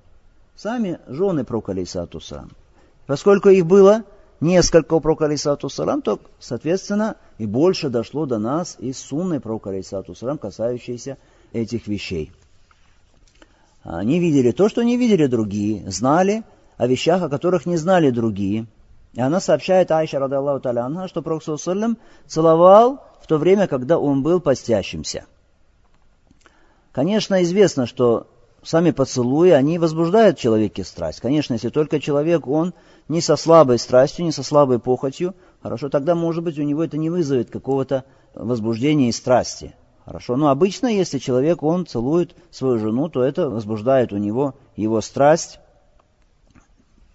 Сами 0.56 0.99
жены 1.08 1.43
пророка 1.43 1.72
Алисату 1.72 2.20
Поскольку 3.08 3.49
их 3.49 3.66
было 3.66 4.03
несколько 4.39 4.99
пророка 4.99 5.25
Алисату 5.25 5.69
то, 5.69 6.21
соответственно, 6.39 7.17
и 7.38 7.45
больше 7.45 7.89
дошло 7.89 8.25
до 8.25 8.38
нас 8.38 8.75
из 8.79 8.97
сунны 8.99 9.39
пророка 9.39 9.69
Алисату 9.69 10.15
касающейся 10.38 11.17
этих 11.53 11.88
вещей. 11.88 12.31
Они 13.83 14.19
видели 14.19 14.51
то, 14.51 14.67
что 14.67 14.83
не 14.83 14.97
видели 14.97 15.27
другие, 15.27 15.89
знали 15.89 16.43
о 16.77 16.88
вещах, 16.88 17.21
о 17.21 17.29
которых 17.29 17.65
не 17.65 17.77
знали 17.77 18.09
другие. 18.09 18.65
И 19.13 19.21
она 19.21 19.39
сообщает 19.39 19.91
Айша, 19.91 20.19
радаллаху 20.19 20.59
таля 20.59 21.07
что 21.07 21.21
Пророк 21.21 21.43
целовал 22.27 23.03
в 23.21 23.27
то 23.27 23.38
время, 23.38 23.67
когда 23.67 23.97
он 23.97 24.23
был 24.23 24.39
постящимся– 24.41 25.25
Конечно, 26.95 27.43
известно, 27.43 27.88
что 27.88 28.27
сами 28.66 28.91
поцелуи, 28.91 29.51
они 29.51 29.78
возбуждают 29.78 30.38
в 30.38 30.41
человеке 30.41 30.84
страсть. 30.84 31.22
Конечно, 31.22 31.53
если 31.53 31.70
только 31.70 31.99
человек, 31.99 32.47
он 32.47 32.74
не 33.07 33.22
со 33.22 33.36
слабой 33.36 33.78
страстью, 33.78 34.26
не 34.26 34.32
со 34.32 34.43
слабой 34.43 34.80
похотью, 34.80 35.36
хорошо, 35.61 35.89
тогда, 35.89 36.16
может 36.16 36.43
быть, 36.43 36.57
у 36.57 36.63
него 36.63 36.84
это 36.84 36.97
не 36.97 37.09
вызовет 37.09 37.51
какого-то 37.51 38.05
возбуждения 38.34 39.09
и 39.09 39.13
страсти. 39.13 39.76
Хорошо, 40.03 40.36
но 40.36 40.49
обычно, 40.49 40.88
если 40.88 41.20
человек, 41.20 41.63
он 41.63 41.86
целует 41.86 42.36
свою 42.51 42.80
жену, 42.80 43.09
то 43.09 43.24
это 43.24 43.49
возбуждает 43.49 44.13
у 44.13 44.18
него 44.18 44.55
его 44.76 45.01
страсть. 45.01 45.59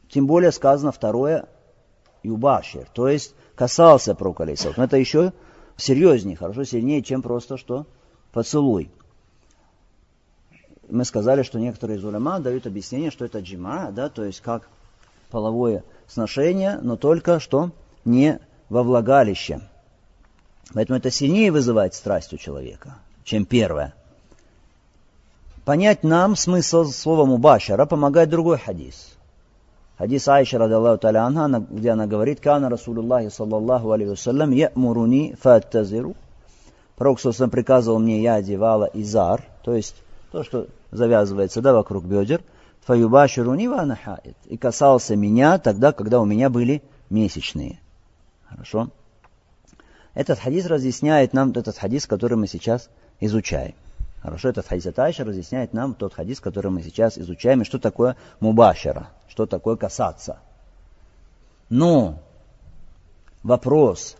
Тем 0.09 0.27
более 0.27 0.51
сказано 0.51 0.91
второе, 0.91 1.49
юбашир, 2.23 2.89
то 2.93 3.09
есть 3.09 3.35
касался 3.55 4.15
проколесов. 4.15 4.77
Но 4.77 4.85
это 4.85 4.97
еще 4.97 5.33
серьезнее, 5.77 6.37
хорошо, 6.37 6.65
сильнее, 6.65 7.03
чем 7.03 7.23
просто 7.23 7.57
что 7.57 7.87
поцелуй 8.33 8.91
мы 10.91 11.05
сказали, 11.05 11.43
что 11.43 11.59
некоторые 11.59 11.99
из 11.99 12.05
улема 12.05 12.41
дают 12.41 12.67
объяснение, 12.67 13.11
что 13.11 13.25
это 13.25 13.41
джима, 13.41 13.91
да, 13.93 14.09
то 14.09 14.25
есть 14.25 14.41
как 14.41 14.69
половое 15.31 15.85
сношение, 16.07 16.79
но 16.83 16.97
только 16.97 17.41
что 17.41 17.71
не 18.05 18.41
во 18.69 18.83
влагалище. 18.83 19.61
Поэтому 20.75 20.99
это 20.99 21.11
сильнее 21.11 21.51
вызывает 21.51 21.95
страсть 21.95 22.33
у 22.33 22.37
человека, 22.37 22.97
чем 23.25 23.45
первое. 23.45 23.95
Понять 25.65 26.03
нам 26.03 26.37
смысл 26.37 26.85
слова 26.85 27.27
мубашара 27.27 27.87
помогает 27.87 28.31
другой 28.31 28.59
хадис. 28.59 29.17
Хадис 29.99 30.27
Айша, 30.29 30.59
радаллаху 30.59 30.99
таля 30.99 31.25
анха, 31.27 31.65
где 31.69 31.91
она 31.91 32.07
говорит, 32.07 32.41
«Кана 32.41 32.71
Расулуллахи 32.71 33.29
саллаллаху 33.29 33.93
алейхи 33.93 34.11
вассалям, 34.11 34.51
я'муруни 34.51 35.37
фаттазиру». 35.41 36.17
Пророк, 36.97 37.21
собственно, 37.21 37.51
приказывал 37.51 37.99
мне, 37.99 38.23
я 38.23 38.35
одевала 38.37 38.89
изар, 38.95 39.45
то 39.63 39.75
есть 39.75 39.97
то, 40.33 40.43
что 40.43 40.67
завязывается 40.91 41.61
да, 41.61 41.73
вокруг 41.73 42.05
бедер, 42.05 42.43
фаюбашируни 42.83 43.69
ванахаид. 43.69 44.37
И 44.47 44.57
касался 44.57 45.17
меня 45.17 45.59
тогда, 45.59 45.93
когда 45.93 46.21
у 46.21 46.25
меня 46.25 46.51
были 46.51 46.83
месячные. 47.09 47.81
Хорошо? 48.49 48.91
Этот 50.15 50.39
хадис 50.39 50.67
разъясняет 50.67 51.33
нам 51.33 51.51
этот 51.51 51.79
хадис, 51.79 52.07
который 52.07 52.37
мы 52.37 52.47
сейчас 52.47 52.91
изучаем. 53.21 53.75
Хорошо, 54.23 54.51
этот 54.51 54.67
хадис 54.67 54.87
от 54.87 54.99
разъясняет 54.99 55.73
нам 55.73 55.95
тот 55.95 56.13
хадис, 56.13 56.41
который 56.41 56.71
мы 56.71 56.83
сейчас 56.83 57.17
изучаем, 57.17 57.63
и 57.63 57.65
что 57.65 57.79
такое 57.79 58.17
мубашера, 58.39 59.09
что 59.29 59.47
такое 59.47 59.77
касаться. 59.77 60.41
Но 61.71 62.19
вопрос, 63.43 64.17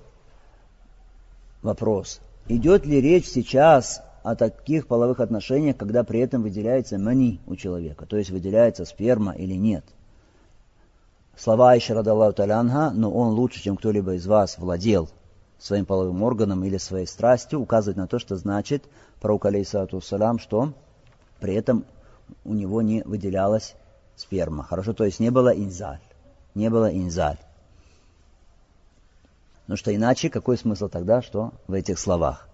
вопрос, 1.61 2.21
идет 2.49 2.87
ли 2.87 3.01
речь 3.01 3.29
сейчас 3.29 4.03
о 4.23 4.37
таких 4.37 4.87
половых 4.87 5.21
отношениях, 5.21 5.77
когда 5.77 6.05
при 6.05 6.21
этом 6.21 6.43
выделяется 6.43 6.99
мани 6.99 7.41
у 7.47 7.57
человека, 7.57 8.07
то 8.07 8.17
есть 8.17 8.31
выделяется 8.31 8.85
сперма 8.85 9.33
или 9.33 9.55
нет. 9.55 9.85
Слова 11.37 11.71
Айши 11.71 11.95
радаллаху 11.95 12.35
талянха, 12.35 12.91
но 12.95 13.11
он 13.11 13.33
лучше, 13.33 13.63
чем 13.63 13.77
кто-либо 13.77 14.15
из 14.15 14.27
вас 14.27 14.59
владел 14.59 15.09
своим 15.59 15.87
половым 15.87 16.23
органом 16.23 16.65
или 16.65 16.77
своей 16.77 17.07
страстью, 17.07 17.61
указывает 17.61 17.97
на 17.97 18.07
то, 18.07 18.19
что 18.19 18.37
значит 18.37 18.85
пророк 19.21 19.47
алейсалату 19.47 20.01
салам, 20.03 20.39
что 20.39 20.75
при 21.39 21.55
этом 21.55 21.87
у 22.45 22.53
него 22.53 22.83
не 22.83 23.03
выделялась 23.03 23.75
сперма. 24.17 24.65
Хорошо, 24.65 24.93
то 24.93 25.05
есть 25.05 25.19
не 25.19 25.31
было 25.31 25.49
инзаль. 25.49 26.01
Не 26.55 26.69
было 26.69 26.95
инзаль. 26.95 27.39
Ну 29.67 29.77
что 29.77 29.95
иначе, 29.95 30.29
какой 30.29 30.59
смысл 30.59 30.89
тогда, 30.89 31.23
что 31.23 31.53
в 31.69 31.73
этих 31.73 31.99
словах? 31.99 32.50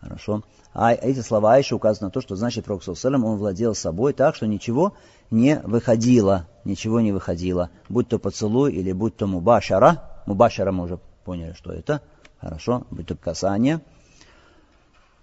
Хорошо. 0.00 0.42
А 0.74 0.92
эти 0.92 1.20
слова 1.20 1.56
еще 1.56 1.74
указывают 1.74 2.14
на 2.14 2.20
то, 2.20 2.20
что 2.20 2.36
значит 2.36 2.64
Пророк 2.64 2.82
Салам, 2.82 3.24
он 3.24 3.38
владел 3.38 3.74
собой 3.74 4.12
так, 4.12 4.36
что 4.36 4.46
ничего 4.46 4.94
не 5.30 5.60
выходило, 5.64 6.46
ничего 6.64 7.00
не 7.00 7.12
выходило. 7.12 7.70
Будь 7.88 8.08
то 8.08 8.18
поцелуй 8.18 8.72
или 8.72 8.92
будь 8.92 9.16
то 9.16 9.26
мубашара. 9.26 10.22
Мубашара 10.26 10.70
мы 10.70 10.84
уже 10.84 10.98
поняли, 11.24 11.52
что 11.54 11.72
это. 11.72 12.00
Хорошо, 12.40 12.86
будь 12.90 13.06
то 13.06 13.16
касание. 13.16 13.80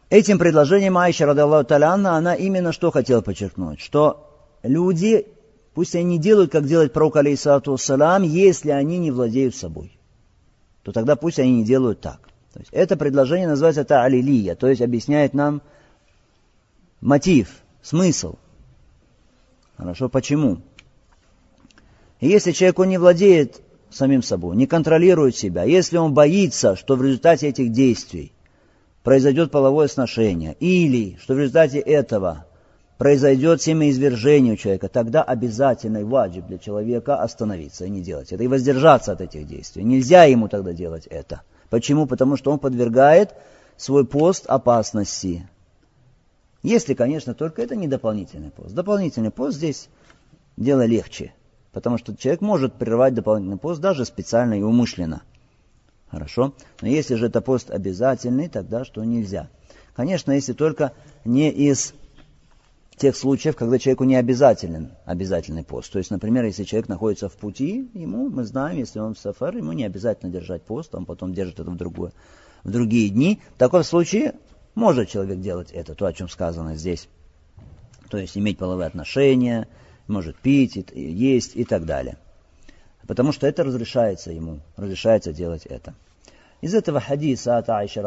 Этим 0.09 0.37
предложением 0.37 0.97
Айша, 0.97 1.25
радаллаху 1.25 1.65
таляна, 1.65 2.17
она 2.17 2.35
именно 2.35 2.71
что 2.71 2.91
хотела 2.91 3.21
подчеркнуть, 3.21 3.79
что 3.79 4.29
люди, 4.61 5.27
пусть 5.73 5.95
они 5.95 6.03
не 6.05 6.19
делают, 6.19 6.51
как 6.51 6.65
делает 6.65 6.93
пророк, 6.93 7.15
алейсалату 7.15 7.77
если 8.23 8.69
они 8.69 8.99
не 8.99 9.09
владеют 9.09 9.55
собой, 9.55 9.97
то 10.83 10.91
тогда 10.91 11.15
пусть 11.15 11.39
они 11.39 11.57
не 11.57 11.65
делают 11.65 12.01
так. 12.01 12.19
То 12.55 12.61
есть 12.61 12.71
это 12.71 12.95
предложение 12.95 13.49
называется 13.49 13.83
та'алилия, 13.83 14.55
то 14.55 14.69
есть 14.69 14.81
объясняет 14.81 15.33
нам 15.33 15.61
мотив, 17.01 17.49
смысл. 17.81 18.35
Хорошо, 19.75 20.07
почему? 20.07 20.61
если 22.21 22.53
человек 22.53 22.79
он 22.79 22.87
не 22.87 22.97
владеет 22.97 23.61
самим 23.89 24.23
собой, 24.23 24.55
не 24.55 24.67
контролирует 24.67 25.35
себя, 25.35 25.65
если 25.65 25.97
он 25.97 26.13
боится, 26.13 26.77
что 26.77 26.95
в 26.95 27.03
результате 27.03 27.49
этих 27.49 27.73
действий 27.73 28.31
произойдет 29.03 29.51
половое 29.51 29.89
сношение, 29.89 30.55
или 30.61 31.17
что 31.21 31.33
в 31.33 31.39
результате 31.39 31.79
этого 31.79 32.45
произойдет 32.97 33.61
семяизвержение 33.61 34.53
у 34.53 34.55
человека, 34.57 34.87
тогда 34.87 35.23
обязательный 35.23 36.05
ваджиб 36.05 36.47
для 36.47 36.57
человека 36.57 37.17
остановиться 37.17 37.83
и 37.83 37.89
не 37.89 38.01
делать 38.01 38.31
это, 38.31 38.45
и 38.45 38.47
воздержаться 38.47 39.11
от 39.11 39.19
этих 39.19 39.45
действий. 39.45 39.83
Нельзя 39.83 40.23
ему 40.23 40.47
тогда 40.47 40.71
делать 40.71 41.05
это. 41.07 41.41
Почему? 41.69 42.05
Потому 42.05 42.37
что 42.37 42.51
он 42.51 42.59
подвергает 42.59 43.33
свой 43.77 44.05
пост 44.05 44.45
опасности. 44.47 45.47
Если, 46.63 46.93
конечно, 46.93 47.33
только 47.33 47.61
это 47.61 47.75
не 47.75 47.87
дополнительный 47.87 48.51
пост. 48.51 48.73
Дополнительный 48.73 49.31
пост 49.31 49.57
здесь 49.57 49.89
дело 50.57 50.85
легче, 50.85 51.33
потому 51.71 51.97
что 51.97 52.15
человек 52.15 52.41
может 52.41 52.73
прервать 52.73 53.13
дополнительный 53.13 53.57
пост 53.57 53.81
даже 53.81 54.05
специально 54.05 54.55
и 54.55 54.63
умышленно. 54.63 55.21
Хорошо? 56.09 56.53
Но 56.81 56.87
если 56.87 57.15
же 57.15 57.27
это 57.27 57.41
пост 57.41 57.69
обязательный, 57.69 58.47
тогда 58.47 58.85
что 58.85 59.03
нельзя? 59.03 59.49
Конечно, 59.95 60.31
если 60.31 60.53
только 60.53 60.93
не 61.23 61.51
из 61.51 61.93
тех 62.97 63.15
случаев, 63.15 63.55
когда 63.55 63.77
человеку 63.77 64.05
не 64.05 64.15
обязателен 64.15 64.93
обязательный 65.05 65.63
пост. 65.63 65.91
То 65.91 65.99
есть, 65.99 66.11
например, 66.11 66.45
если 66.45 66.63
человек 66.63 66.87
находится 66.87 67.27
в 67.27 67.33
пути, 67.33 67.89
ему, 67.93 68.29
мы 68.29 68.45
знаем, 68.45 68.77
если 68.77 68.99
он 68.99 69.15
в 69.15 69.19
сафар, 69.19 69.55
ему 69.57 69.73
не 69.73 69.83
обязательно 69.83 70.31
держать 70.31 70.63
пост, 70.63 70.95
он 70.95 71.05
потом 71.05 71.33
держит 71.33 71.59
это 71.59 71.69
в, 71.69 71.75
другое, 71.75 72.13
в 72.63 72.71
другие 72.71 73.09
дни. 73.09 73.41
В 73.55 73.59
таком 73.59 73.83
случае 73.83 74.35
может 74.75 75.09
человек 75.09 75.39
делать 75.39 75.71
это, 75.71 75.93
то, 75.93 76.05
о 76.05 76.13
чем 76.13 76.29
сказано 76.29 76.75
здесь. 76.75 77.09
То 78.09 78.17
есть 78.17 78.37
иметь 78.37 78.57
половые 78.57 78.87
отношения, 78.87 79.67
может 80.07 80.37
пить, 80.37 80.75
есть 80.93 81.55
и 81.55 81.65
так 81.65 81.85
далее. 81.85 82.17
Потому 83.07 83.31
что 83.31 83.45
это 83.45 83.63
разрешается 83.63 84.31
ему, 84.31 84.61
разрешается 84.77 85.33
делать 85.33 85.65
это. 85.65 85.95
Из 86.61 86.73
этого 86.73 86.99
хадиса 86.99 87.57
от 87.57 87.69
Аиша, 87.69 88.01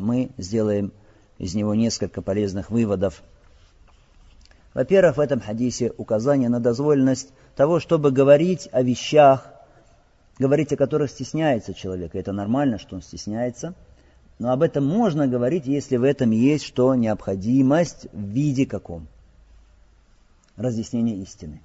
мы 0.00 0.30
сделаем 0.38 0.92
из 1.38 1.54
него 1.54 1.74
несколько 1.74 2.22
полезных 2.22 2.70
выводов 2.70 3.22
во-первых, 4.74 5.16
в 5.16 5.20
этом 5.20 5.40
хадисе 5.40 5.92
указание 5.96 6.48
на 6.48 6.60
дозволенность 6.60 7.32
того, 7.56 7.80
чтобы 7.80 8.10
говорить 8.10 8.68
о 8.72 8.82
вещах, 8.82 9.50
говорить 10.38 10.72
о 10.72 10.76
которых 10.76 11.10
стесняется 11.10 11.74
человек. 11.74 12.14
И 12.14 12.18
это 12.18 12.32
нормально, 12.32 12.78
что 12.78 12.96
он 12.96 13.02
стесняется. 13.02 13.74
Но 14.38 14.50
об 14.50 14.62
этом 14.62 14.84
можно 14.86 15.28
говорить, 15.28 15.66
если 15.66 15.96
в 15.96 16.04
этом 16.04 16.30
есть 16.30 16.64
что 16.64 16.94
необходимость 16.94 18.06
в 18.12 18.20
виде 18.20 18.66
каком? 18.66 19.06
Разъяснения 20.56 21.16
истины. 21.16 21.60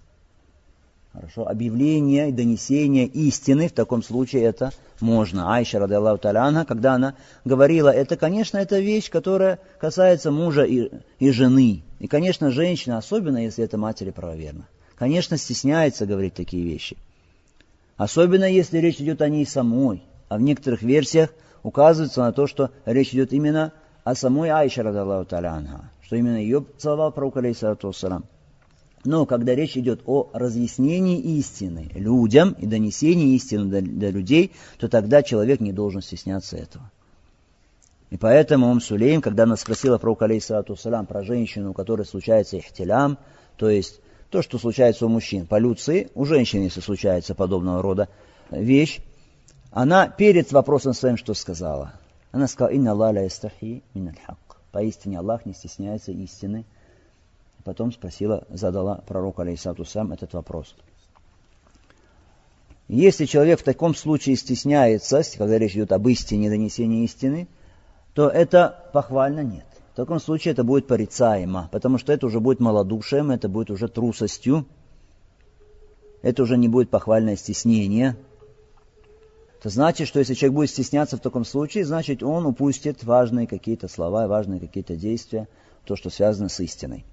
Хорошо, 1.17 1.47
объявление 1.47 2.29
и 2.29 2.31
донесение 2.31 3.07
истины, 3.07 3.69
в 3.69 3.71
таком 3.71 4.03
случае 4.03 4.43
это 4.43 4.71
можно. 4.99 5.51
Айша, 5.55 5.79
рады 5.79 5.95
Аллаху 5.95 6.19
Таляна, 6.19 6.63
когда 6.63 6.93
она 6.93 7.15
говорила, 7.43 7.89
это, 7.89 8.17
конечно, 8.17 8.59
это 8.59 8.77
вещь, 8.77 9.09
которая 9.09 9.57
касается 9.79 10.29
мужа 10.29 10.63
и, 10.63 10.91
и 11.17 11.31
жены. 11.31 11.81
И, 11.97 12.07
конечно, 12.07 12.51
женщина, 12.51 12.99
особенно 12.99 13.43
если 13.43 13.63
это 13.63 13.79
матери 13.79 14.11
правоверна, 14.11 14.67
конечно, 14.95 15.37
стесняется 15.37 16.05
говорить 16.05 16.35
такие 16.35 16.63
вещи. 16.63 16.97
Особенно 17.95 18.45
если 18.45 18.77
речь 18.77 19.01
идет 19.01 19.23
о 19.23 19.29
ней 19.29 19.47
самой. 19.47 20.03
А 20.29 20.37
в 20.37 20.41
некоторых 20.41 20.83
версиях 20.83 21.33
указывается 21.63 22.21
на 22.21 22.31
то, 22.31 22.45
что 22.45 22.69
речь 22.85 23.11
идет 23.11 23.33
именно 23.33 23.73
о 24.03 24.13
самой 24.13 24.49
Айше, 24.49 24.83
рады 24.83 24.99
Аллаху 24.99 25.25
Таляна, 25.25 25.89
что 26.03 26.15
именно 26.15 26.37
ее 26.37 26.63
целовал 26.77 27.11
пророк, 27.11 27.37
алейхиссалату 27.37 27.87
вассалам. 27.87 28.25
Но 29.07 29.25
когда 29.25 29.55
речь 29.55 29.77
идет 29.77 30.01
о 30.05 30.29
разъяснении 30.33 31.17
истины 31.39 31.89
людям 31.93 32.57
и 32.59 32.65
донесении 32.65 33.35
истины 33.35 33.63
до, 33.63 33.81
до 33.81 34.09
людей, 34.09 34.51
то 34.79 34.89
тогда 34.89 35.23
человек 35.23 35.61
не 35.61 35.71
должен 35.71 36.01
стесняться 36.01 36.57
этого. 36.57 36.91
И 38.09 38.17
поэтому 38.17 38.69
Ум 38.69 38.81
Сулейм, 38.81 39.21
когда 39.21 39.43
она 39.43 39.55
спросила 39.55 39.97
про 39.97 40.13
алейсалату 40.19 40.75
салам, 40.75 41.05
про 41.05 41.23
женщину, 41.23 41.71
у 41.71 41.73
которой 41.73 42.05
случается 42.05 42.57
ихтилям, 42.57 43.17
то 43.55 43.69
есть 43.69 44.01
то, 44.29 44.41
что 44.41 44.59
случается 44.59 45.05
у 45.05 45.09
мужчин, 45.09 45.47
полюции, 45.47 46.09
у 46.13 46.25
женщин, 46.25 46.63
если 46.63 46.81
случается 46.81 47.33
подобного 47.33 47.81
рода 47.81 48.09
вещь, 48.51 48.99
она 49.71 50.09
перед 50.09 50.51
вопросом 50.51 50.93
своим 50.93 51.15
что 51.15 51.33
сказала? 51.33 51.93
Она 52.33 52.49
сказала, 52.49 52.73
«Инна 52.73 52.91
Аллах 52.91 53.15
истахи 53.25 53.83
мин 53.93 54.13
хак». 54.25 54.37
Поистине 54.73 55.19
Аллах 55.19 55.45
не 55.45 55.53
стесняется 55.53 56.11
истины, 56.11 56.65
потом 57.67 57.91
спросила, 57.91 58.45
задала 58.49 59.03
пророку, 59.05 59.41
алейсату 59.41 59.83
сам, 59.83 60.13
этот 60.13 60.33
вопрос. 60.33 60.73
Если 62.87 63.25
человек 63.25 63.59
в 63.59 63.63
таком 63.63 63.93
случае 63.93 64.37
стесняется, 64.37 65.21
когда 65.37 65.57
речь 65.57 65.73
идет 65.73 65.91
об 65.91 66.07
истине, 66.07 66.49
донесении 66.49 67.03
истины, 67.03 67.49
то 68.13 68.29
это 68.29 68.89
похвально 68.93 69.41
нет. 69.41 69.65
В 69.91 69.97
таком 69.97 70.21
случае 70.21 70.53
это 70.53 70.63
будет 70.63 70.87
порицаемо, 70.87 71.67
потому 71.69 71.97
что 71.97 72.13
это 72.13 72.27
уже 72.27 72.39
будет 72.39 72.61
малодушием, 72.61 73.31
это 73.31 73.49
будет 73.49 73.69
уже 73.69 73.89
трусостью, 73.89 74.65
это 76.21 76.43
уже 76.43 76.55
не 76.55 76.69
будет 76.69 76.89
похвальное 76.89 77.35
стеснение. 77.35 78.15
Это 79.59 79.67
значит, 79.67 80.07
что 80.07 80.19
если 80.19 80.35
человек 80.35 80.55
будет 80.55 80.69
стесняться 80.69 81.17
в 81.17 81.19
таком 81.19 81.43
случае, 81.43 81.83
значит 81.83 82.23
он 82.23 82.45
упустит 82.45 83.03
важные 83.03 83.45
какие-то 83.45 83.89
слова, 83.89 84.25
важные 84.27 84.61
какие-то 84.61 84.95
действия, 84.95 85.49
то, 85.83 85.97
что 85.97 86.09
связано 86.09 86.47
с 86.47 86.61
истиной 86.61 87.03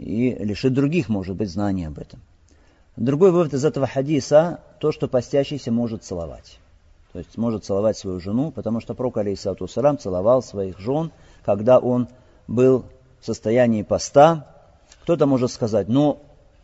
и 0.00 0.34
лишит 0.42 0.72
других, 0.72 1.08
может 1.08 1.36
быть, 1.36 1.50
знания 1.50 1.88
об 1.88 1.98
этом. 1.98 2.20
Другой 2.96 3.30
вывод 3.30 3.52
из 3.54 3.64
этого 3.64 3.86
хадиса, 3.86 4.60
то, 4.78 4.92
что 4.92 5.08
постящийся 5.08 5.70
может 5.70 6.04
целовать. 6.04 6.58
То 7.12 7.18
есть 7.18 7.36
может 7.36 7.64
целовать 7.64 7.98
свою 7.98 8.20
жену, 8.20 8.50
потому 8.50 8.80
что 8.80 8.94
пророк, 8.94 9.18
алейсату 9.18 9.68
салам, 9.68 9.98
целовал 9.98 10.42
своих 10.42 10.78
жен, 10.78 11.10
когда 11.44 11.78
он 11.78 12.08
был 12.48 12.84
в 13.20 13.26
состоянии 13.26 13.82
поста. 13.82 14.46
Кто-то 15.02 15.26
может 15.26 15.50
сказать, 15.50 15.88
ну, 15.88 16.20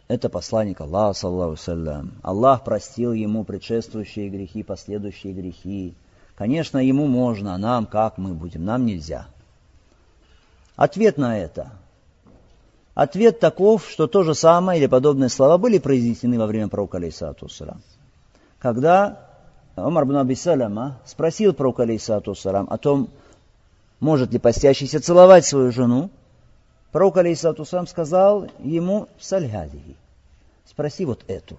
это 0.09 0.29
посланник 0.29 0.81
Аллаха, 0.81 1.19
саллаху 1.19 1.57
салям. 1.57 2.13
Аллах 2.23 2.65
простил 2.65 3.13
ему 3.13 3.45
предшествующие 3.45 4.29
грехи, 4.29 4.63
последующие 4.63 5.33
грехи. 5.33 5.95
Конечно, 6.37 6.79
ему 6.79 7.07
можно, 7.07 7.55
а 7.55 7.59
нам 7.59 7.87
как 7.87 8.19
мы 8.19 8.35
будем, 8.35 8.65
нам 8.65 8.87
нельзя. 8.87 9.27
Ответ 10.77 11.19
на 11.19 11.39
это– 11.39 11.73
Ответ 12.97 13.41
таков, 13.41 13.87
что 13.91 14.07
то 14.07 14.23
же 14.23 14.35
самое 14.35 14.81
или 14.81 14.87
подобные 14.87 15.29
слова 15.29 15.59
были 15.59 15.79
произнесены 15.79 16.39
во 16.39 16.47
время 16.47 16.69
пророка 16.69 16.97
алейсату 16.97 17.47
Когда 18.59 19.21
Умар 19.77 20.07
бин 20.07 20.17
Аби 20.17 20.33
Салама 20.33 20.99
спросил 21.05 21.53
пророка 21.53 21.83
алейсату 21.83 22.35
о 22.43 22.79
том, 22.79 23.11
может 24.01 24.33
ли 24.33 24.39
постящийся 24.39 24.99
целовать 25.03 25.45
свою 25.45 25.73
жену, 25.73 26.09
пророк 26.91 27.19
алейсату 27.19 27.67
сказал 27.67 28.47
ему 28.61 29.09
«Сальгадихи». 29.21 29.95
Спроси 30.65 31.05
вот 31.05 31.23
эту. 31.29 31.59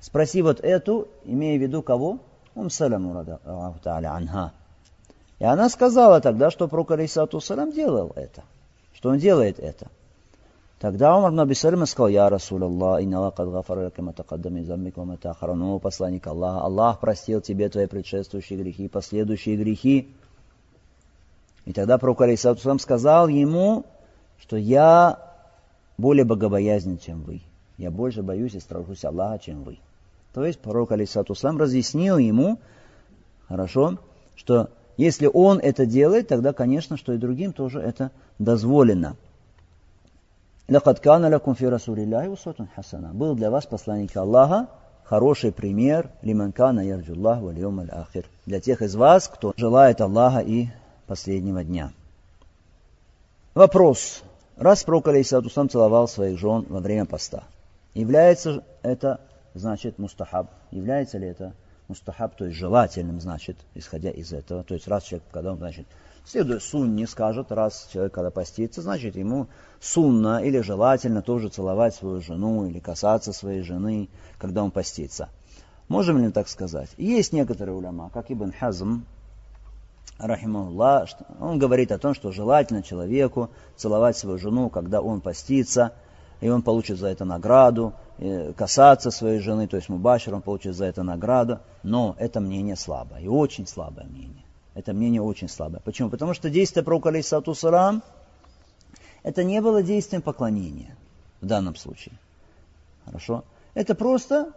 Спроси 0.00 0.42
вот 0.42 0.58
эту, 0.58 1.06
имея 1.26 1.60
в 1.60 1.62
виду 1.62 1.80
кого? 1.80 2.18
Ум 2.56 2.70
Саламу, 2.70 3.24
анха. 3.84 4.52
И 5.38 5.44
она 5.44 5.68
сказала 5.68 6.20
тогда, 6.20 6.50
что 6.50 6.66
пророк 6.66 6.90
Алейсату 6.90 7.40
делал 7.72 8.12
это, 8.16 8.42
что 8.94 9.10
он 9.10 9.18
делает 9.18 9.60
это. 9.60 9.86
Тогда 10.78 11.16
Умар 11.16 11.30
ибн 11.30 11.40
Абисалима 11.40 11.86
сказал, 11.86 12.08
«Я 12.08 12.28
Расул 12.30 12.62
Аллах, 12.62 13.02
инна 13.02 13.18
Аллах 13.18 13.34
кад 13.34 13.50
гафара 13.50 13.84
лака 13.84 14.00
матакаддам 14.00 14.58
из 14.58 14.70
аммик 14.70 14.96
ва 14.96 15.04
матахара». 15.04 15.54
Ну, 15.54 15.80
посланник 15.80 16.26
Аллаха, 16.28 16.64
Аллах 16.64 17.00
простил 17.00 17.40
тебе 17.40 17.68
твои 17.68 17.86
предшествующие 17.86 18.60
грехи 18.60 18.84
и 18.84 18.88
последующие 18.88 19.56
грехи. 19.56 20.14
И 21.64 21.72
тогда 21.72 21.98
пророк 21.98 22.20
Алейсату 22.20 22.60
Салам 22.60 22.78
сказал 22.78 23.26
ему, 23.26 23.86
что 24.40 24.56
я 24.56 25.18
более 25.98 26.24
богобоязнен, 26.24 26.98
чем 26.98 27.22
вы. 27.22 27.42
Я 27.76 27.90
больше 27.90 28.22
боюсь 28.22 28.54
и 28.54 28.60
страшусь 28.60 29.04
Аллаха, 29.04 29.40
чем 29.40 29.64
вы. 29.64 29.78
То 30.32 30.44
есть 30.44 30.60
пророк 30.60 30.92
Алейсату 30.92 31.34
Салам 31.34 31.58
разъяснил 31.58 32.18
ему, 32.18 32.60
хорошо, 33.48 33.98
что 34.36 34.70
если 34.96 35.28
он 35.32 35.58
это 35.58 35.86
делает, 35.86 36.28
тогда, 36.28 36.52
конечно, 36.52 36.96
что 36.96 37.12
и 37.12 37.18
другим 37.18 37.52
тоже 37.52 37.80
это 37.80 38.12
дозволено. 38.38 39.16
«Лакад 40.68 41.00
кана 41.00 41.40
фи 41.54 41.64
Расулиллахи 41.66 42.28
усватун 42.28 42.68
хасана». 42.74 43.14
Был 43.14 43.34
для 43.34 43.50
вас 43.50 43.66
посланник 43.66 44.16
Аллаха 44.16 44.68
хороший 45.08 45.52
пример 45.52 46.10
лиман 46.22 46.52
кана 46.52 46.80
ярджуллах 46.80 47.40
валь 47.40 47.90
ахир. 47.90 48.26
Для 48.44 48.60
тех 48.60 48.82
из 48.82 48.94
вас, 48.94 49.28
кто 49.28 49.54
желает 49.56 50.00
Аллаха 50.00 50.40
и 50.40 50.68
последнего 51.06 51.64
дня. 51.64 51.92
Вопрос. 53.54 54.22
Раз 54.58 54.82
пророк 54.84 55.08
Алейсату 55.08 55.48
сам 55.50 55.70
целовал 55.70 56.08
своих 56.08 56.38
жен 56.38 56.66
во 56.68 56.80
время 56.80 57.06
поста, 57.06 57.44
является 57.94 58.64
это, 58.82 59.20
значит, 59.54 59.98
мустахаб? 59.98 60.50
Является 60.72 61.16
ли 61.16 61.28
это 61.28 61.52
мустахаб, 61.86 62.34
то 62.36 62.44
есть 62.44 62.56
желательным, 62.56 63.20
значит, 63.20 63.56
исходя 63.74 64.10
из 64.10 64.32
этого? 64.32 64.64
То 64.64 64.74
есть 64.74 64.88
раз 64.88 65.04
человек, 65.04 65.26
когда 65.30 65.52
он, 65.52 65.58
значит, 65.58 65.86
Следуя 66.30 66.60
сунне, 66.60 67.06
скажет, 67.06 67.50
раз 67.50 67.88
человек 67.90 68.12
когда 68.12 68.30
постится, 68.30 68.82
значит 68.82 69.16
ему 69.16 69.46
сунна 69.80 70.44
или 70.44 70.60
желательно 70.60 71.22
тоже 71.22 71.48
целовать 71.48 71.94
свою 71.94 72.20
жену 72.20 72.66
или 72.66 72.80
касаться 72.80 73.32
своей 73.32 73.62
жены, 73.62 74.10
когда 74.36 74.62
он 74.62 74.70
постится. 74.70 75.30
Можем 75.88 76.18
ли 76.18 76.30
так 76.30 76.48
сказать? 76.48 76.90
Есть 76.98 77.32
некоторые 77.32 77.74
уляма, 77.74 78.10
как 78.12 78.30
Ибн 78.30 78.52
Хазм, 78.52 79.06
рахимахуллах, 80.18 81.08
он 81.40 81.58
говорит 81.58 81.92
о 81.92 81.98
том, 81.98 82.12
что 82.12 82.30
желательно 82.30 82.82
человеку 82.82 83.48
целовать 83.76 84.18
свою 84.18 84.36
жену, 84.36 84.68
когда 84.68 85.00
он 85.00 85.22
постится, 85.22 85.94
и 86.42 86.50
он 86.50 86.60
получит 86.60 86.98
за 86.98 87.08
это 87.08 87.24
награду, 87.24 87.94
касаться 88.54 89.10
своей 89.10 89.38
жены, 89.38 89.66
то 89.66 89.76
есть 89.76 89.88
мубашир, 89.88 90.34
он 90.34 90.42
получит 90.42 90.74
за 90.74 90.84
это 90.84 91.02
награду, 91.02 91.60
но 91.82 92.16
это 92.18 92.40
мнение 92.40 92.76
слабое, 92.76 93.22
и 93.22 93.28
очень 93.28 93.66
слабое 93.66 94.04
мнение. 94.04 94.37
Это 94.78 94.92
мнение 94.92 95.20
очень 95.20 95.48
слабое. 95.48 95.80
Почему? 95.84 96.08
Потому 96.08 96.34
что 96.34 96.50
действие 96.50 96.84
пророка 96.84 97.08
Алейсату 97.08 97.52
Сарам, 97.52 98.00
это 99.24 99.42
не 99.42 99.60
было 99.60 99.82
действием 99.82 100.22
поклонения 100.22 100.96
в 101.40 101.46
данном 101.46 101.74
случае. 101.74 102.14
Хорошо? 103.04 103.42
Это 103.74 103.96
просто 103.96 104.52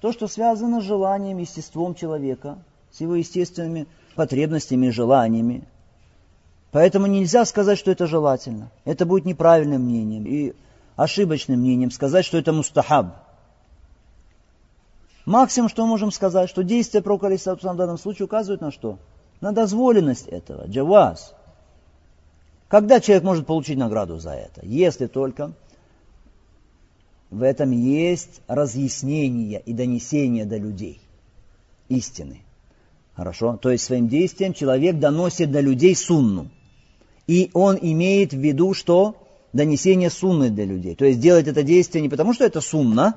то, 0.00 0.10
что 0.10 0.26
связано 0.26 0.80
с 0.80 0.84
желанием, 0.84 1.36
естеством 1.36 1.94
человека, 1.94 2.56
с 2.92 3.02
его 3.02 3.14
естественными 3.14 3.86
потребностями 4.14 4.86
и 4.86 4.90
желаниями. 4.90 5.64
Поэтому 6.70 7.06
нельзя 7.06 7.44
сказать, 7.44 7.78
что 7.78 7.90
это 7.90 8.06
желательно. 8.06 8.70
Это 8.86 9.04
будет 9.04 9.26
неправильным 9.26 9.82
мнением 9.82 10.24
и 10.24 10.54
ошибочным 10.96 11.60
мнением 11.60 11.90
сказать, 11.90 12.24
что 12.24 12.38
это 12.38 12.54
мустахаб. 12.54 13.16
Максимум, 15.26 15.68
что 15.68 15.82
мы 15.82 15.88
можем 15.90 16.10
сказать, 16.10 16.48
что 16.48 16.64
действие 16.64 17.02
пророка 17.02 17.28
в 17.28 17.76
данном 17.76 17.98
случае 17.98 18.24
указывает 18.24 18.62
на 18.62 18.70
что? 18.70 18.98
На 19.40 19.52
дозволенность 19.52 20.26
этого, 20.26 20.66
джаваз. 20.66 21.34
Когда 22.68 23.00
человек 23.00 23.24
может 23.24 23.46
получить 23.46 23.78
награду 23.78 24.18
за 24.18 24.32
это? 24.32 24.64
Если 24.64 25.06
только 25.06 25.52
в 27.30 27.42
этом 27.42 27.70
есть 27.70 28.40
разъяснение 28.46 29.60
и 29.64 29.72
донесение 29.72 30.44
до 30.44 30.56
людей 30.56 31.00
истины. 31.88 32.42
Хорошо? 33.14 33.56
То 33.56 33.70
есть 33.70 33.84
своим 33.84 34.08
действием 34.08 34.52
человек 34.52 34.98
доносит 34.98 35.50
до 35.50 35.60
людей 35.60 35.96
сунну. 35.96 36.50
И 37.26 37.50
он 37.52 37.78
имеет 37.80 38.32
в 38.32 38.38
виду, 38.38 38.74
что 38.74 39.16
донесение 39.52 40.10
сунны 40.10 40.50
для 40.50 40.64
людей. 40.64 40.94
То 40.94 41.04
есть 41.04 41.20
делает 41.20 41.48
это 41.48 41.62
действие 41.62 42.02
не 42.02 42.08
потому, 42.08 42.32
что 42.32 42.44
это 42.44 42.60
сунна, 42.60 43.16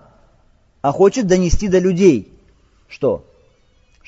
а 0.82 0.92
хочет 0.92 1.28
донести 1.28 1.68
до 1.68 1.80
людей. 1.80 2.34
Что? 2.88 3.26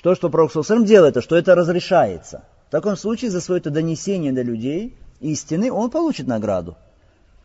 То, 0.03 0.15
что 0.15 0.29
Пророк 0.29 0.51
Сусалам 0.51 0.83
делает, 0.83 1.23
что 1.23 1.37
это 1.37 1.55
разрешается. 1.55 2.43
В 2.67 2.71
таком 2.71 2.97
случае 2.97 3.31
за 3.31 3.39
свое 3.39 3.61
это 3.61 3.69
донесение 3.69 4.33
до 4.33 4.41
людей 4.41 4.97
истины 5.21 5.71
он 5.71 5.89
получит 5.89 6.27
награду. 6.27 6.75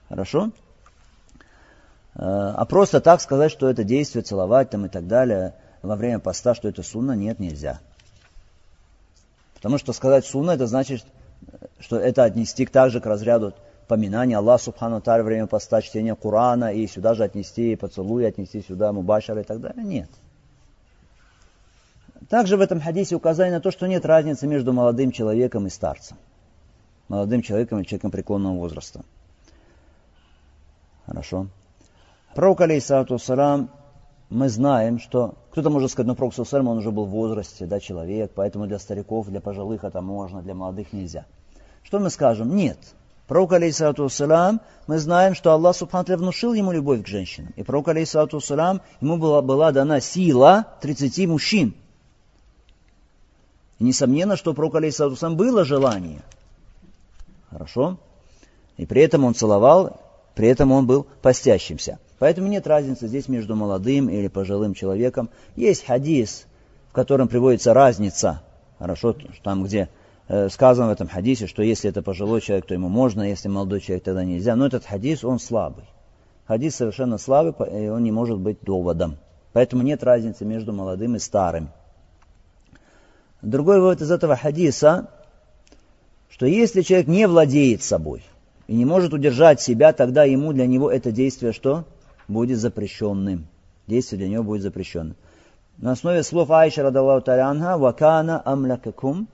Хорошо? 0.08 0.50
Э, 2.16 2.18
а 2.18 2.64
просто 2.64 3.00
так 3.00 3.20
сказать, 3.20 3.52
что 3.52 3.70
это 3.70 3.84
действие, 3.84 4.24
целовать 4.24 4.70
там 4.70 4.86
и 4.86 4.88
так 4.88 5.06
далее 5.06 5.54
во 5.82 5.94
время 5.94 6.18
поста, 6.18 6.56
что 6.56 6.68
это 6.68 6.82
сунна, 6.82 7.12
нет, 7.12 7.38
нельзя. 7.38 7.78
Потому 9.54 9.78
что 9.78 9.92
сказать 9.92 10.26
сунна, 10.26 10.50
это 10.50 10.66
значит, 10.66 11.04
что 11.78 11.96
это 11.96 12.24
отнести 12.24 12.66
также 12.66 13.00
к 13.00 13.06
разряду 13.06 13.54
поминания 13.86 14.36
Аллаха 14.36 14.64
Субхану 14.64 15.00
во 15.04 15.22
время 15.22 15.46
поста, 15.46 15.80
чтения 15.80 16.16
Корана, 16.16 16.72
и 16.72 16.88
сюда 16.88 17.14
же 17.14 17.22
отнести 17.22 17.76
поцелуй, 17.76 18.26
отнести 18.26 18.62
сюда 18.62 18.92
мубашар 18.92 19.38
и 19.38 19.44
так 19.44 19.60
далее. 19.60 19.84
Нет. 19.84 20.10
Также 22.28 22.56
в 22.56 22.60
этом 22.60 22.80
хадисе 22.80 23.14
указание 23.14 23.54
на 23.54 23.60
то, 23.60 23.70
что 23.70 23.86
нет 23.86 24.04
разницы 24.04 24.46
между 24.46 24.72
молодым 24.72 25.12
человеком 25.12 25.66
и 25.66 25.70
старцем. 25.70 26.16
Молодым 27.08 27.42
человеком 27.42 27.80
и 27.80 27.86
человеком 27.86 28.10
преклонного 28.10 28.54
возраста. 28.54 29.02
Хорошо. 31.06 31.46
Пророк, 32.34 32.60
алейсалату 32.60 33.18
салам, 33.18 33.70
мы 34.28 34.48
знаем, 34.48 34.98
что 34.98 35.36
кто-то 35.52 35.70
может 35.70 35.90
сказать, 35.90 36.08
ну, 36.08 36.14
пророк 36.14 36.34
салам, 36.34 36.68
он 36.68 36.78
уже 36.78 36.90
был 36.90 37.06
в 37.06 37.10
возрасте, 37.10 37.66
да, 37.66 37.80
человек, 37.80 38.32
поэтому 38.34 38.66
для 38.66 38.78
стариков, 38.78 39.28
для 39.28 39.40
пожилых 39.40 39.84
это 39.84 40.02
можно, 40.02 40.42
для 40.42 40.54
молодых 40.54 40.92
нельзя. 40.92 41.24
Что 41.82 41.98
мы 41.98 42.10
скажем? 42.10 42.54
Нет. 42.54 42.78
Пророк, 43.26 43.52
алейсалату 43.52 44.08
салам, 44.08 44.60
мы 44.86 44.98
знаем, 44.98 45.34
что 45.34 45.52
Аллах 45.52 45.76
Субхану 45.76 46.16
внушил 46.16 46.52
ему 46.52 46.72
любовь 46.72 47.04
к 47.04 47.06
женщинам. 47.06 47.52
И 47.56 47.62
пророк, 47.62 47.88
алейсалату 47.88 48.40
салам, 48.40 48.82
ему 49.00 49.16
была, 49.16 49.40
была 49.40 49.72
дана 49.72 50.00
сила 50.00 50.66
30 50.82 51.26
мужчин. 51.28 51.74
И 53.78 53.84
несомненно, 53.84 54.36
что 54.36 54.50
у 54.50 54.54
пророка 54.54 54.78
Алейсалатусам 54.78 55.36
было 55.36 55.64
желание. 55.64 56.22
Хорошо? 57.50 57.98
И 58.76 58.86
при 58.86 59.02
этом 59.02 59.24
он 59.24 59.34
целовал, 59.34 60.00
при 60.34 60.48
этом 60.48 60.72
он 60.72 60.86
был 60.86 61.06
постящимся. 61.22 61.98
Поэтому 62.18 62.48
нет 62.48 62.66
разницы 62.66 63.06
здесь 63.06 63.28
между 63.28 63.54
молодым 63.54 64.08
или 64.08 64.28
пожилым 64.28 64.74
человеком. 64.74 65.30
Есть 65.56 65.86
хадис, 65.86 66.46
в 66.90 66.92
котором 66.92 67.28
приводится 67.28 67.74
разница. 67.74 68.42
Хорошо, 68.78 69.14
там, 69.42 69.64
где 69.64 69.88
э, 70.28 70.48
сказано 70.48 70.88
в 70.88 70.92
этом 70.92 71.08
хадисе, 71.08 71.46
что 71.46 71.62
если 71.62 71.90
это 71.90 72.02
пожилой 72.02 72.40
человек, 72.40 72.66
то 72.66 72.74
ему 72.74 72.88
можно, 72.88 73.22
если 73.22 73.48
молодой 73.48 73.80
человек, 73.80 74.04
тогда 74.04 74.24
нельзя. 74.24 74.56
Но 74.56 74.66
этот 74.66 74.84
хадис, 74.84 75.24
он 75.24 75.38
слабый. 75.38 75.84
Хадис 76.46 76.76
совершенно 76.76 77.18
слабый, 77.18 77.52
и 77.68 77.88
он 77.88 78.02
не 78.02 78.10
может 78.10 78.38
быть 78.38 78.58
доводом. 78.62 79.18
Поэтому 79.52 79.82
нет 79.82 80.02
разницы 80.02 80.44
между 80.44 80.72
молодым 80.72 81.16
и 81.16 81.18
старым. 81.18 81.70
Другой 83.42 83.80
вывод 83.80 84.02
из 84.02 84.10
этого 84.10 84.36
хадиса, 84.36 85.10
что 86.30 86.46
если 86.46 86.82
человек 86.82 87.06
не 87.06 87.26
владеет 87.26 87.82
собой 87.82 88.24
и 88.66 88.74
не 88.74 88.84
может 88.84 89.12
удержать 89.12 89.60
себя, 89.60 89.92
тогда 89.92 90.24
ему 90.24 90.52
для 90.52 90.66
него 90.66 90.90
это 90.90 91.12
действие 91.12 91.52
что? 91.52 91.84
Будет 92.26 92.58
запрещенным. 92.58 93.46
Действие 93.86 94.18
для 94.18 94.28
него 94.28 94.42
будет 94.42 94.62
запрещенным. 94.62 95.16
На 95.78 95.92
основе 95.92 96.22
слов 96.24 96.50
Айша 96.50 96.82
радаллаху 96.82 97.24
та'анха 97.24 97.78
«Вакана 97.78 98.42
амлякакум 98.44 99.28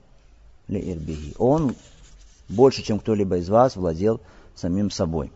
ли 0.67 1.33
Он 1.37 1.75
больше, 2.47 2.83
чем 2.83 2.99
кто-либо 2.99 3.37
из 3.37 3.49
вас, 3.49 3.75
владел 3.75 4.21
самим 4.53 4.91
собой. 4.91 5.31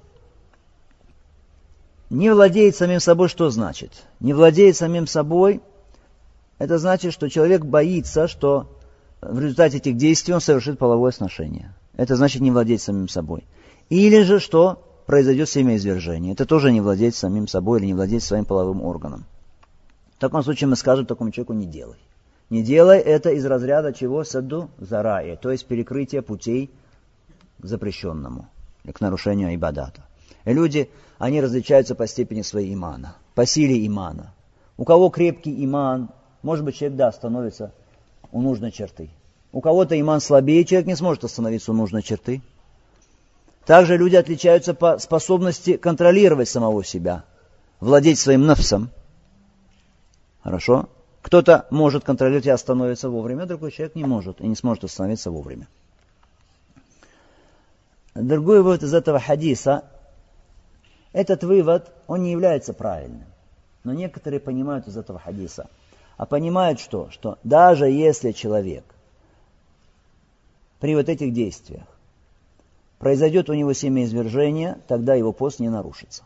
Не 2.10 2.32
владеет 2.32 2.76
самим 2.76 3.00
собой 3.00 3.28
что 3.30 3.50
значит? 3.50 3.92
Не 4.20 4.34
владеет 4.34 4.76
самим 4.76 5.08
собой 5.08 5.62
это 6.60 6.78
значит, 6.78 7.14
что 7.14 7.30
человек 7.30 7.66
боится, 7.66 8.28
что 8.28 8.78
в 9.22 9.40
результате 9.40 9.78
этих 9.78 9.98
действий 9.98 10.34
он 10.34 10.42
совершит 10.42 10.78
половое 10.78 11.12
сношение. 11.12 11.74
Это 11.96 12.16
значит 12.16 12.42
не 12.42 12.52
владеть 12.52 12.82
самим 12.82 13.08
собой. 13.08 13.46
Или 13.90 14.22
же, 14.22 14.40
что 14.40 14.84
произойдет 15.06 15.50
семяизвержение. 15.50 16.34
Это 16.34 16.46
тоже 16.46 16.72
не 16.72 16.82
владеть 16.82 17.16
самим 17.16 17.48
собой 17.48 17.80
или 17.80 17.88
не 17.88 17.94
владеть 17.94 18.24
своим 18.24 18.46
половым 18.46 18.84
органом. 18.84 19.26
В 20.18 20.20
таком 20.20 20.44
случае 20.44 20.68
мы 20.68 20.76
скажем 20.76 21.06
такому 21.06 21.32
человеку 21.32 21.54
не 21.54 21.66
делай. 21.66 21.98
Не 22.50 22.62
делай 22.62 23.00
это 23.00 23.32
из 23.32 23.46
разряда 23.46 23.94
чего? 23.94 24.24
Саду 24.24 24.70
зарая, 24.78 25.36
то 25.38 25.52
есть 25.52 25.66
перекрытие 25.66 26.22
путей 26.22 26.70
к 27.60 27.66
запрещенному, 27.66 28.48
к 28.92 29.02
нарушению 29.02 29.56
ибадата. 29.56 30.04
И 30.46 30.54
люди, 30.54 30.90
они 31.20 31.42
различаются 31.42 31.96
по 31.96 32.06
степени 32.06 32.42
своей 32.42 32.74
имана, 32.74 33.16
по 33.34 33.46
силе 33.46 33.86
имана. 33.86 34.34
У 34.78 34.84
кого 34.84 35.10
крепкий 35.10 35.64
иман, 35.64 36.10
может 36.42 36.64
быть, 36.64 36.78
человек, 36.78 36.98
да, 36.98 37.12
становится 37.12 37.72
у 38.32 38.42
нужной 38.42 38.72
черты. 38.72 39.10
У 39.52 39.62
кого-то 39.62 40.00
иман 40.00 40.22
слабее, 40.22 40.64
человек 40.64 40.88
не 40.88 40.96
сможет 40.96 41.24
остановиться 41.24 41.72
у 41.72 41.76
нужной 41.76 42.04
черты. 42.04 42.42
Также 43.66 43.98
люди 43.98 44.16
отличаются 44.16 44.74
по 44.74 44.98
способности 45.00 45.78
контролировать 45.78 46.50
самого 46.50 46.84
себя, 46.84 47.24
владеть 47.80 48.20
своим 48.20 48.46
нафсом. 48.46 48.90
Хорошо? 50.44 50.90
Кто-то 51.22 51.68
может 51.70 52.04
контролировать 52.04 52.46
и 52.46 52.52
остановиться 52.52 53.10
вовремя, 53.10 53.46
другой 53.46 53.72
человек 53.72 53.96
не 53.96 54.06
может 54.06 54.40
и 54.42 54.48
не 54.48 54.56
сможет 54.56 54.86
остановиться 54.86 55.32
вовремя. 55.32 55.68
Другой 58.16 58.62
вывод 58.62 58.84
из 58.84 58.94
этого 58.94 59.20
хадиса, 59.20 59.84
этот 61.12 61.44
вывод, 61.44 61.92
он 62.08 62.24
не 62.24 62.32
является 62.32 62.74
правильным. 62.74 63.26
Но 63.84 63.94
некоторые 63.94 64.40
понимают 64.40 64.88
из 64.88 64.98
этого 64.98 65.20
хадиса. 65.20 65.68
А 66.20 66.26
понимают 66.26 66.82
что? 66.82 67.10
Что 67.12 67.40
даже 67.46 67.86
если 67.86 68.34
человек 68.34 68.84
при 70.82 70.94
вот 70.94 71.08
этих 71.08 71.32
действиях 71.34 71.86
произойдет 72.98 73.50
у 73.50 73.54
него 73.54 73.72
семяизвержение, 73.72 74.80
тогда 74.90 75.16
его 75.16 75.32
пост 75.32 75.62
не 75.62 75.70
нарушится. 75.70 76.24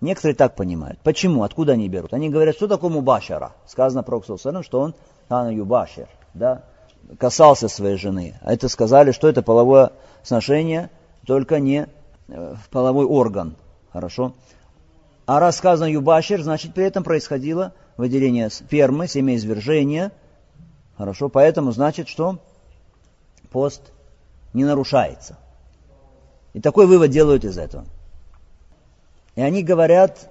Некоторые 0.00 0.36
так 0.36 0.54
понимают. 0.54 1.00
Почему? 1.02 1.42
Откуда 1.42 1.72
они 1.72 1.88
берут? 1.88 2.14
Они 2.14 2.30
говорят, 2.30 2.54
что 2.54 2.68
такое 2.68 2.90
мубашара? 2.90 3.54
Сказано 3.66 4.04
про 4.04 4.18
Роксусаном, 4.18 4.62
что 4.62 4.78
он 4.78 4.94
хана 5.28 5.52
юбашир, 5.52 6.06
да, 6.32 6.62
касался 7.18 7.66
своей 7.66 7.96
жены. 7.96 8.38
А 8.40 8.52
это 8.54 8.68
сказали, 8.68 9.10
что 9.10 9.28
это 9.28 9.42
половое 9.42 9.90
сношение, 10.22 10.90
только 11.26 11.58
не 11.58 11.88
э, 12.28 12.54
половой 12.70 13.06
орган. 13.06 13.56
Хорошо? 13.92 14.32
А 15.26 15.40
раз 15.40 15.56
сказано 15.56 15.90
юбашир, 15.90 16.40
значит 16.40 16.72
при 16.72 16.84
этом 16.84 17.02
происходило 17.02 17.72
выделение 17.96 18.50
спермы, 18.50 19.08
семяизвержение. 19.08 20.12
Хорошо? 20.96 21.28
Поэтому 21.28 21.72
значит, 21.72 22.08
что 22.08 22.38
пост 23.50 23.92
не 24.52 24.64
нарушается. 24.64 25.36
И 26.52 26.60
такой 26.60 26.86
вывод 26.86 27.10
делают 27.10 27.44
из 27.44 27.58
этого. 27.58 27.84
И 29.34 29.40
они 29.40 29.62
говорят 29.62 30.28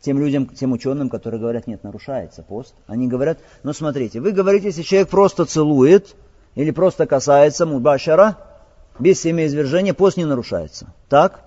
тем 0.00 0.18
людям, 0.18 0.46
тем 0.46 0.72
ученым, 0.72 1.08
которые 1.08 1.40
говорят, 1.40 1.66
нет, 1.66 1.82
нарушается 1.82 2.42
пост. 2.42 2.74
Они 2.86 3.08
говорят, 3.08 3.38
ну 3.62 3.72
смотрите, 3.72 4.20
вы 4.20 4.32
говорите, 4.32 4.66
если 4.66 4.82
человек 4.82 5.08
просто 5.08 5.44
целует 5.46 6.14
или 6.54 6.70
просто 6.70 7.06
касается 7.06 7.66
мубашара, 7.66 8.38
без 8.98 9.20
семяизвержения 9.20 9.94
пост 9.94 10.16
не 10.16 10.24
нарушается. 10.24 10.92
Так? 11.08 11.42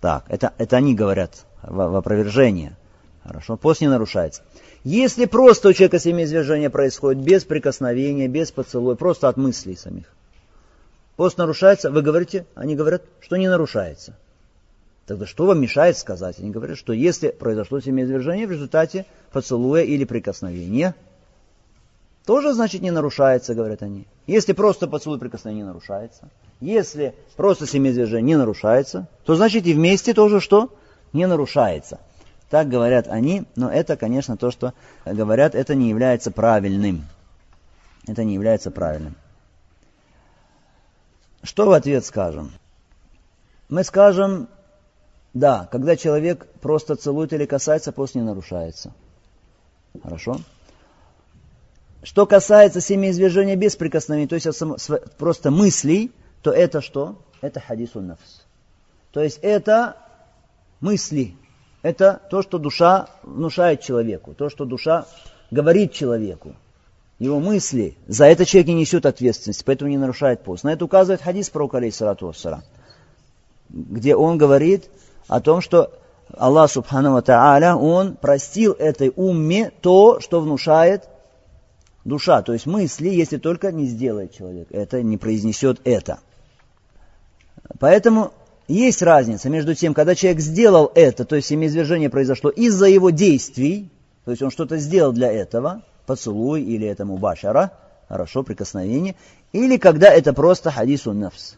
Так, 0.00 0.24
это, 0.28 0.52
это 0.56 0.76
они 0.76 0.94
говорят 0.94 1.44
в, 1.62 1.74
в 1.74 1.96
опровержение. 1.96 2.76
Хорошо, 3.22 3.56
пост 3.56 3.80
не 3.80 3.88
нарушается. 3.88 4.42
Если 4.82 5.26
просто 5.26 5.68
у 5.68 5.72
человека 5.72 5.98
семяизвержение 5.98 6.70
происходит 6.70 7.22
без 7.22 7.44
прикосновения, 7.44 8.28
без 8.28 8.50
поцелуя, 8.50 8.94
просто 8.94 9.28
от 9.28 9.36
мыслей 9.36 9.76
самих, 9.76 10.06
пост 11.16 11.36
нарушается, 11.36 11.90
вы 11.90 12.00
говорите, 12.00 12.46
они 12.54 12.76
говорят, 12.76 13.02
что 13.20 13.36
не 13.36 13.48
нарушается. 13.48 14.14
Тогда 15.06 15.26
что 15.26 15.46
вам 15.46 15.60
мешает 15.60 15.98
сказать? 15.98 16.38
Они 16.38 16.50
говорят, 16.50 16.78
что 16.78 16.92
если 16.92 17.28
произошло 17.28 17.80
семяизвержение 17.80 18.46
в 18.46 18.52
результате 18.52 19.06
поцелуя 19.32 19.82
или 19.82 20.04
прикосновения, 20.04 20.94
тоже, 22.24 22.54
значит, 22.54 22.80
не 22.80 22.90
нарушается, 22.90 23.54
говорят 23.54 23.82
они. 23.82 24.06
Если 24.26 24.52
просто 24.52 24.86
поцелуй 24.86 25.18
прикосновение 25.18 25.64
не 25.64 25.68
нарушается, 25.68 26.28
если 26.60 27.14
просто 27.36 27.66
семяизвержение 27.66 28.22
не 28.22 28.36
нарушается, 28.36 29.08
то 29.24 29.34
значит 29.34 29.66
и 29.66 29.74
вместе 29.74 30.14
тоже 30.14 30.40
что? 30.40 30.72
Не 31.12 31.26
нарушается. 31.26 31.98
Так 32.50 32.68
говорят 32.68 33.06
они, 33.06 33.44
но 33.54 33.70
это, 33.70 33.96
конечно, 33.96 34.36
то, 34.36 34.50
что 34.50 34.74
говорят, 35.06 35.54
это 35.54 35.76
не 35.76 35.88
является 35.88 36.32
правильным. 36.32 37.06
Это 38.08 38.24
не 38.24 38.34
является 38.34 38.72
правильным. 38.72 39.14
Что 41.44 41.66
в 41.66 41.72
ответ 41.72 42.04
скажем? 42.04 42.52
Мы 43.68 43.84
скажем, 43.84 44.48
да, 45.32 45.68
когда 45.70 45.96
человек 45.96 46.46
просто 46.60 46.96
целует 46.96 47.32
или 47.32 47.46
касается, 47.46 47.92
пост 47.92 48.16
не 48.16 48.22
нарушается. 48.22 48.92
Хорошо? 50.02 50.40
Что 52.02 52.26
касается 52.26 52.80
семяизвержения 52.80 53.54
без 53.54 53.76
прикосновения, 53.76 54.26
то 54.26 54.34
есть 54.34 54.48
просто 55.18 55.52
мыслей, 55.52 56.10
то 56.42 56.50
это 56.50 56.80
что? 56.80 57.22
Это 57.42 57.60
хадисун 57.60 58.08
нафс. 58.08 58.42
То 59.12 59.22
есть 59.22 59.38
это 59.40 59.96
мысли. 60.80 61.36
Это 61.82 62.20
то, 62.30 62.42
что 62.42 62.58
душа 62.58 63.08
внушает 63.22 63.80
человеку, 63.80 64.34
то, 64.34 64.50
что 64.50 64.64
душа 64.64 65.06
говорит 65.50 65.92
человеку 65.92 66.54
его 67.18 67.38
мысли, 67.38 67.96
за 68.06 68.24
это 68.26 68.46
человек 68.46 68.68
не 68.68 68.74
несет 68.74 69.04
ответственность, 69.04 69.64
поэтому 69.64 69.90
не 69.90 69.98
нарушает 69.98 70.42
пост. 70.42 70.64
На 70.64 70.72
это 70.72 70.84
указывает 70.86 71.20
хадис 71.20 71.50
про 71.50 71.68
алейхиссалату 71.70 72.26
вассалам, 72.26 72.62
где 73.68 74.16
он 74.16 74.38
говорит 74.38 74.88
о 75.28 75.40
том, 75.40 75.60
что 75.60 75.92
Аллах 76.36 76.70
Субхану 76.70 77.20
Тааля, 77.22 77.74
Он 77.76 78.16
простил 78.16 78.72
этой 78.72 79.12
умме 79.14 79.70
то, 79.80 80.20
что 80.20 80.40
внушает 80.40 81.08
душа, 82.04 82.42
то 82.42 82.52
есть 82.52 82.66
мысли, 82.66 83.08
если 83.08 83.36
только 83.36 83.72
не 83.72 83.86
сделает 83.86 84.32
человек 84.34 84.68
это, 84.70 85.02
не 85.02 85.18
произнесет 85.18 85.80
это. 85.84 86.20
Поэтому 87.78 88.32
есть 88.72 89.02
разница 89.02 89.50
между 89.50 89.74
тем, 89.74 89.94
когда 89.94 90.14
человек 90.14 90.40
сделал 90.40 90.90
это, 90.94 91.24
то 91.24 91.36
есть 91.36 91.48
семяизвержение 91.48 92.10
произошло 92.10 92.50
из-за 92.50 92.86
его 92.86 93.10
действий, 93.10 93.90
то 94.24 94.30
есть 94.30 94.42
он 94.42 94.50
что-то 94.50 94.78
сделал 94.78 95.12
для 95.12 95.32
этого, 95.32 95.82
поцелуй 96.06 96.62
или 96.62 96.86
это 96.86 97.04
мубашара, 97.04 97.72
хорошо, 98.08 98.42
прикосновение, 98.42 99.16
или 99.52 99.76
когда 99.76 100.08
это 100.12 100.32
просто 100.32 100.70
хадису 100.70 101.12
нафс. 101.12 101.56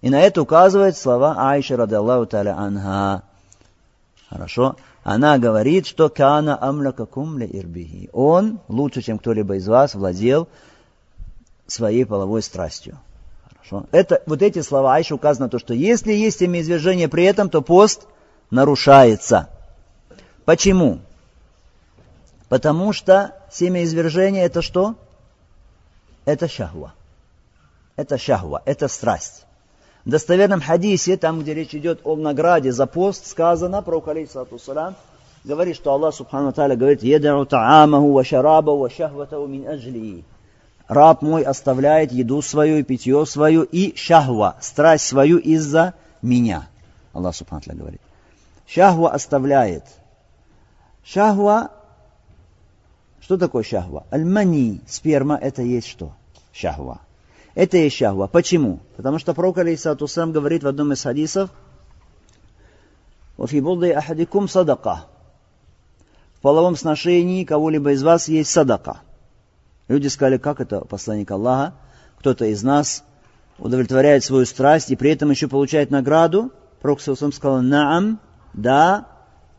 И 0.00 0.10
на 0.10 0.20
это 0.20 0.42
указывает 0.42 0.96
слова 0.96 1.34
Айши, 1.36 1.76
рады 1.76 1.96
Аллаху 1.96 2.26
таля 2.26 2.56
анха. 2.56 3.22
Хорошо. 4.28 4.76
Она 5.02 5.38
говорит, 5.38 5.86
что 5.86 6.08
кана 6.08 6.58
амлакакум 6.60 7.38
ле 7.38 7.48
ирбихи. 7.50 8.10
Он 8.12 8.60
лучше, 8.68 9.02
чем 9.02 9.18
кто-либо 9.18 9.56
из 9.56 9.66
вас, 9.66 9.94
владел 9.94 10.48
своей 11.66 12.04
половой 12.04 12.42
страстью. 12.42 12.98
Это, 13.90 14.22
вот 14.26 14.42
эти 14.42 14.62
слова 14.62 14.94
Айши 14.94 15.14
указано 15.14 15.46
на 15.46 15.50
то, 15.50 15.58
что 15.58 15.74
если 15.74 16.12
есть 16.12 16.38
семяизвержение 16.38 17.08
при 17.08 17.24
этом, 17.24 17.50
то 17.50 17.62
пост 17.62 18.06
нарушается. 18.50 19.48
Почему? 20.44 21.00
Потому 22.48 22.92
что 22.92 23.34
семяизвержение 23.50 24.44
это 24.44 24.62
что? 24.62 24.94
Это 26.24 26.48
шахва. 26.48 26.94
Это 27.96 28.16
шахва, 28.16 28.62
это 28.64 28.88
страсть. 28.88 29.44
В 30.04 30.10
достоверном 30.10 30.60
хадисе, 30.60 31.16
там, 31.16 31.40
где 31.40 31.52
речь 31.52 31.74
идет 31.74 32.00
о 32.04 32.16
награде 32.16 32.72
за 32.72 32.86
пост, 32.86 33.26
сказано 33.26 33.82
про 33.82 34.02
алейхиссалату 34.06 34.58
салам, 34.58 34.94
говорит, 35.44 35.76
что 35.76 35.92
Аллах 35.92 36.14
Субхану 36.14 36.52
Тааля 36.52 36.76
говорит, 36.76 37.02
«Едау 37.02 37.44
таамаху 37.44 38.12
ва 38.12 38.24
шарабаху 38.24 38.78
ва 38.78 38.90
шахватаху 38.90 39.46
мин 39.46 39.68
аджли». 39.68 40.24
Раб 40.88 41.22
мой 41.22 41.42
оставляет 41.42 42.12
еду 42.12 42.42
свою 42.42 42.78
и 42.78 42.82
питье 42.82 43.24
свою 43.26 43.62
и 43.62 43.94
шахва, 43.94 44.56
страсть 44.60 45.06
свою 45.06 45.38
из-за 45.38 45.94
меня. 46.22 46.68
Аллах 47.12 47.36
Субхану 47.36 47.62
говорит. 47.74 48.00
Шахва 48.66 49.12
оставляет. 49.12 49.84
Шахва 51.04 51.70
что 53.28 53.36
такое 53.36 53.62
шахва? 53.62 54.06
Аль-мани, 54.10 54.80
сперма, 54.88 55.36
это 55.36 55.60
есть 55.60 55.86
что? 55.86 56.12
Шахва. 56.50 57.00
Это 57.54 57.76
есть 57.76 57.94
шахва. 57.94 58.26
Почему? 58.26 58.80
Потому 58.96 59.18
что 59.18 59.34
пророк, 59.34 59.58
алейхиссалату 59.58 60.08
сам 60.08 60.32
говорит 60.32 60.62
в 60.62 60.66
одном 60.66 60.94
из 60.94 61.02
хадисов, 61.02 61.50
«Вафи 63.36 63.60
булды 63.60 63.92
ахадикум 63.92 64.48
садака». 64.48 65.04
В 66.38 66.40
половом 66.40 66.74
сношении 66.74 67.44
кого-либо 67.44 67.92
из 67.92 68.02
вас 68.02 68.28
есть 68.28 68.50
садака. 68.50 69.02
Люди 69.88 70.08
сказали, 70.08 70.36
как 70.36 70.60
это, 70.60 70.80
посланник 70.80 71.30
Аллаха? 71.30 71.74
Кто-то 72.18 72.44
из 72.44 72.62
нас 72.62 73.04
удовлетворяет 73.58 74.22
свою 74.22 74.44
страсть 74.44 74.90
и 74.90 74.96
при 74.96 75.10
этом 75.10 75.30
еще 75.30 75.48
получает 75.48 75.90
награду. 75.90 76.52
Пророк 76.80 77.00
сам 77.00 77.32
сказал, 77.32 77.62
«Наам, 77.62 78.20
да, 78.52 79.08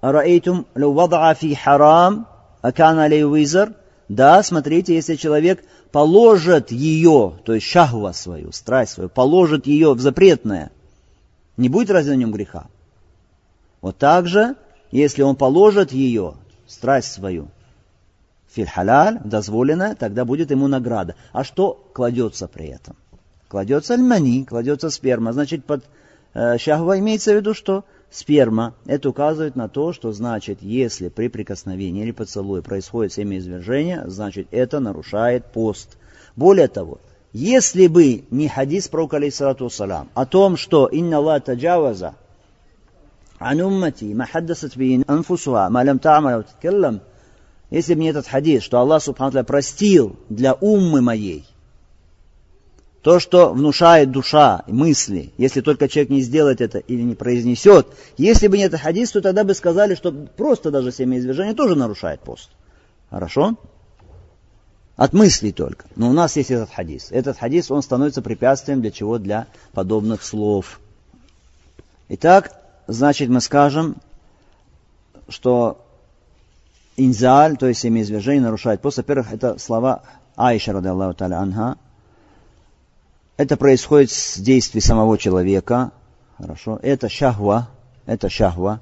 араитум 0.02 0.68
лу 0.76 0.94
вадаа 0.94 1.34
фи 1.34 1.56
харам, 1.56 2.28
Акана 2.62 3.06
алей 3.06 3.24
визар, 3.24 3.74
да, 4.08 4.42
смотрите, 4.44 4.96
если 4.96 5.16
человек 5.16 5.64
положит 5.92 6.72
ее, 6.72 7.34
то 7.46 7.54
есть 7.54 7.66
шахва 7.66 8.12
свою, 8.12 8.52
страсть 8.52 8.94
свою, 8.94 9.10
положит 9.10 9.68
ее 9.68 9.94
в 9.94 10.00
запретное, 10.00 10.72
не 11.58 11.70
будет 11.70 11.92
разве 11.92 12.14
на 12.14 12.18
нем 12.18 12.32
греха? 12.32 12.68
Вот 13.82 13.98
так 13.98 14.28
же, 14.28 14.56
если 14.92 15.22
он 15.22 15.36
положит 15.36 15.92
ее, 15.92 16.36
страсть 16.68 17.12
свою, 17.12 17.50
фильхаляль, 18.49 19.21
дозволено, 19.25 19.95
тогда 19.95 20.25
будет 20.25 20.51
ему 20.51 20.69
награда. 20.69 21.15
А 21.33 21.45
что 21.45 21.89
кладется 21.93 22.49
при 22.49 22.67
этом? 22.67 22.97
Кладется 23.49 23.95
альмани, 23.95 24.45
кладется 24.45 24.91
сперма. 24.91 25.33
Значит, 25.33 25.65
под 25.65 25.85
э, 26.35 26.59
шахва 26.59 26.99
имеется 26.99 27.33
в 27.33 27.37
виду, 27.37 27.55
что 27.55 27.85
сперма. 28.11 28.75
Это 28.87 29.09
указывает 29.09 29.57
на 29.57 29.69
то, 29.69 29.93
что 29.93 30.13
значит, 30.13 30.63
если 30.63 31.09
при 31.09 31.29
прикосновении 31.29 32.03
или 32.03 32.13
поцелуе 32.13 32.63
происходит 32.63 33.13
семяизвержение, 33.13 34.05
значит 34.07 34.49
это 34.51 34.81
нарушает 34.81 35.47
пост. 35.47 35.97
Более 36.37 36.69
того, 36.69 36.99
если 37.33 37.89
бы 37.89 38.25
не 38.31 38.49
хадис 38.49 38.89
про 38.89 39.09
алейхиссалату 39.11 39.69
салам 39.69 40.09
о 40.15 40.27
том, 40.27 40.57
что 40.57 40.87
«Инна 40.87 41.19
Аллах 41.19 41.45
таджаваза 41.45 42.15
عن 43.41 43.61
أمتي 43.61 44.15
ما 44.15 44.25
حدثت 44.25 44.79
به 44.79 45.05
أنفسها 45.11 45.69
ما 45.69 45.85
لم 45.85 45.99
تعمل 45.99 46.33
أو 46.33 46.41
تتكلم 46.41 47.01
если 47.70 47.94
бы 47.94 48.02
не 48.02 48.10
этот 48.10 48.28
хадис, 48.28 48.64
что 48.64 48.80
Аллах 48.80 49.04
Субхану 49.04 49.44
простил 49.44 50.16
для 50.30 50.54
уммы 50.54 51.02
моей 51.02 51.46
то, 53.02 53.20
что 53.20 53.54
внушает 53.54 54.12
душа, 54.12 54.64
мысли, 54.68 55.32
если 55.38 55.62
только 55.62 55.88
человек 55.88 56.10
не 56.10 56.22
сделает 56.22 56.60
это 56.60 56.80
или 56.80 57.02
не 57.02 57.16
произнесет, 57.16 57.88
если 58.18 58.48
бы 58.48 58.58
не 58.58 58.64
этот 58.64 58.82
хадис, 58.82 59.12
то 59.12 59.22
тогда 59.22 59.44
бы 59.44 59.54
сказали, 59.54 59.96
что 59.96 60.12
просто 60.12 60.70
даже 60.70 60.92
семяизвержение 60.92 61.54
тоже 61.54 61.76
нарушает 61.76 62.20
пост. 62.20 62.50
Хорошо? 63.10 63.56
От 64.98 65.14
мыслей 65.14 65.54
только. 65.54 65.86
Но 65.96 66.10
у 66.10 66.14
нас 66.14 66.36
есть 66.36 66.52
этот 66.52 66.72
хадис. 66.72 67.08
Этот 67.10 67.38
хадис, 67.38 67.72
он 67.72 67.82
становится 67.82 68.22
препятствием 68.22 68.82
для 68.82 68.92
чего? 68.92 69.18
Для 69.18 69.48
подобных 69.72 70.22
слов. 70.22 70.82
Итак, 72.10 72.52
значит 72.88 73.30
мы 73.30 73.40
скажем, 73.40 73.96
что 75.30 75.86
инзаль, 77.06 77.58
то 77.58 77.68
есть 77.68 77.82
семяизвержение, 77.82 78.42
нарушает 78.42 78.82
пост. 78.82 78.98
Во-первых, 78.98 79.34
это 79.34 79.58
слова 79.58 80.04
Аиша, 80.36 80.74
ради 80.74 80.88
Аллаху 80.88 81.24
анха. 81.24 81.78
Это 83.38 83.58
происходит 83.58 84.12
с 84.12 84.38
действий 84.38 84.82
самого 84.82 85.18
человека. 85.18 85.92
Хорошо. 86.38 86.80
Это 86.82 87.10
шахва. 87.10 87.70
Это 88.06 88.30
шахва. 88.30 88.82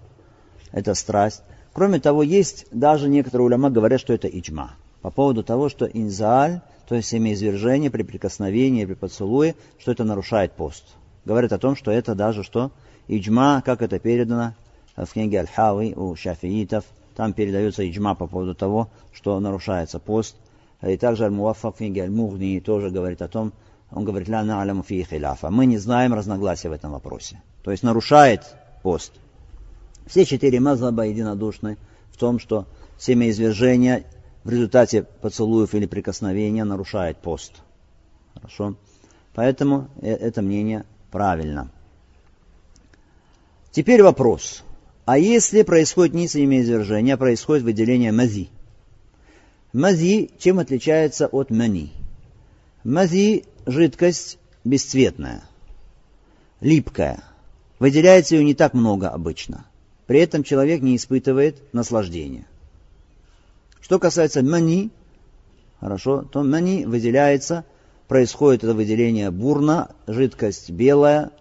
Это 0.71 0.93
страсть. 0.93 1.41
Кроме 1.73 1.99
того, 1.99 2.23
есть 2.23 2.65
даже 2.71 3.07
некоторые 3.07 3.45
уляма 3.45 3.69
говорят, 3.69 3.99
что 3.99 4.13
это 4.13 4.27
иджма 4.27 4.73
по 5.01 5.11
поводу 5.11 5.43
того, 5.43 5.69
что 5.69 5.85
инзаль, 5.85 6.61
то 6.87 6.95
есть 6.95 7.09
семяизвержение 7.09 7.91
при 7.91 8.03
прикосновении, 8.03 8.85
при 8.85 8.93
поцелуе, 8.93 9.55
что 9.79 9.91
это 9.91 10.03
нарушает 10.03 10.53
пост. 10.53 10.83
Говорят 11.23 11.53
о 11.53 11.59
том, 11.59 11.75
что 11.75 11.91
это 11.91 12.15
даже 12.15 12.43
что 12.43 12.71
иджма, 13.07 13.61
как 13.63 13.81
это 13.81 13.99
передано 13.99 14.53
в 14.95 15.07
книге 15.07 15.39
Аль-Хави 15.39 15.93
у 15.95 16.15
шафиитов, 16.15 16.83
там 17.17 17.33
передается 17.33 17.81
иджма 17.89 18.13
по 18.13 18.27
поводу 18.27 18.53
того, 18.53 18.89
что 19.11 19.39
нарушается 19.39 19.97
пост. 19.97 20.35
И 20.83 20.97
также 20.97 21.25
книге 21.75 22.03
Аль-Мухни 22.03 22.59
тоже 22.59 22.91
говорит 22.91 23.23
о 23.23 23.27
том, 23.27 23.53
он 23.89 24.05
говорит, 24.05 24.27
ля 24.27 24.43
на'аляму 24.43 24.83
фи 24.83 25.03
хиляфа. 25.03 25.49
Мы 25.49 25.65
не 25.65 25.79
знаем 25.79 26.13
разногласия 26.13 26.69
в 26.69 26.73
этом 26.73 26.91
вопросе. 26.91 27.41
То 27.63 27.71
есть 27.71 27.81
нарушает 27.81 28.43
пост. 28.83 29.13
Все 30.05 30.25
четыре 30.25 30.59
мазаба 30.59 31.07
единодушны 31.07 31.79
в 32.11 32.17
том, 32.17 32.37
что 32.37 32.67
семяизвержение 32.99 34.05
в 34.43 34.51
результате 34.51 35.01
поцелуев 35.01 35.73
или 35.73 35.87
прикосновения 35.87 36.65
нарушает 36.65 37.17
пост. 37.17 37.63
Хорошо? 38.35 38.75
Поэтому 39.33 39.89
э, 40.01 40.11
это 40.13 40.43
мнение 40.43 40.85
правильно. 41.09 41.71
Теперь 43.71 44.03
вопрос. 44.03 44.63
А 45.07 45.17
если 45.17 45.61
происходит 45.61 46.13
не 46.13 46.27
семяизвержение, 46.27 47.13
а 47.13 47.17
происходит 47.17 47.63
выделение 47.63 48.11
мази? 48.11 48.49
Мази 49.71 50.31
чем 50.37 50.59
отличается 50.59 51.27
от 51.27 51.49
мани? 51.49 51.93
Мази– 52.83 53.45
жидкость 53.65 54.37
бесцветная, 54.65 55.43
липкая. 56.59 57.23
Выделяется 57.79 58.35
ее 58.35 58.43
не 58.43 58.53
так 58.53 58.73
много 58.73 59.07
обычно. 59.07 59.65
При 60.07 60.19
этом 60.19 60.43
человек 60.43 60.81
не 60.81 60.97
испытывает 60.97 61.55
наслаждения. 61.71 62.45
Что 63.79 63.99
касается 63.99 64.43
мани, 64.43 64.89
хорошо, 65.79 66.23
то 66.23 66.43
мани 66.43 66.83
выделяется, 66.85 67.63
происходит 68.09 68.65
это 68.65 68.73
выделение 68.73 69.31
бурно, 69.31 69.89
жидкость 70.05 70.69
белая, 70.69 71.31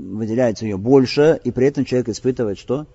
выделяется 0.00 0.64
ее 0.64 0.76
больше, 0.76 1.40
и 1.44 1.50
при 1.50 1.66
этом 1.66 1.84
человек 1.84 2.08
испытывает 2.08 2.58
что? 2.58 2.86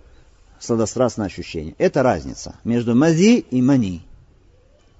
Сладострастное 0.59 1.27
ощущение. 1.27 1.75
Это 1.77 2.03
разница 2.03 2.55
между 2.63 2.95
мази 2.95 3.39
и 3.39 3.61
мани. 3.61 4.01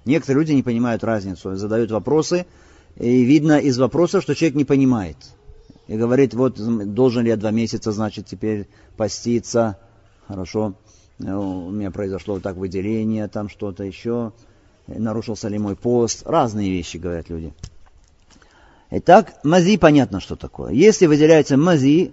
Некоторые 0.05 0.41
люди 0.41 0.51
не 0.53 0.63
понимают 0.63 1.03
разницу, 1.03 1.55
задают 1.55 1.91
вопросы, 1.91 2.45
и 2.97 3.23
видно 3.23 3.59
из 3.59 3.77
вопроса, 3.77 4.21
что 4.21 4.35
человек 4.35 4.55
не 4.55 4.65
понимает. 4.65 5.17
И 5.87 5.95
говорит, 5.95 6.33
вот 6.33 6.57
должен 6.93 7.23
ли 7.23 7.29
я 7.29 7.37
два 7.37 7.51
месяца, 7.51 7.91
значит, 7.91 8.25
теперь 8.25 8.67
поститься, 8.97 9.77
хорошо. 10.27 10.75
Э, 11.19 11.33
у 11.33 11.69
меня 11.69 11.91
произошло 11.91 12.35
вот 12.35 12.43
так 12.43 12.55
выделение, 12.55 13.27
там 13.27 13.49
что-то 13.49 13.83
еще, 13.83 14.33
нарушился 14.87 15.47
ли 15.47 15.59
мой 15.59 15.75
пост, 15.75 16.23
разные 16.25 16.71
вещи, 16.71 16.97
говорят 16.97 17.29
люди. 17.29 17.53
Итак, 18.91 19.33
мази 19.43 19.77
понятно, 19.77 20.19
что 20.19 20.35
такое. 20.35 20.71
Если 20.71 21.07
выделяется 21.07 21.57
мази, 21.57 22.11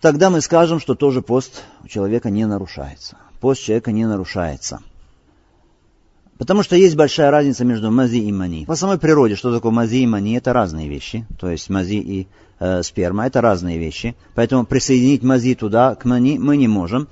тогда 0.00 0.30
мы 0.30 0.40
скажем, 0.40 0.80
что 0.80 0.94
тоже 0.94 1.22
пост 1.22 1.62
у 1.82 1.88
человека 1.88 2.30
не 2.30 2.46
нарушается. 2.46 3.16
Пост 3.40 3.62
человека 3.62 3.92
не 3.92 4.06
нарушается. 4.06 4.80
Потому 6.38 6.62
что 6.62 6.74
есть 6.74 6.96
большая 6.96 7.30
разница 7.30 7.64
между 7.64 7.90
мази 7.90 8.16
и 8.16 8.32
мани. 8.32 8.66
По 8.66 8.74
самой 8.74 8.98
природе, 8.98 9.36
что 9.36 9.54
такое 9.54 9.70
мази 9.70 9.98
и 9.98 10.06
мани, 10.06 10.34
это 10.34 10.52
разные 10.52 10.88
вещи. 10.88 11.26
То 11.38 11.48
есть 11.48 11.70
мази 11.70 11.96
и 11.96 12.26
э, 12.58 12.82
сперма, 12.82 13.26
это 13.26 13.40
разные 13.40 13.78
вещи. 13.78 14.16
Поэтому 14.34 14.66
присоединить 14.66 15.22
мази 15.22 15.54
туда, 15.54 15.94
к 15.94 16.04
мани, 16.04 16.38
мы 16.38 16.56
не 16.56 16.66
можем. 16.66 17.08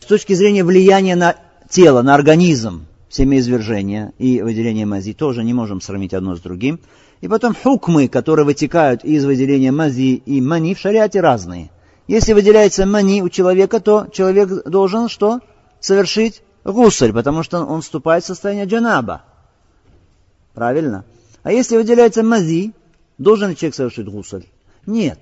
С 0.00 0.06
точки 0.06 0.32
зрения 0.32 0.64
влияния 0.64 1.14
на 1.14 1.36
тело, 1.68 2.00
на 2.02 2.14
организм, 2.14 2.86
семяизвержения 3.14 4.12
и 4.18 4.42
выделения 4.42 4.86
мази, 4.86 5.12
тоже 5.12 5.44
не 5.44 5.54
можем 5.54 5.80
сравнить 5.80 6.12
одно 6.14 6.34
с 6.34 6.40
другим. 6.40 6.80
И 7.20 7.28
потом 7.28 7.54
хукмы, 7.54 8.08
которые 8.08 8.44
вытекают 8.44 9.04
из 9.04 9.24
выделения 9.24 9.70
мази 9.70 10.16
и 10.26 10.40
мани, 10.40 10.74
в 10.74 10.80
шариате 10.80 11.20
разные. 11.20 11.70
Если 12.08 12.32
выделяется 12.32 12.86
мани 12.86 13.22
у 13.22 13.28
человека, 13.28 13.78
то 13.78 14.08
человек 14.12 14.68
должен 14.68 15.08
что? 15.08 15.38
Совершить 15.78 16.42
гусль, 16.64 17.12
потому 17.12 17.44
что 17.44 17.64
он 17.64 17.82
вступает 17.82 18.24
в 18.24 18.26
состояние 18.26 18.66
джанаба. 18.66 19.22
Правильно? 20.52 21.04
А 21.44 21.52
если 21.52 21.76
выделяется 21.76 22.24
мази, 22.24 22.72
должен 23.18 23.50
ли 23.50 23.56
человек 23.56 23.76
совершить 23.76 24.08
гусль? 24.08 24.46
Нет. 24.86 25.20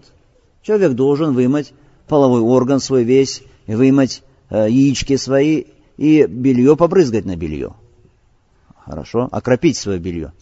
Человек 0.62 0.92
должен 0.92 1.34
вымыть 1.34 1.74
половой 2.08 2.40
орган 2.40 2.80
свой 2.80 3.04
весь, 3.04 3.42
вымыть 3.66 4.22
э, 4.48 4.70
яички 4.70 5.16
свои 5.16 5.64
и 5.98 6.24
белье 6.24 6.74
побрызгать 6.74 7.26
на 7.26 7.36
белье. 7.36 7.74
Хорошо? 8.84 9.28
Окропить 9.30 9.76
свое 9.76 9.98
белье. 9.98 10.32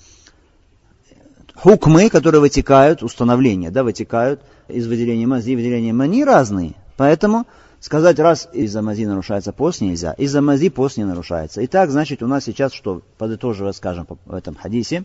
Хукмы, 1.54 2.08
которые 2.08 2.40
вытекают, 2.40 3.02
установления, 3.02 3.70
да, 3.70 3.84
вытекают 3.84 4.40
из 4.68 4.86
выделения 4.86 5.26
мази 5.26 5.54
выделения 5.54 5.92
мани 5.92 6.24
разные. 6.24 6.74
Поэтому 6.96 7.46
Сказать, 7.80 8.18
раз 8.18 8.46
из-за 8.52 8.82
мази 8.82 9.06
нарушается 9.06 9.54
пост 9.54 9.80
нельзя, 9.80 10.12
из-за 10.12 10.42
мази 10.42 10.68
пост 10.68 10.98
не 10.98 11.04
нарушается. 11.04 11.64
Итак, 11.64 11.90
значит, 11.90 12.22
у 12.22 12.26
нас 12.26 12.44
сейчас 12.44 12.74
что, 12.74 13.00
подытоживая, 13.16 13.72
скажем, 13.72 14.06
в 14.26 14.34
этом 14.34 14.54
хадисе, 14.54 15.04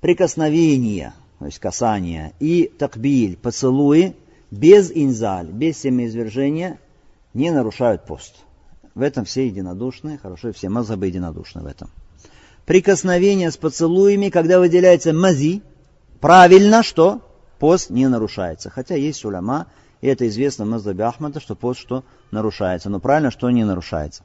прикосновение, 0.00 1.12
то 1.38 1.44
есть 1.44 1.58
касание, 1.58 2.32
и 2.40 2.72
такбиль, 2.78 3.36
поцелуи, 3.36 4.16
без 4.50 4.90
инзаль, 4.90 5.48
без 5.48 5.78
семяизвержения, 5.78 6.78
не 7.34 7.50
нарушают 7.50 8.06
пост. 8.06 8.36
В 8.98 9.02
этом 9.02 9.24
все 9.24 9.46
единодушны, 9.46 10.18
хорошо, 10.18 10.52
все 10.52 10.68
мазабы 10.68 11.06
единодушны 11.06 11.62
в 11.62 11.66
этом. 11.66 11.88
Прикосновение 12.66 13.52
с 13.52 13.56
поцелуями, 13.56 14.28
когда 14.28 14.58
выделяется 14.58 15.12
мази, 15.12 15.62
правильно, 16.20 16.82
что 16.82 17.22
пост 17.60 17.90
не 17.90 18.08
нарушается. 18.08 18.70
Хотя 18.70 18.96
есть 18.96 19.24
уляма, 19.24 19.68
и 20.00 20.08
это 20.08 20.26
известно 20.26 20.64
в 20.64 20.68
Маздаби 20.70 21.02
Ахмада, 21.02 21.38
что 21.38 21.54
пост 21.54 21.78
что 21.78 22.02
нарушается. 22.32 22.90
Но 22.90 22.98
правильно, 22.98 23.30
что 23.30 23.48
не 23.50 23.62
нарушается. 23.62 24.24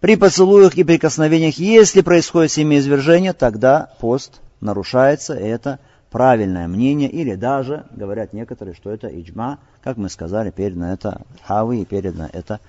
При 0.00 0.16
поцелуях 0.16 0.74
и 0.74 0.82
прикосновениях, 0.82 1.54
если 1.54 2.00
происходит 2.00 2.50
семяизвержение, 2.50 3.32
тогда 3.32 3.94
пост 4.00 4.40
нарушается, 4.60 5.36
и 5.36 5.44
это 5.44 5.78
правильное 6.14 6.68
мнение, 6.68 7.08
или 7.08 7.36
даже, 7.36 7.86
говорят 7.90 8.32
некоторые, 8.32 8.74
что 8.74 8.90
это 8.90 9.08
иджма, 9.08 9.58
как 9.82 9.98
мы 9.98 10.08
сказали, 10.08 10.50
передано 10.50 10.92
это 10.92 11.22
хави 11.44 11.82
и 11.82 11.84
передано 11.84 12.28
это 12.32 12.60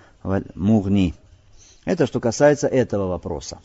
мугни. 0.55 1.13
Это 1.85 2.07
что 2.07 2.19
касается 2.19 2.67
этого 2.67 3.07
вопроса. 3.07 3.59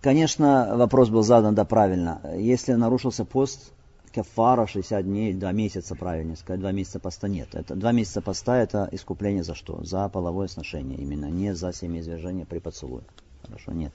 Конечно, 0.00 0.72
вопрос 0.76 1.10
был 1.10 1.22
задан, 1.22 1.54
да, 1.54 1.64
правильно. 1.64 2.20
Если 2.36 2.72
нарушился 2.72 3.26
пост, 3.26 3.72
кафара 4.14 4.66
60 4.66 5.04
дней, 5.04 5.34
2 5.34 5.52
месяца, 5.52 5.94
правильнее 5.94 6.36
сказать, 6.36 6.60
2 6.60 6.72
месяца 6.72 6.98
поста 6.98 7.28
нет. 7.28 7.48
Это, 7.54 7.74
2 7.74 7.92
месяца 7.92 8.20
поста 8.22 8.56
это 8.58 8.88
искупление 8.92 9.44
за 9.44 9.54
что? 9.54 9.84
За 9.84 10.08
половое 10.08 10.48
сношение 10.48 10.98
именно, 10.98 11.26
не 11.26 11.54
за 11.54 11.72
семяизвержение 11.72 12.46
при 12.46 12.58
поцелуе. 12.58 13.02
Хорошо, 13.42 13.72
нет. 13.72 13.92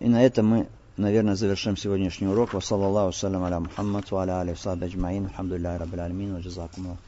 И 0.00 0.08
на 0.08 0.22
этом 0.24 0.46
мы, 0.46 0.66
наверное, 0.96 1.36
завершим 1.36 1.76
сегодняшний 1.76 2.26
урок. 2.26 2.54
Ва 2.54 2.60
саллаллаху 2.60 3.12
салям 3.12 3.44
аля 3.44 3.60
Мухаммад, 3.60 4.12
аля 4.12 4.40
алейхи 4.40 4.66
ва 4.66 4.72
аджмаин. 4.72 5.26
Алхамдулиллахи 5.26 5.78
раббил 5.78 6.00
аламин, 6.00 6.34
ва 6.34 6.40
джазакум 6.40 6.98